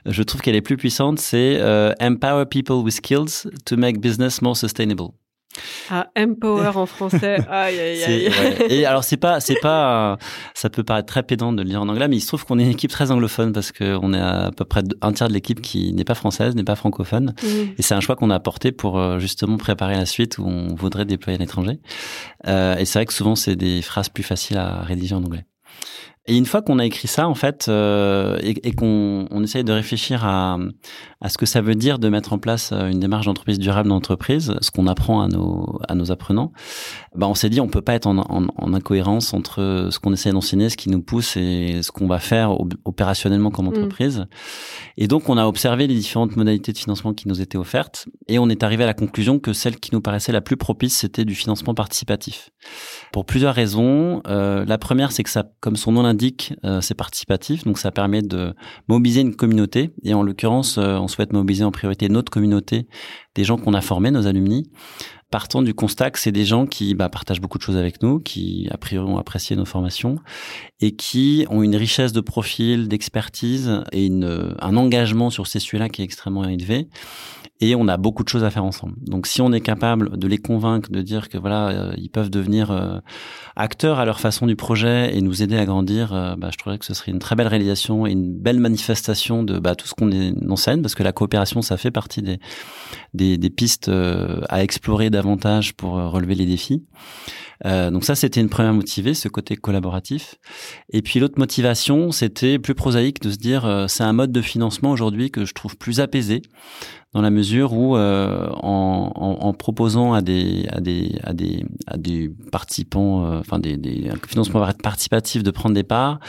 je 0.05 0.23
trouve 0.23 0.41
qu'elle 0.41 0.55
est 0.55 0.61
plus 0.61 0.77
puissante. 0.77 1.19
C'est 1.19 1.61
empower 2.01 2.45
people 2.45 2.77
with 2.77 2.93
skills 2.93 3.47
to 3.65 3.77
make 3.77 3.99
business 3.99 4.41
more 4.41 4.57
sustainable. 4.57 5.09
Ah, 5.89 6.09
empower 6.17 6.75
en 6.75 6.85
français. 6.85 7.37
Aïe, 7.49 7.79
aïe, 7.79 8.03
aïe. 8.03 8.31
Et 8.69 8.85
alors, 8.85 9.03
c'est 9.03 9.17
pas, 9.17 9.39
c'est 9.39 9.59
pas, 9.61 10.17
ça 10.53 10.69
peut 10.69 10.83
paraître 10.83 11.07
très 11.07 11.23
pédant 11.23 11.53
de 11.53 11.61
le 11.61 11.69
lire 11.69 11.81
en 11.81 11.89
anglais, 11.89 12.07
mais 12.07 12.17
il 12.17 12.21
se 12.21 12.27
trouve 12.27 12.45
qu'on 12.45 12.59
est 12.59 12.63
une 12.63 12.71
équipe 12.71 12.91
très 12.91 13.11
anglophone 13.11 13.53
parce 13.53 13.71
qu'on 13.71 14.13
est 14.13 14.19
à, 14.19 14.51
peu 14.55 14.65
près 14.65 14.81
un 15.01 15.13
tiers 15.13 15.27
de 15.27 15.33
l'équipe 15.33 15.61
qui 15.61 15.93
n'est 15.93 16.03
pas 16.03 16.15
française, 16.15 16.55
n'est 16.55 16.63
pas 16.63 16.75
francophone. 16.75 17.33
Et 17.77 17.81
c'est 17.81 17.95
un 17.95 18.01
choix 18.01 18.15
qu'on 18.15 18.29
a 18.29 18.35
apporté 18.35 18.71
pour 18.71 18.99
euh, 18.99 19.19
justement 19.19 19.57
préparer 19.57 19.95
la 19.95 20.05
suite 20.05 20.37
où 20.37 20.45
on 20.45 20.75
voudrait 20.75 21.05
déployer 21.05 21.37
à 21.37 21.39
l'étranger. 21.39 21.79
Euh, 22.47 22.77
et 22.77 22.85
c'est 22.85 22.99
vrai 22.99 23.05
que 23.05 23.13
souvent, 23.13 23.35
c'est 23.35 23.55
des 23.55 23.81
phrases 23.81 24.09
plus 24.09 24.23
faciles 24.23 24.57
à 24.57 24.81
rédiger 24.81 25.15
en 25.15 25.23
anglais. 25.23 25.45
Et 26.25 26.37
une 26.37 26.45
fois 26.45 26.61
qu'on 26.61 26.79
a 26.79 26.85
écrit 26.85 27.09
ça, 27.09 27.27
en 27.27 27.35
fait, 27.35 27.65
euh, 27.67 28.37
et, 28.41 28.67
et 28.67 28.71
qu'on 28.71 29.27
on 29.29 29.43
essaye 29.43 29.65
de 29.65 29.73
réfléchir 29.73 30.25
à, 30.25 30.57
à 31.19 31.29
ce 31.29 31.37
que 31.37 31.45
ça 31.45 31.59
veut 31.61 31.75
dire 31.75 31.99
de 31.99 32.07
mettre 32.07 32.31
en 32.31 32.37
place 32.37 32.71
euh, 32.71 32.89
une 32.89 32.99
démarche 32.99 33.25
d'entreprise 33.25 33.59
durable 33.59 33.89
d'entreprise, 33.89 34.53
ce 34.61 34.71
qu'on 34.71 34.87
apprend 34.87 35.21
à 35.21 35.27
nos, 35.27 35.79
à 35.89 35.95
nos 35.95 36.11
apprenants, 36.11 36.53
bah 37.15 37.27
on 37.27 37.35
s'est 37.35 37.49
dit 37.49 37.59
on 37.59 37.67
peut 37.67 37.81
pas 37.81 37.93
être 37.93 38.07
en, 38.07 38.19
en, 38.19 38.47
en 38.55 38.73
incohérence 38.73 39.33
entre 39.33 39.89
ce 39.91 39.99
qu'on 39.99 40.13
essaie 40.13 40.31
d'enseigner, 40.31 40.69
ce 40.69 40.77
qui 40.77 40.89
nous 40.89 41.01
pousse 41.01 41.35
et 41.35 41.81
ce 41.81 41.91
qu'on 41.91 42.07
va 42.07 42.19
faire 42.19 42.57
opérationnellement 42.85 43.51
comme 43.51 43.65
mm. 43.65 43.69
entreprise. 43.69 44.25
Et 44.95 45.07
donc 45.07 45.27
on 45.27 45.37
a 45.37 45.45
observé 45.45 45.87
les 45.87 45.95
différentes 45.95 46.37
modalités 46.37 46.71
de 46.71 46.77
financement 46.77 47.13
qui 47.13 47.27
nous 47.27 47.41
étaient 47.41 47.57
offertes 47.57 48.07
et 48.29 48.39
on 48.39 48.47
est 48.47 48.63
arrivé 48.63 48.83
à 48.83 48.87
la 48.87 48.93
conclusion 48.93 49.39
que 49.39 49.51
celle 49.51 49.77
qui 49.77 49.89
nous 49.93 50.01
paraissait 50.01 50.31
la 50.31 50.41
plus 50.41 50.55
propice, 50.55 50.95
c'était 50.95 51.25
du 51.25 51.35
financement 51.35 51.73
participatif. 51.73 52.49
Pour 53.11 53.25
plusieurs 53.25 53.53
raisons. 53.53 54.21
Euh, 54.27 54.65
la 54.65 54.77
première, 54.77 55.11
c'est 55.11 55.23
que 55.23 55.29
ça, 55.29 55.43
comme 55.59 55.75
son 55.75 55.91
nom 55.91 56.01
l'indique, 56.01 56.12
euh, 56.65 56.81
c'est 56.81 56.93
participatif, 56.95 57.63
donc 57.63 57.77
ça 57.77 57.91
permet 57.91 58.21
de 58.21 58.53
mobiliser 58.87 59.21
une 59.21 59.35
communauté. 59.35 59.91
Et 60.03 60.13
en 60.13 60.23
l'occurrence, 60.23 60.77
euh, 60.77 60.97
on 60.97 61.07
souhaite 61.07 61.33
mobiliser 61.33 61.63
en 61.63 61.71
priorité 61.71 62.09
notre 62.09 62.31
communauté, 62.31 62.87
des 63.35 63.43
gens 63.43 63.57
qu'on 63.57 63.73
a 63.73 63.81
formés, 63.81 64.11
nos 64.11 64.27
alumni, 64.27 64.69
partant 65.31 65.61
du 65.61 65.73
constat 65.73 66.11
que 66.11 66.19
c'est 66.19 66.31
des 66.31 66.45
gens 66.45 66.65
qui 66.67 66.93
bah, 66.93 67.09
partagent 67.09 67.41
beaucoup 67.41 67.57
de 67.57 67.63
choses 67.63 67.77
avec 67.77 68.03
nous, 68.03 68.19
qui 68.19 68.67
a 68.71 68.77
priori 68.77 69.09
ont 69.09 69.17
apprécié 69.17 69.55
nos 69.55 69.65
formations 69.65 70.19
et 70.79 70.95
qui 70.95 71.45
ont 71.49 71.63
une 71.63 71.75
richesse 71.75 72.13
de 72.13 72.21
profil, 72.21 72.87
d'expertise 72.87 73.83
et 73.91 74.05
une, 74.05 74.55
un 74.59 74.77
engagement 74.77 75.29
sur 75.29 75.47
ces 75.47 75.59
sujets-là 75.59 75.89
qui 75.89 76.01
est 76.01 76.05
extrêmement 76.05 76.45
élevé 76.45 76.87
et 77.63 77.75
on 77.75 77.87
a 77.87 77.95
beaucoup 77.95 78.25
de 78.25 78.29
choses 78.29 78.43
à 78.43 78.49
faire 78.49 78.65
ensemble. 78.65 78.95
Donc 78.99 79.25
si 79.25 79.41
on 79.41 79.53
est 79.53 79.61
capable 79.61 80.17
de 80.17 80.27
les 80.27 80.37
convaincre, 80.37 80.91
de 80.91 81.01
dire 81.01 81.29
que 81.29 81.37
voilà, 81.37 81.69
euh, 81.69 81.93
ils 81.97 82.09
peuvent 82.09 82.29
devenir 82.29 82.71
euh, 82.71 82.99
acteurs 83.55 83.99
à 83.99 84.05
leur 84.05 84.19
façon 84.19 84.47
du 84.47 84.57
projet 84.57 85.15
et 85.15 85.21
nous 85.21 85.41
aider 85.41 85.55
à 85.57 85.63
grandir, 85.63 86.13
euh, 86.13 86.35
bah, 86.35 86.49
je 86.51 86.57
trouverais 86.57 86.77
que 86.77 86.83
ce 86.83 86.93
serait 86.93 87.13
une 87.13 87.19
très 87.19 87.37
belle 87.37 87.47
réalisation 87.47 88.05
et 88.05 88.11
une 88.11 88.37
belle 88.37 88.59
manifestation 88.59 89.43
de 89.43 89.59
bah, 89.59 89.75
tout 89.75 89.87
ce 89.87 89.93
qu'on 89.93 90.11
enseigne, 90.51 90.81
parce 90.81 90.93
que 90.93 91.03
la 91.03 91.13
coopération, 91.13 91.61
ça 91.61 91.77
fait 91.77 91.91
partie 91.91 92.21
des, 92.21 92.39
des, 93.13 93.37
des 93.37 93.49
pistes 93.49 93.89
à 94.49 94.63
explorer 94.63 95.09
davantage 95.09 95.73
pour 95.73 95.93
relever 95.93 96.35
les 96.35 96.45
défis. 96.45 96.83
Donc 97.63 98.03
ça, 98.03 98.15
c'était 98.15 98.41
une 98.41 98.49
première 98.49 98.73
motivée, 98.73 99.13
ce 99.13 99.29
côté 99.29 99.55
collaboratif. 99.55 100.35
Et 100.91 101.01
puis 101.01 101.19
l'autre 101.19 101.39
motivation, 101.39 102.11
c'était 102.11 102.59
plus 102.59 102.75
prosaïque 102.75 103.21
de 103.21 103.31
se 103.31 103.37
dire, 103.37 103.85
c'est 103.87 104.03
un 104.03 104.13
mode 104.13 104.31
de 104.31 104.41
financement 104.41 104.91
aujourd'hui 104.91 105.31
que 105.31 105.45
je 105.45 105.53
trouve 105.53 105.77
plus 105.77 106.01
apaisé 106.01 106.41
dans 107.13 107.21
la 107.21 107.29
mesure 107.29 107.73
où 107.73 107.95
euh, 107.95 108.49
en, 108.53 109.11
en, 109.15 109.45
en, 109.45 109.53
proposant 109.53 110.13
à 110.13 110.21
des 110.21 110.65
à 110.69 110.81
des 110.81 111.19
à 111.23 111.33
des 111.33 111.63
à 111.85 111.97
des 111.97 112.31
participants 112.51 113.25
euh, 113.25 113.39
enfin 113.39 113.59
des, 113.59 113.77
des 113.77 114.09
financements 114.27 114.67
participatifs 114.81 115.43
de 115.43 115.51
prendre 115.51 115.75
des 115.75 115.83
parts 115.83 116.19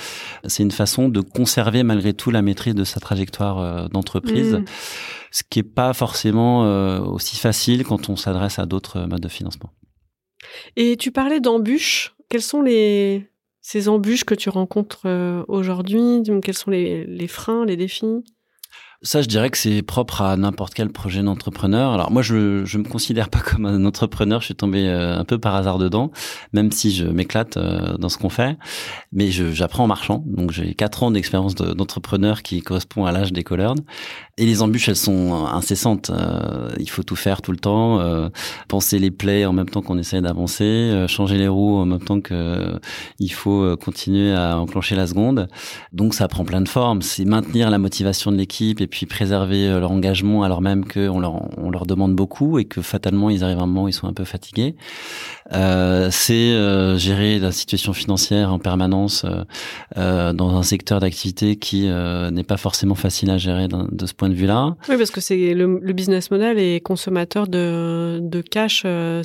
c'est 0.46 0.62
une 0.62 0.70
façon 0.70 1.08
de 1.08 1.20
conserver 1.20 1.82
malgré 1.82 2.12
tout 2.12 2.30
la 2.30 2.42
maîtrise 2.42 2.74
de 2.74 2.84
sa 2.84 3.00
trajectoire 3.00 3.58
euh, 3.58 3.88
d'entreprise 3.88 4.54
mmh. 4.54 4.64
ce 5.30 5.42
qui 5.48 5.60
est 5.60 5.62
pas 5.62 5.92
forcément 5.94 6.60
aussi 7.00 7.36
facile 7.36 7.84
quand 7.84 8.08
on 8.08 8.16
s'adresse 8.16 8.58
à 8.58 8.66
d'autres 8.66 9.00
modes 9.06 9.20
de 9.20 9.28
financement 9.28 9.70
et 10.76 10.96
tu 10.96 11.10
parlais 11.10 11.40
d'embûches. 11.40 12.14
Quelles 12.28 12.42
sont 12.42 12.62
les 12.62 13.28
ces 13.60 13.88
embûches 13.88 14.24
que 14.24 14.34
tu 14.34 14.50
rencontres 14.50 15.06
aujourd'hui? 15.48 16.22
Quels 16.42 16.54
sont 16.54 16.70
les, 16.70 17.04
les 17.06 17.28
freins, 17.28 17.64
les 17.64 17.76
défis? 17.76 18.22
Ça, 19.04 19.20
je 19.20 19.28
dirais 19.28 19.50
que 19.50 19.58
c'est 19.58 19.82
propre 19.82 20.22
à 20.22 20.34
n'importe 20.38 20.72
quel 20.72 20.88
projet 20.88 21.22
d'entrepreneur. 21.22 21.92
Alors 21.92 22.10
moi, 22.10 22.22
je 22.22 22.64
je 22.64 22.78
me 22.78 22.84
considère 22.84 23.28
pas 23.28 23.40
comme 23.44 23.66
un 23.66 23.84
entrepreneur. 23.84 24.40
Je 24.40 24.46
suis 24.46 24.54
tombé 24.54 24.88
euh, 24.88 25.18
un 25.18 25.24
peu 25.24 25.38
par 25.38 25.54
hasard 25.54 25.78
dedans, 25.78 26.10
même 26.54 26.72
si 26.72 26.90
je 26.90 27.04
m'éclate 27.04 27.58
euh, 27.58 27.96
dans 27.98 28.08
ce 28.08 28.16
qu'on 28.16 28.30
fait. 28.30 28.56
Mais 29.12 29.30
j'apprends 29.30 29.84
en 29.84 29.86
marchant. 29.86 30.24
Donc 30.26 30.50
j'ai 30.50 30.74
quatre 30.74 31.02
ans 31.02 31.10
d'expérience 31.10 31.54
d'entrepreneur 31.54 32.42
qui 32.42 32.62
correspond 32.62 33.04
à 33.04 33.12
l'âge 33.12 33.32
des 33.32 33.44
coleurs. 33.44 33.74
Et 34.38 34.46
les 34.46 34.62
embûches, 34.62 34.88
elles 34.88 34.96
sont 34.96 35.46
incessantes. 35.46 36.10
Euh, 36.10 36.70
il 36.80 36.88
faut 36.88 37.02
tout 37.02 37.14
faire 37.14 37.42
tout 37.42 37.52
le 37.52 37.58
temps, 37.58 38.00
penser 38.68 38.98
les 38.98 39.10
plaies 39.10 39.44
en 39.44 39.52
même 39.52 39.68
temps 39.68 39.82
qu'on 39.82 39.98
essaie 39.98 40.20
d'avancer, 40.20 41.04
changer 41.08 41.36
les 41.36 41.48
roues 41.48 41.76
en 41.76 41.86
même 41.86 42.00
temps 42.00 42.20
que 42.20 42.80
il 43.18 43.32
faut 43.32 43.76
continuer 43.76 44.32
à 44.32 44.58
enclencher 44.58 44.96
la 44.96 45.06
seconde. 45.06 45.48
Donc 45.92 46.14
ça 46.14 46.26
prend 46.26 46.44
plein 46.44 46.62
de 46.62 46.68
formes. 46.68 47.02
C'est 47.02 47.24
maintenir 47.24 47.70
la 47.70 47.78
motivation 47.78 48.32
de 48.32 48.36
l'équipe 48.36 48.80
puis 48.94 49.06
préserver 49.06 49.68
leur 49.68 49.90
engagement 49.90 50.44
alors 50.44 50.60
même 50.60 50.84
qu'on 50.84 51.18
leur, 51.18 51.58
on 51.58 51.68
leur 51.68 51.84
demande 51.84 52.14
beaucoup 52.14 52.60
et 52.60 52.64
que 52.64 52.80
fatalement 52.80 53.28
ils 53.28 53.42
arrivent 53.42 53.58
à 53.58 53.62
un 53.62 53.66
moment 53.66 53.84
où 53.84 53.88
ils 53.88 53.92
sont 53.92 54.06
un 54.06 54.12
peu 54.12 54.24
fatigués. 54.24 54.76
Euh, 55.52 56.08
c'est 56.12 56.54
gérer 56.96 57.40
la 57.40 57.50
situation 57.50 57.92
financière 57.92 58.52
en 58.52 58.60
permanence 58.60 59.26
dans 59.96 60.56
un 60.56 60.62
secteur 60.62 61.00
d'activité 61.00 61.56
qui 61.56 61.88
n'est 61.88 62.44
pas 62.44 62.56
forcément 62.56 62.94
facile 62.94 63.30
à 63.30 63.38
gérer 63.38 63.66
de 63.68 64.06
ce 64.06 64.14
point 64.14 64.28
de 64.28 64.34
vue-là. 64.34 64.76
Oui, 64.88 64.96
parce 64.96 65.10
que 65.10 65.20
c'est 65.20 65.54
le, 65.54 65.80
le, 65.82 65.92
business 65.92 66.30
model 66.30 66.58
est 66.58 66.80
consommateur 66.80 67.48
de, 67.48 68.20
de 68.22 68.40
cash. 68.40 68.82
Euh, 68.84 69.22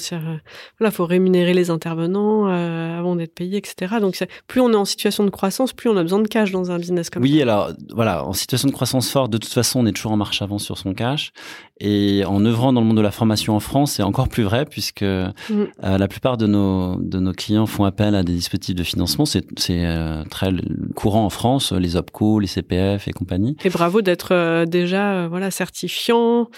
voilà, 0.79 0.91
faut 0.91 1.05
rémunérer 1.05 1.53
les 1.53 1.69
intervenants 1.69 2.47
avant 2.47 3.15
d'être 3.15 3.33
payé, 3.33 3.57
etc. 3.57 3.95
Donc 4.01 4.17
plus 4.47 4.61
on 4.61 4.71
est 4.71 4.75
en 4.75 4.85
situation 4.85 5.23
de 5.23 5.29
croissance, 5.29 5.73
plus 5.73 5.89
on 5.89 5.97
a 5.97 6.01
besoin 6.01 6.19
de 6.19 6.27
cash 6.27 6.51
dans 6.51 6.71
un 6.71 6.79
business 6.79 7.09
comme 7.09 7.23
oui, 7.23 7.29
ça. 7.29 7.35
Oui, 7.35 7.41
alors 7.41 7.71
voilà, 7.93 8.25
en 8.25 8.33
situation 8.33 8.67
de 8.67 8.73
croissance 8.73 9.09
forte, 9.09 9.31
de 9.31 9.37
toute 9.37 9.48
façon, 9.53 9.79
on 9.81 9.85
est 9.85 9.91
toujours 9.91 10.11
en 10.11 10.17
marche 10.17 10.41
avant 10.41 10.59
sur 10.59 10.77
son 10.77 10.93
cash. 10.93 11.31
Et 11.79 12.23
en 12.25 12.43
œuvrant 12.45 12.73
dans 12.73 12.81
le 12.81 12.87
monde 12.87 12.97
de 12.97 13.01
la 13.01 13.11
formation 13.11 13.55
en 13.55 13.59
France, 13.59 13.93
c'est 13.93 14.03
encore 14.03 14.27
plus 14.27 14.43
vrai 14.43 14.65
puisque 14.65 15.01
mm. 15.01 15.25
euh, 15.83 15.97
la 15.97 16.07
plupart 16.07 16.37
de 16.37 16.45
nos 16.45 16.97
de 16.97 17.19
nos 17.19 17.31
clients 17.31 17.65
font 17.65 17.85
appel 17.85 18.15
à 18.15 18.23
des 18.23 18.33
dispositifs 18.33 18.75
de 18.75 18.83
financement. 18.83 19.25
C'est 19.25 19.45
c'est 19.57 19.85
euh, 19.85 20.23
très 20.25 20.51
courant 20.95 21.25
en 21.25 21.29
France, 21.29 21.71
les 21.71 21.95
OPCO, 21.95 22.39
les 22.39 22.47
CPF 22.47 23.07
et 23.07 23.13
compagnie. 23.13 23.55
Et 23.63 23.69
bravo 23.69 24.01
d'être 24.01 24.33
euh, 24.33 24.65
déjà 24.65 25.27
voilà 25.29 25.51
certifiant 25.51 26.49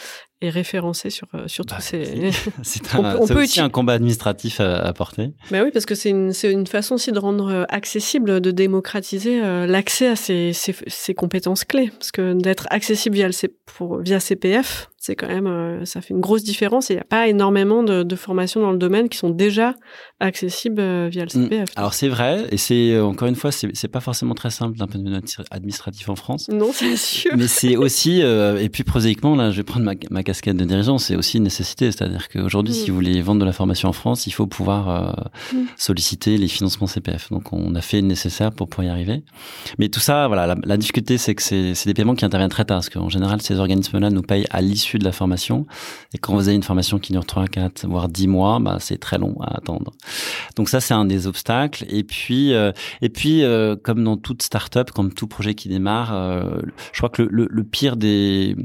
et 0.41 0.49
référencé 0.49 1.09
sur 1.09 1.27
sur 1.47 1.65
tous 1.65 1.75
bah, 1.75 1.81
ces. 1.81 2.31
C'est 2.63 2.93
un, 2.95 3.15
on, 3.17 3.27
peut 3.27 3.43
aussi 3.43 3.59
un 3.59 3.69
combat 3.69 3.93
administratif 3.93 4.59
à, 4.59 4.77
à 4.79 4.93
porter. 4.93 5.31
Mais 5.51 5.61
oui, 5.61 5.71
parce 5.71 5.85
que 5.85 5.95
c'est 5.95 6.09
une 6.09 6.33
c'est 6.33 6.51
une 6.51 6.67
façon 6.67 6.95
aussi 6.95 7.11
de 7.11 7.19
rendre 7.19 7.65
accessible, 7.69 8.41
de 8.41 8.51
démocratiser 8.51 9.41
l'accès 9.67 10.07
à 10.07 10.15
ces, 10.15 10.53
ces, 10.53 10.75
ces 10.87 11.13
compétences 11.13 11.63
clés, 11.63 11.91
parce 11.97 12.11
que 12.11 12.33
d'être 12.33 12.67
accessible 12.69 13.15
via 13.15 13.27
le 13.27 13.33
pour 13.65 13.99
via 13.99 14.19
CPF, 14.19 14.89
c'est 15.03 15.15
quand 15.15 15.27
même, 15.27 15.47
euh, 15.47 15.83
ça 15.83 15.99
fait 15.99 16.13
une 16.13 16.19
grosse 16.19 16.43
différence 16.43 16.91
et 16.91 16.93
il 16.93 16.97
n'y 16.97 17.01
a 17.01 17.05
pas 17.05 17.27
énormément 17.27 17.81
de, 17.81 18.03
de, 18.03 18.15
formations 18.15 18.61
dans 18.61 18.71
le 18.71 18.77
domaine 18.77 19.09
qui 19.09 19.17
sont 19.17 19.31
déjà 19.31 19.73
accessibles 20.19 20.79
euh, 20.79 21.09
via 21.11 21.23
le 21.23 21.39
mm. 21.39 21.43
CPF. 21.45 21.69
Alors 21.75 21.95
c'est 21.95 22.07
vrai, 22.07 22.45
et 22.51 22.57
c'est 22.57 22.91
euh, 22.91 23.03
encore 23.03 23.27
une 23.27 23.35
fois, 23.35 23.51
c'est 23.51 23.87
pas 23.87 23.99
forcément 23.99 24.35
très 24.35 24.51
simple 24.51 24.77
d'un 24.77 24.85
point 24.85 25.01
de 25.01 25.09
vue 25.09 25.17
administratif 25.49 26.07
en 26.07 26.15
France. 26.15 26.49
Non, 26.49 26.69
c'est 26.71 26.95
sûr. 26.97 27.31
Mais 27.35 27.47
c'est 27.47 27.77
aussi, 27.77 28.21
et 28.21 28.69
puis 28.69 28.83
prosaïquement, 28.83 29.35
là, 29.35 29.49
je 29.49 29.57
vais 29.57 29.63
prendre 29.63 29.85
ma, 29.85 29.93
ma 30.11 30.21
casquette 30.21 30.55
de 30.55 30.65
dirigeant, 30.65 30.99
c'est 30.99 31.15
aussi 31.15 31.37
une 31.37 31.45
nécessité, 31.45 31.91
c'est-à-dire 31.91 32.29
qu'aujourd'hui, 32.29 32.75
si 32.75 32.83
mm. 32.83 32.87
vous 32.89 32.95
voulez 32.95 33.21
vendre 33.23 33.41
de 33.41 33.45
la 33.45 33.53
formation 33.53 33.89
en 33.89 33.93
France, 33.93 34.27
il 34.27 34.31
faut 34.31 34.45
pouvoir 34.45 35.31
mm. 35.51 35.57
solliciter 35.77 36.37
les 36.37 36.47
financements 36.47 36.85
CPF. 36.85 37.31
Donc 37.31 37.53
on 37.53 37.73
a 37.73 37.81
fait 37.81 38.01
le 38.01 38.07
nécessaire 38.07 38.51
pour 38.51 38.69
pouvoir 38.69 38.89
y 38.89 38.91
arriver. 38.91 39.23
Mais 39.79 39.89
tout 39.89 39.99
ça, 39.99 40.27
voilà, 40.27 40.45
la, 40.45 40.55
la 40.63 40.77
difficulté, 40.77 41.17
c'est 41.17 41.33
que 41.33 41.41
c'est 41.41 41.85
des 41.87 41.95
paiements 41.95 42.13
qui 42.13 42.23
interviennent 42.23 42.51
très 42.51 42.65
tard, 42.65 42.77
parce 42.77 42.89
qu'en 42.91 43.09
général, 43.09 43.41
ces 43.41 43.57
organismes-là 43.57 44.11
nous 44.11 44.21
payent 44.21 44.45
à 44.51 44.61
l'issue 44.61 44.90
de 44.99 45.03
la 45.03 45.11
formation. 45.11 45.65
Et 46.13 46.17
quand 46.17 46.33
vous 46.33 46.47
avez 46.47 46.55
une 46.55 46.63
formation 46.63 46.99
qui 46.99 47.11
dure 47.13 47.25
3, 47.25 47.47
4, 47.47 47.87
voire 47.87 48.09
10 48.09 48.27
mois, 48.27 48.59
bah, 48.59 48.77
c'est 48.79 48.97
très 48.97 49.17
long 49.17 49.35
à 49.41 49.57
attendre. 49.57 49.91
Donc 50.55 50.69
ça, 50.69 50.79
c'est 50.81 50.93
un 50.93 51.05
des 51.05 51.27
obstacles. 51.27 51.85
Et 51.89 52.03
puis, 52.03 52.53
euh, 52.53 52.71
et 53.01 53.09
puis 53.09 53.43
euh, 53.43 53.75
comme 53.75 54.03
dans 54.03 54.17
toute 54.17 54.41
start-up, 54.41 54.91
comme 54.91 55.13
tout 55.13 55.27
projet 55.27 55.55
qui 55.55 55.69
démarre, 55.69 56.13
euh, 56.13 56.61
je 56.93 56.97
crois 56.99 57.09
que 57.09 57.21
le, 57.21 57.63
pire 57.63 57.95
des, 57.95 58.55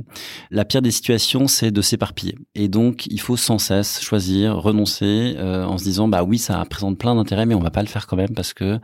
la 0.50 0.64
pire 0.64 0.82
des 0.82 0.90
situations, 0.90 1.48
c'est 1.48 1.70
de 1.70 1.80
s'éparpiller. 1.82 2.36
Et 2.54 2.68
donc, 2.68 3.06
il 3.06 3.20
faut 3.20 3.36
sans 3.36 3.58
cesse 3.58 4.00
choisir, 4.00 4.56
renoncer, 4.56 5.36
en 5.38 5.78
se 5.78 5.84
disant, 5.84 6.08
bah 6.08 6.22
oui, 6.22 6.38
ça 6.38 6.64
présente 6.68 6.98
plein 6.98 7.14
d'intérêts, 7.14 7.46
mais 7.46 7.54
on 7.54 7.60
va 7.60 7.70
pas 7.70 7.82
le 7.82 7.88
faire 7.88 8.06
quand 8.06 8.16
même 8.16 8.34
parce 8.34 8.52
que 8.52 8.78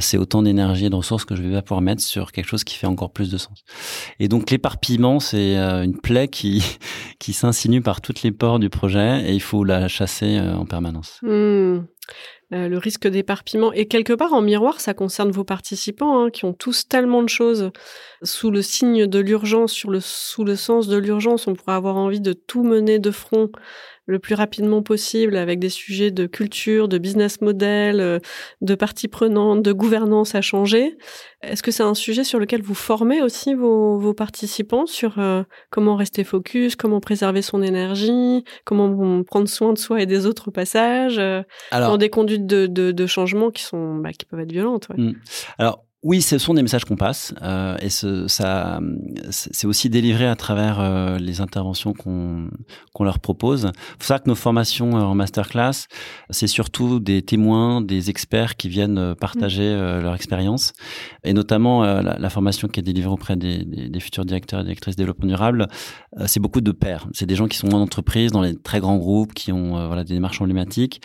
c'est 0.00 0.18
autant 0.18 0.42
d'énergie 0.42 0.86
et 0.86 0.90
de 0.90 0.94
ressources 0.94 1.24
que 1.24 1.34
je 1.34 1.42
vais 1.42 1.52
pas 1.52 1.62
pouvoir 1.62 1.80
mettre 1.80 2.02
sur 2.02 2.32
quelque 2.32 2.46
chose 2.46 2.64
qui 2.64 2.76
fait 2.76 2.86
encore 2.86 3.10
plus 3.10 3.30
de 3.30 3.38
sens. 3.38 3.64
Et 4.20 4.28
donc, 4.28 4.50
l'éparpillement, 4.50 5.20
c'est 5.20 5.56
une 5.56 5.98
plaie 5.98 6.28
qui, 6.28 6.62
qui 7.18 7.32
s'insinue 7.32 7.82
par 7.82 8.00
toutes 8.00 8.22
les 8.22 8.32
pores 8.32 8.58
du 8.58 8.70
projet 8.70 9.22
et 9.28 9.32
il 9.32 9.42
faut 9.42 9.64
la 9.64 9.88
chasser 9.88 10.38
euh, 10.38 10.54
en 10.54 10.66
permanence. 10.66 11.18
Hmm. 11.22 11.80
Euh, 12.54 12.66
le 12.66 12.78
risque 12.78 13.06
d'éparpillement. 13.06 13.74
Et 13.74 13.86
quelque 13.86 14.14
part, 14.14 14.32
en 14.32 14.40
miroir, 14.40 14.80
ça 14.80 14.94
concerne 14.94 15.30
vos 15.30 15.44
participants, 15.44 16.24
hein, 16.24 16.30
qui 16.30 16.46
ont 16.46 16.54
tous 16.54 16.88
tellement 16.88 17.22
de 17.22 17.28
choses 17.28 17.70
sous 18.22 18.50
le 18.50 18.62
signe 18.62 19.06
de 19.06 19.18
l'urgence, 19.18 19.74
sous 19.74 20.44
le 20.44 20.56
sens 20.56 20.88
de 20.88 20.96
l'urgence. 20.96 21.46
On 21.46 21.54
pourrait 21.54 21.74
avoir 21.74 21.96
envie 21.96 22.22
de 22.22 22.32
tout 22.32 22.64
mener 22.64 22.98
de 22.98 23.10
front 23.10 23.50
le 24.08 24.18
plus 24.18 24.34
rapidement 24.34 24.82
possible 24.82 25.36
avec 25.36 25.58
des 25.58 25.68
sujets 25.68 26.10
de 26.10 26.26
culture, 26.26 26.88
de 26.88 26.96
business 26.96 27.42
model, 27.42 28.00
euh, 28.00 28.18
de 28.62 28.74
parties 28.74 29.06
prenantes, 29.06 29.62
de 29.62 29.72
gouvernance 29.72 30.34
à 30.34 30.40
changer. 30.40 30.96
Est-ce 31.42 31.62
que 31.62 31.70
c'est 31.70 31.82
un 31.82 31.94
sujet 31.94 32.24
sur 32.24 32.38
lequel 32.38 32.62
vous 32.62 32.74
formez 32.74 33.20
aussi 33.20 33.54
vos, 33.54 33.98
vos 33.98 34.14
participants 34.14 34.86
sur 34.86 35.18
euh, 35.18 35.42
comment 35.70 35.94
rester 35.94 36.24
focus, 36.24 36.74
comment 36.74 37.00
préserver 37.00 37.42
son 37.42 37.62
énergie, 37.62 38.44
comment 38.64 39.22
prendre 39.24 39.46
soin 39.46 39.74
de 39.74 39.78
soi 39.78 40.00
et 40.00 40.06
des 40.06 40.24
autres 40.24 40.48
au 40.48 40.52
passage, 40.52 41.18
euh, 41.18 41.42
dans 41.70 41.98
des 41.98 42.08
conduites 42.08 42.46
de, 42.46 42.66
de, 42.66 42.92
de 42.92 43.06
changement 43.06 43.50
qui 43.50 43.62
sont 43.62 43.96
bah, 43.96 44.12
qui 44.12 44.24
peuvent 44.24 44.40
être 44.40 44.52
violentes. 44.52 44.88
Ouais. 44.88 45.02
Mmh. 45.02 45.14
Alors 45.58 45.84
oui, 46.04 46.22
ce 46.22 46.38
sont 46.38 46.54
des 46.54 46.62
messages 46.62 46.84
qu'on 46.84 46.96
passe 46.96 47.34
euh, 47.42 47.76
et 47.80 47.90
ce, 47.90 48.28
ça, 48.28 48.78
c'est 49.30 49.66
aussi 49.66 49.90
délivré 49.90 50.28
à 50.28 50.36
travers 50.36 50.78
euh, 50.78 51.18
les 51.18 51.40
interventions 51.40 51.92
qu'on 51.92 52.50
qu'on 52.94 53.02
leur 53.02 53.18
propose. 53.18 53.72
Faut 53.98 54.04
savoir 54.04 54.22
que 54.22 54.28
nos 54.28 54.36
formations 54.36 54.96
euh, 54.96 55.00
en 55.00 55.16
masterclass, 55.16 55.88
c'est 56.30 56.46
surtout 56.46 57.00
des 57.00 57.22
témoins, 57.22 57.80
des 57.80 58.10
experts 58.10 58.56
qui 58.56 58.68
viennent 58.68 58.98
euh, 58.98 59.14
partager 59.16 59.74
mmh. 59.74 60.00
leur 60.02 60.14
expérience 60.14 60.72
et 61.24 61.32
notamment 61.32 61.82
la, 61.82 62.16
la, 62.16 62.30
formation 62.30 62.68
qui 62.68 62.78
est 62.78 62.84
délivrée 62.84 63.10
auprès 63.10 63.34
des, 63.34 63.64
des, 63.64 63.88
des 63.88 64.00
futurs 64.00 64.24
directeurs 64.24 64.60
et 64.60 64.64
directrices 64.64 64.94
de 64.94 65.02
développement 65.02 65.26
durable. 65.26 65.66
c'est 66.26 66.40
beaucoup 66.40 66.60
de 66.60 66.70
pairs. 66.70 67.08
C'est 67.12 67.26
des 67.26 67.34
gens 67.34 67.48
qui 67.48 67.58
sont 67.58 67.74
en 67.74 67.80
entreprise, 67.80 68.30
dans 68.30 68.42
les 68.42 68.56
très 68.56 68.78
grands 68.78 68.98
groupes, 68.98 69.34
qui 69.34 69.50
ont 69.50 69.86
voilà 69.86 70.04
des 70.04 70.14
démarches 70.14 70.40
emblématiques 70.40 71.02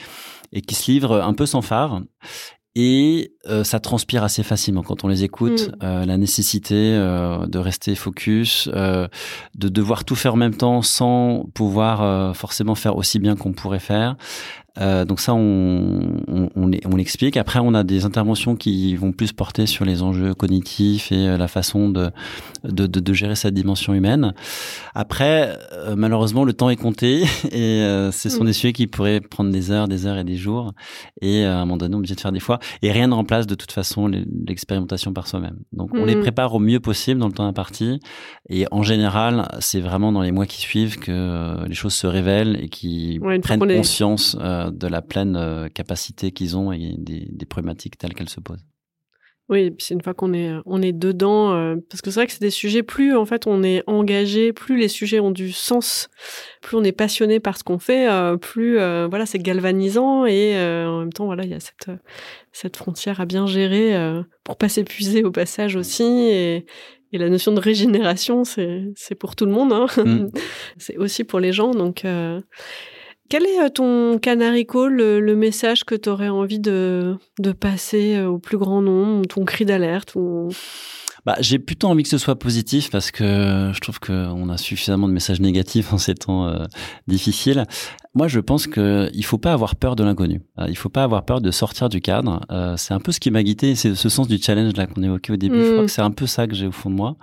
et 0.52 0.62
qui 0.62 0.76
se 0.76 0.92
livrent 0.92 1.22
un 1.22 1.34
peu 1.34 1.48
sans 1.48 1.62
phare 1.62 2.02
et 2.76 3.34
euh, 3.48 3.64
ça 3.64 3.80
transpire 3.80 4.24
assez 4.24 4.42
facilement 4.42 4.82
quand 4.82 5.04
on 5.04 5.08
les 5.08 5.24
écoute. 5.24 5.70
Mm. 5.70 5.84
Euh, 5.84 6.06
la 6.06 6.18
nécessité 6.18 6.76
euh, 6.76 7.46
de 7.46 7.60
rester 7.60 7.96
focus, 7.96 8.68
de 8.68 9.10
devoir 9.70 10.06
tout 10.06 10.16
faire 10.16 10.34
en 10.34 10.38
même 10.38 10.56
temps 10.56 10.82
sans 10.82 11.46
pouvoir 11.54 12.36
forcément 12.36 12.76
faire 12.76 12.98
aussi 12.98 13.20
bien 13.20 13.36
qu'on 13.36 13.54
pourrait 13.54 13.80
faire. 13.80 14.16
Euh, 14.82 15.06
donc 15.06 15.20
ça, 15.20 15.34
on, 15.36 16.02
on, 16.28 16.50
on 16.56 16.96
l'explique. 16.96 17.38
Après, 17.38 17.60
on 17.60 17.74
a 17.74 17.84
des 17.84 18.06
interventions 18.06 18.56
qui 18.56 18.96
vont 18.96 19.12
plus 19.12 19.32
porter 19.32 19.68
sur 19.68 19.86
les 19.86 20.02
enjeux 20.02 20.34
cognitifs 20.34 21.12
et 21.12 21.28
euh, 21.28 21.38
la 21.38 21.48
façon 21.48 21.90
de, 21.90 22.10
de, 22.64 22.88
de, 22.88 23.00
de 23.00 23.14
gérer 23.14 23.36
cette 23.36 23.54
dimension 23.54 23.94
humaine. 23.94 24.34
Après, 24.96 25.58
euh, 25.74 25.96
malheureusement, 25.96 26.44
le 26.44 26.54
temps 26.54 26.70
est 26.70 26.76
compté 26.76 27.24
et 27.52 28.10
ce 28.12 28.30
sont 28.30 28.44
mm. 28.44 28.48
des 28.48 28.54
sujets 28.54 28.74
qui 28.74 28.88
pourraient 28.88 29.22
prendre 29.22 29.52
des 29.52 29.70
heures, 29.70 29.88
des 29.88 30.08
heures 30.08 30.18
et 30.18 30.24
des 30.24 30.38
jours. 30.38 30.74
Et 31.22 31.46
à 31.46 31.58
un 31.58 31.66
moment 31.66 31.78
donné, 31.78 31.94
on 31.94 31.98
est 31.98 32.00
obligé 32.00 32.16
de 32.16 32.22
faire 32.22 32.32
des 32.32 32.40
fois. 32.40 32.60
Et 32.82 32.92
rien 32.92 33.08
ne 33.08 33.14
remplace 33.14 33.46
de 33.46 33.56
toute 33.56 33.72
façon 33.72 34.08
l'expérimentation 34.08 35.14
par 35.14 35.28
soi-même. 35.28 35.58
Donc, 35.72 35.92
on 35.94 36.06
les 36.06 36.16
mm. 36.16 36.22
prépare 36.22 36.54
au 36.56 36.60
mieux 36.60 36.80
possible 36.80 37.20
dans 37.20 37.28
le 37.28 37.34
temps 37.34 37.46
imparti. 37.46 38.00
Et 38.50 38.66
en 38.72 38.82
général, 38.82 39.48
c'est 39.60 39.82
vraiment 39.82 40.12
dans 40.12 40.22
les 40.22 40.32
mois 40.32 40.48
qui 40.48 40.60
suivent 40.60 40.98
que 40.98 41.68
les 41.68 41.76
choses 41.76 41.94
se 41.94 42.08
révèlent 42.08 42.58
et 42.60 42.70
qui 42.70 43.20
prennent 43.44 43.60
conscience 43.60 44.36
de 44.72 44.88
la 44.88 45.02
pleine 45.02 45.36
euh, 45.36 45.68
capacité 45.70 46.32
qu'ils 46.32 46.58
ont 46.58 46.72
et 46.72 46.96
des, 46.98 47.28
des 47.32 47.46
problématiques 47.46 47.98
telles 47.98 48.14
qu'elles 48.14 48.30
se 48.30 48.40
posent. 48.40 48.66
Oui, 49.50 49.76
c'est 49.78 49.94
une 49.94 50.02
fois 50.02 50.14
qu'on 50.14 50.34
est 50.34 50.54
on 50.66 50.82
est 50.82 50.94
dedans, 50.94 51.54
euh, 51.54 51.76
parce 51.90 52.02
que 52.02 52.10
c'est 52.10 52.20
vrai 52.22 52.28
que 52.28 52.32
c'est 52.32 52.42
des 52.42 52.50
sujets 52.50 52.82
plus 52.82 53.14
en 53.14 53.26
fait 53.26 53.46
on 53.46 53.62
est 53.62 53.84
engagé, 53.88 54.54
plus 54.54 54.78
les 54.78 54.88
sujets 54.88 55.20
ont 55.20 55.32
du 55.32 55.52
sens, 55.52 56.10
plus 56.62 56.78
on 56.78 56.84
est 56.84 56.94
passionné 56.94 57.42
par 57.42 57.58
ce 57.58 57.64
qu'on 57.66 57.78
fait, 57.78 58.10
euh, 58.10 58.38
plus 58.38 58.76
voilà 58.76 59.26
c'est 59.26 59.40
galvanisant 59.40 60.26
et 60.26 60.56
en 60.58 61.00
même 61.00 61.12
temps 61.12 61.26
voilà 61.26 61.44
il 61.44 61.50
y 61.50 61.54
a 61.54 61.60
cette 61.60 61.92
cette 62.54 62.78
frontière 62.78 63.20
à 63.20 63.26
bien 63.26 63.46
gérer 63.46 63.94
pour 64.46 64.58
pas 64.58 64.70
s'épuiser 64.70 65.26
au 65.26 65.32
passage 65.32 65.76
aussi 65.76 66.04
et, 66.04 66.66
et 67.12 67.18
la 67.18 67.28
notion 67.28 67.52
de 67.52 67.60
régénération 67.60 68.46
c'est 68.46 68.86
c'est 68.96 69.16
pour 69.16 69.36
tout 69.36 69.46
le 69.46 69.52
monde, 69.52 69.74
hein. 69.74 69.88
Mm. 69.98 70.30
c'est 70.78 70.96
aussi 70.96 71.26
pour 71.26 71.42
les 71.42 71.52
gens 71.52 71.72
donc 71.72 72.06
quel 73.34 73.48
est 73.48 73.62
euh, 73.62 73.70
ton 73.70 74.20
canary 74.20 74.68
call, 74.68 74.94
le, 74.94 75.36
message 75.36 75.86
que 75.86 75.96
tu 75.96 76.08
aurais 76.08 76.30
envie 76.30 76.60
de, 76.60 77.18
passer 77.60 78.16
euh, 78.16 78.28
au 78.28 78.38
plus 78.38 78.60
grand 78.60 78.84
nombre, 78.84 79.26
ton 79.26 79.44
cri 79.44 79.66
d'alerte. 79.66 80.16
Bah, 81.26 81.36
j'ai 81.40 81.58
plutôt 81.58 81.88
envie 81.88 82.04
que 82.04 82.10
ce 82.10 82.20
soit 82.20 82.38
positif 82.38 82.92
parce 82.92 83.10
que 83.10 83.72
je 83.74 83.80
trouve 83.80 84.00
qu'on 84.00 84.50
a 84.50 84.58
suffisamment 84.58 85.08
de 85.08 85.14
messages 85.14 85.40
négatifs 85.40 85.94
en 85.94 85.98
ces 85.98 86.14
temps 86.14 86.48
euh, 86.48 86.66
difficiles. 87.08 87.66
Moi, 88.16 88.28
je 88.28 88.40
pense 88.40 88.68
qu'il 88.68 89.10
il 89.14 89.26
faut 89.26 89.40
pas 89.40 89.54
avoir 89.54 89.76
peur 89.76 89.96
de 89.96 90.04
l'inconnu. 90.04 90.42
Euh, 90.60 90.66
il 90.70 90.78
faut 90.78 90.90
pas 90.90 91.04
avoir 91.04 91.26
peur 91.26 91.42
de 91.42 91.50
sortir 91.50 91.90
du 91.90 92.00
cadre. 92.00 92.42
Euh, 92.52 92.76
c'est 92.78 92.94
un 92.94 93.00
peu 93.00 93.12
ce 93.12 93.20
qui 93.20 93.32
m'a 93.32 93.42
guidé, 93.42 93.74
c'est 93.74 93.96
ce 93.96 94.10
sens 94.10 94.28
du 94.28 94.38
challenge 94.38 94.76
là 94.76 94.86
qu'on 94.86 95.02
évoquait 95.02 95.34
au 95.34 95.36
début. 95.36 95.60
Je 95.60 95.72
crois 95.72 95.84
mm. 95.84 95.86
que 95.88 95.92
c'est 95.92 96.02
un 96.02 96.12
peu 96.12 96.28
ça 96.28 96.46
que 96.46 96.54
j'ai 96.54 96.68
au 96.68 96.72
fond 96.72 96.92
de 96.92 96.96
moi, 96.96 97.18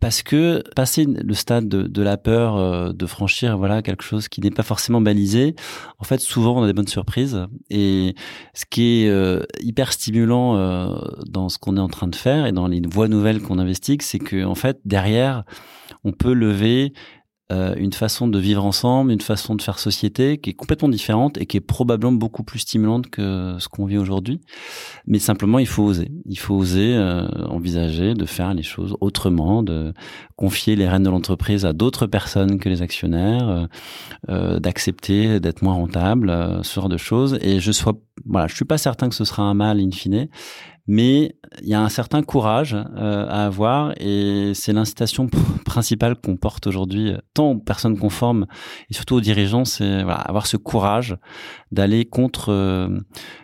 parce 0.00 0.22
que 0.22 0.62
passer 0.76 1.06
le 1.06 1.32
stade 1.32 1.66
de, 1.66 2.02
la 2.02 2.18
peur, 2.18 2.56
euh, 2.56 2.92
de 2.92 3.06
franchir 3.06 3.56
voilà 3.56 3.80
quelque 3.80 4.04
chose 4.04 4.28
qui 4.28 4.42
n'est 4.42 4.50
pas 4.50 4.62
forcément 4.62 5.00
balisé, 5.00 5.56
en 5.98 6.04
fait, 6.04 6.20
souvent 6.20 6.58
on 6.58 6.62
a 6.62 6.66
des 6.66 6.74
bonnes 6.74 6.88
surprises. 6.88 7.46
Et 7.70 8.14
ce 8.52 8.66
qui 8.68 9.06
est 9.06 9.44
hyper 9.60 9.92
stimulant 9.92 10.56
dans 11.26 11.48
ce 11.48 11.56
qu'on 11.58 11.78
est 11.78 11.80
en 11.80 11.88
train 11.88 12.08
de 12.08 12.16
faire 12.16 12.44
et 12.44 12.52
dans 12.52 12.66
les 12.66 12.82
voies 12.82 13.08
nouvelles 13.08 13.40
qu'on 13.40 13.58
investigue, 13.58 14.02
c'est 14.02 14.18
que 14.18 14.44
en 14.44 14.54
fait 14.54 14.78
derrière, 14.84 15.44
on 16.04 16.12
peut 16.12 16.34
lever 16.34 16.92
euh, 17.52 17.74
une 17.76 17.92
façon 17.92 18.28
de 18.28 18.38
vivre 18.38 18.64
ensemble, 18.64 19.12
une 19.12 19.20
façon 19.20 19.54
de 19.54 19.62
faire 19.62 19.78
société 19.78 20.38
qui 20.38 20.50
est 20.50 20.54
complètement 20.54 20.88
différente 20.88 21.38
et 21.38 21.46
qui 21.46 21.56
est 21.58 21.60
probablement 21.60 22.12
beaucoup 22.12 22.42
plus 22.42 22.60
stimulante 22.60 23.10
que 23.10 23.56
ce 23.58 23.68
qu'on 23.68 23.84
vit 23.84 23.98
aujourd'hui. 23.98 24.40
Mais 25.06 25.18
simplement, 25.18 25.58
il 25.58 25.66
faut 25.66 25.82
oser. 25.82 26.10
Il 26.26 26.38
faut 26.38 26.54
oser 26.54 26.94
euh, 26.94 27.26
envisager 27.46 28.14
de 28.14 28.24
faire 28.24 28.54
les 28.54 28.62
choses 28.62 28.96
autrement, 29.00 29.62
de 29.62 29.92
confier 30.36 30.76
les 30.76 30.88
rênes 30.88 31.02
de 31.02 31.10
l'entreprise 31.10 31.66
à 31.66 31.72
d'autres 31.72 32.06
personnes 32.06 32.58
que 32.58 32.68
les 32.68 32.82
actionnaires, 32.82 33.68
euh, 34.28 34.58
d'accepter 34.58 35.38
d'être 35.40 35.62
moins 35.62 35.74
rentable, 35.74 36.60
ce 36.62 36.74
genre 36.74 36.88
de 36.88 36.96
choses. 36.96 37.38
Et 37.42 37.60
je 37.60 37.72
sois, 37.72 37.94
je 38.48 38.54
suis 38.54 38.64
pas 38.64 38.78
certain 38.78 39.08
que 39.08 39.14
ce 39.14 39.24
sera 39.24 39.42
un 39.42 39.54
mal 39.54 39.78
in 39.80 39.90
fine, 39.90 40.28
mais 40.86 41.36
il 41.60 41.68
y 41.68 41.74
a 41.74 41.80
un 41.80 41.88
certain 41.88 42.22
courage 42.22 42.74
euh, 42.74 43.26
à 43.28 43.46
avoir 43.46 43.92
et 44.00 44.52
c'est 44.54 44.72
l'incitation 44.72 45.28
principale 45.64 46.16
qu'on 46.16 46.36
porte 46.36 46.66
aujourd'hui 46.66 47.12
euh, 47.12 47.18
tant 47.34 47.52
aux 47.52 47.58
personnes 47.58 47.98
conformes 47.98 48.46
et 48.90 48.94
surtout 48.94 49.16
aux 49.16 49.20
dirigeants, 49.20 49.64
c'est 49.64 50.00
avoir 50.00 50.46
ce 50.46 50.56
courage 50.56 51.16
d'aller 51.70 52.04
contre 52.04 52.50
euh, 52.50 52.88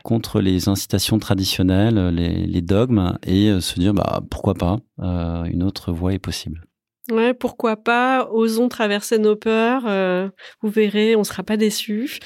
contre 0.02 0.40
les 0.40 0.68
incitations 0.68 1.18
traditionnelles, 1.18 2.08
les, 2.08 2.62
dogmes 2.62 3.16
et 3.26 3.60
se 3.60 3.78
dire 3.78 3.94
bah 3.94 4.20
pourquoi 4.30 4.54
pas 4.54 4.78
une 4.98 5.62
autre 5.62 5.92
voie 5.92 6.12
est 6.12 6.18
possible. 6.18 6.66
Ouais, 7.10 7.32
pourquoi 7.32 7.76
pas 7.76 8.28
Osons 8.30 8.68
traverser 8.68 9.18
nos 9.18 9.36
peurs. 9.36 9.84
vous 10.60 10.68
verrez, 10.68 11.16
on 11.16 11.24
sera 11.24 11.42
pas 11.42 11.56
déçus. 11.56 12.18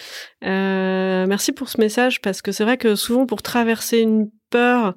Merci 0.43 1.53
pour 1.53 1.69
ce 1.69 1.79
message 1.79 2.21
parce 2.23 2.43
que 2.43 2.51
c'est 2.51 2.65
vrai 2.65 2.79
que 2.79 2.97
souvent 2.97 3.27
pour 3.27 3.43
traverser 3.43 3.99
une 3.99 4.31
peur, 4.53 4.95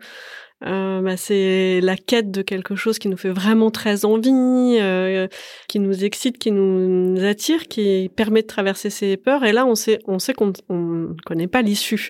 euh, 0.65 1.01
bah, 1.01 1.17
c'est 1.17 1.81
la 1.81 1.97
quête 1.97 2.31
de 2.31 2.41
quelque 2.41 2.75
chose 2.75 2.97
qui 2.97 3.09
nous 3.09 3.17
fait 3.17 3.29
vraiment 3.29 3.71
très 3.71 4.05
envie, 4.05 4.77
euh, 4.79 5.27
qui 5.67 5.79
nous 5.79 6.05
excite, 6.05 6.37
qui 6.37 6.51
nous 6.51 7.23
attire, 7.23 7.67
qui 7.67 8.09
permet 8.15 8.41
de 8.41 8.47
traverser 8.47 8.89
ces 8.89 9.17
peurs. 9.17 9.43
Et 9.43 9.51
là, 9.51 9.65
on 9.65 9.75
sait, 9.75 9.99
on 10.07 10.17
sait 10.17 10.33
qu'on 10.33 10.53
ne 10.69 11.13
connaît 11.25 11.47
pas 11.47 11.61
l'issue. 11.61 12.09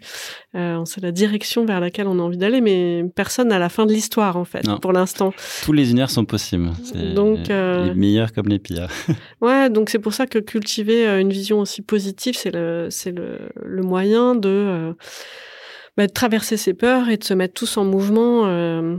Euh, 0.56 0.76
on 0.76 0.86
sait 0.86 1.02
la 1.02 1.12
direction 1.12 1.66
vers 1.66 1.80
laquelle 1.80 2.08
on 2.08 2.20
a 2.20 2.22
envie 2.22 2.38
d'aller, 2.38 2.62
mais 2.62 3.04
personne 3.16 3.48
n'a 3.48 3.58
la 3.58 3.70
fin 3.70 3.88
de 3.88 3.92
l'histoire 3.92 4.38
en 4.38 4.46
fait, 4.46 4.66
pour 4.82 4.94
l'instant. 4.94 5.34
Tous 5.64 5.74
les 5.74 5.90
univers 5.90 6.12
sont 6.12 6.26
possibles. 6.26 6.70
Donc 7.16 7.48
les 7.48 7.94
meilleurs 7.96 8.32
comme 8.32 8.48
les 8.48 8.60
pires. 8.60 8.90
ouais, 9.42 9.70
donc 9.70 9.90
c'est 9.90 10.00
pour 10.00 10.14
ça 10.14 10.28
que 10.28 10.38
cultiver 10.38 11.08
une 11.20 11.32
vision 11.32 11.60
aussi 11.60 11.82
positive, 11.82 12.36
c'est 12.38 12.52
le, 12.52 12.88
c'est 12.92 13.12
le, 13.12 13.50
le 13.64 13.82
moyen 13.82 14.36
de 14.36 14.94
bah, 15.98 16.08
de 16.08 16.12
traverser 16.12 16.58
ses 16.58 16.74
peurs 16.74 17.10
et 17.10 17.18
de 17.18 17.24
se 17.24 17.34
mettre 17.34 17.54
tous 17.54 17.78
en 17.78 17.86
mouvement 17.86 18.48
euh, 18.48 18.98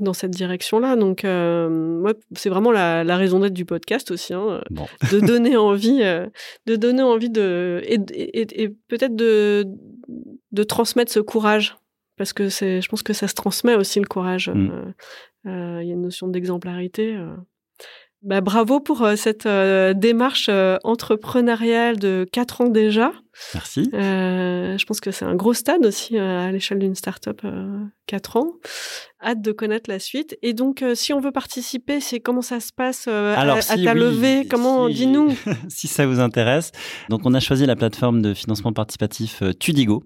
dans 0.00 0.12
cette 0.12 0.30
direction-là. 0.30 0.96
Donc, 0.96 1.24
euh, 1.24 1.68
moi, 1.68 2.14
c'est 2.34 2.48
vraiment 2.48 2.72
la, 2.72 3.04
la 3.04 3.16
raison 3.16 3.40
d'être 3.40 3.54
du 3.54 3.64
podcast 3.64 4.10
aussi, 4.10 4.34
hein, 4.34 4.60
de 5.12 5.20
donner 5.26 5.56
envie, 5.56 6.02
euh, 6.02 6.26
de 6.66 6.76
donner 6.76 7.02
envie 7.02 7.30
de 7.30 7.80
et, 7.84 7.98
et, 8.12 8.62
et 8.62 8.68
peut-être 8.88 9.16
de 9.16 9.66
de 10.52 10.62
transmettre 10.62 11.12
ce 11.12 11.20
courage, 11.20 11.76
parce 12.16 12.32
que 12.32 12.48
c'est, 12.48 12.80
je 12.80 12.88
pense 12.88 13.02
que 13.02 13.12
ça 13.12 13.28
se 13.28 13.34
transmet 13.34 13.74
aussi 13.74 14.00
le 14.00 14.06
courage. 14.06 14.48
Mm. 14.48 14.94
Euh, 15.46 15.80
il 15.82 15.88
y 15.88 15.90
a 15.90 15.94
une 15.94 16.02
notion 16.02 16.28
d'exemplarité. 16.28 17.16
Bah, 18.22 18.40
bravo 18.40 18.80
pour 18.80 19.06
cette 19.16 19.46
démarche 19.46 20.50
entrepreneuriale 20.82 21.98
de 21.98 22.26
quatre 22.32 22.62
ans 22.62 22.68
déjà. 22.68 23.12
Merci. 23.54 23.90
Euh, 23.94 24.76
je 24.76 24.84
pense 24.84 25.00
que 25.00 25.10
c'est 25.10 25.24
un 25.24 25.34
gros 25.34 25.54
stade 25.54 25.84
aussi 25.86 26.18
euh, 26.18 26.48
à 26.48 26.52
l'échelle 26.52 26.78
d'une 26.78 26.94
startup, 26.94 27.40
euh, 27.44 27.84
4 28.06 28.36
ans. 28.36 28.52
Hâte 29.20 29.42
de 29.42 29.50
connaître 29.50 29.90
la 29.90 29.98
suite. 29.98 30.38
Et 30.42 30.52
donc, 30.52 30.82
euh, 30.82 30.94
si 30.94 31.12
on 31.12 31.18
veut 31.18 31.32
participer, 31.32 32.00
c'est 32.00 32.20
comment 32.20 32.42
ça 32.42 32.60
se 32.60 32.72
passe 32.72 33.06
euh, 33.08 33.34
Alors, 33.36 33.56
à, 33.56 33.76
ta 33.76 33.92
levée? 33.92 34.46
Comment 34.48 34.88
dis-nous 34.88 35.36
Si 35.68 35.88
ça 35.88 36.06
vous 36.06 36.20
intéresse. 36.20 36.70
Donc, 37.08 37.22
on 37.24 37.34
a 37.34 37.40
choisi 37.40 37.66
la 37.66 37.74
plateforme 37.74 38.22
de 38.22 38.32
financement 38.32 38.72
participatif 38.72 39.42
Tudigo. 39.58 40.04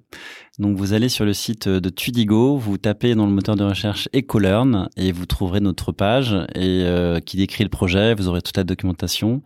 Donc, 0.58 0.78
vous 0.78 0.94
allez 0.94 1.10
sur 1.10 1.26
le 1.26 1.34
site 1.34 1.68
de 1.68 1.88
Tudigo, 1.90 2.56
vous 2.56 2.78
tapez 2.78 3.14
dans 3.14 3.26
le 3.26 3.32
moteur 3.32 3.54
de 3.56 3.64
recherche 3.64 4.08
EcoLearn 4.14 4.88
et 4.96 5.12
vous 5.12 5.26
trouverez 5.26 5.60
notre 5.60 5.92
page 5.92 6.34
et 6.54 6.86
qui 7.24 7.36
décrit 7.36 7.64
le 7.64 7.70
projet. 7.70 8.14
Vous 8.14 8.28
aurez 8.28 8.42
toute 8.42 8.56
la 8.56 8.64
documentation 8.64 9.42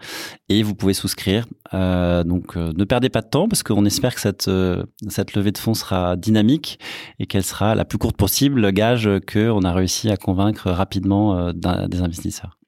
et 0.48 0.62
vous 0.62 0.74
pouvez 0.74 0.94
souscrire. 0.94 1.46
donc, 1.72 2.56
ne 2.56 2.84
perdez 2.84 3.08
pas 3.08 3.22
de 3.22 3.28
temps 3.28 3.48
parce 3.48 3.62
que 3.62 3.72
on 3.76 3.84
espère 3.84 4.14
que 4.14 4.20
cette, 4.20 4.48
euh, 4.48 4.82
cette 5.08 5.34
levée 5.34 5.52
de 5.52 5.58
fonds 5.58 5.74
sera 5.74 6.16
dynamique 6.16 6.78
et 7.18 7.26
qu'elle 7.26 7.44
sera 7.44 7.74
la 7.74 7.84
plus 7.84 7.98
courte 7.98 8.16
possible, 8.16 8.72
gage 8.72 9.08
qu'on 9.30 9.62
a 9.62 9.72
réussi 9.72 10.10
à 10.10 10.16
convaincre 10.16 10.70
rapidement 10.70 11.38
euh, 11.38 11.52
des 11.52 12.00
investisseurs. 12.00 12.58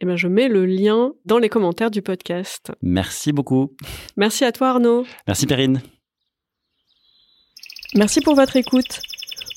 Eh 0.00 0.06
ben, 0.06 0.16
je 0.16 0.28
mets 0.28 0.48
le 0.48 0.64
lien 0.66 1.12
dans 1.24 1.38
les 1.38 1.48
commentaires 1.48 1.90
du 1.90 2.02
podcast. 2.02 2.72
Merci 2.82 3.32
beaucoup. 3.32 3.74
Merci 4.16 4.44
à 4.44 4.52
toi 4.52 4.70
Arnaud. 4.70 5.04
Merci 5.26 5.46
Perrine. 5.46 5.80
Merci 7.94 8.20
pour 8.20 8.34
votre 8.34 8.56
écoute. 8.56 9.00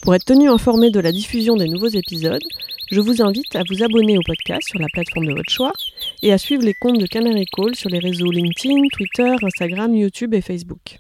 Pour 0.02 0.16
être 0.16 0.26
tenu 0.26 0.50
informé 0.50 0.90
de 0.90 1.00
la 1.00 1.12
diffusion 1.12 1.56
des 1.56 1.68
nouveaux 1.68 1.90
épisodes, 1.90 2.42
je 2.92 3.00
vous 3.00 3.22
invite 3.22 3.56
à 3.56 3.62
vous 3.70 3.84
abonner 3.84 4.18
au 4.18 4.22
podcast 4.26 4.68
sur 4.68 4.80
la 4.80 4.88
plateforme 4.92 5.28
de 5.28 5.34
votre 5.34 5.52
choix 5.52 5.74
et 6.22 6.32
à 6.32 6.38
suivre 6.38 6.64
les 6.64 6.74
comptes 6.74 7.00
de 7.00 7.08
Canary 7.08 7.46
Call 7.46 7.76
sur 7.76 7.90
les 7.90 8.00
réseaux 8.00 8.32
LinkedIn, 8.32 8.88
Twitter, 8.94 9.36
Instagram, 9.42 9.96
YouTube 9.96 10.34
et 10.34 10.42
Facebook. 10.42 11.00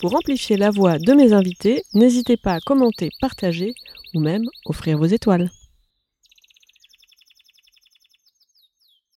Pour 0.00 0.14
amplifier 0.14 0.56
la 0.56 0.70
voix 0.70 0.98
de 0.98 1.12
mes 1.12 1.32
invités, 1.32 1.84
n'hésitez 1.94 2.36
pas 2.36 2.54
à 2.54 2.60
commenter, 2.60 3.10
partager 3.20 3.74
ou 4.14 4.20
même 4.20 4.44
offrir 4.66 4.98
vos 4.98 5.06
étoiles. 5.06 5.50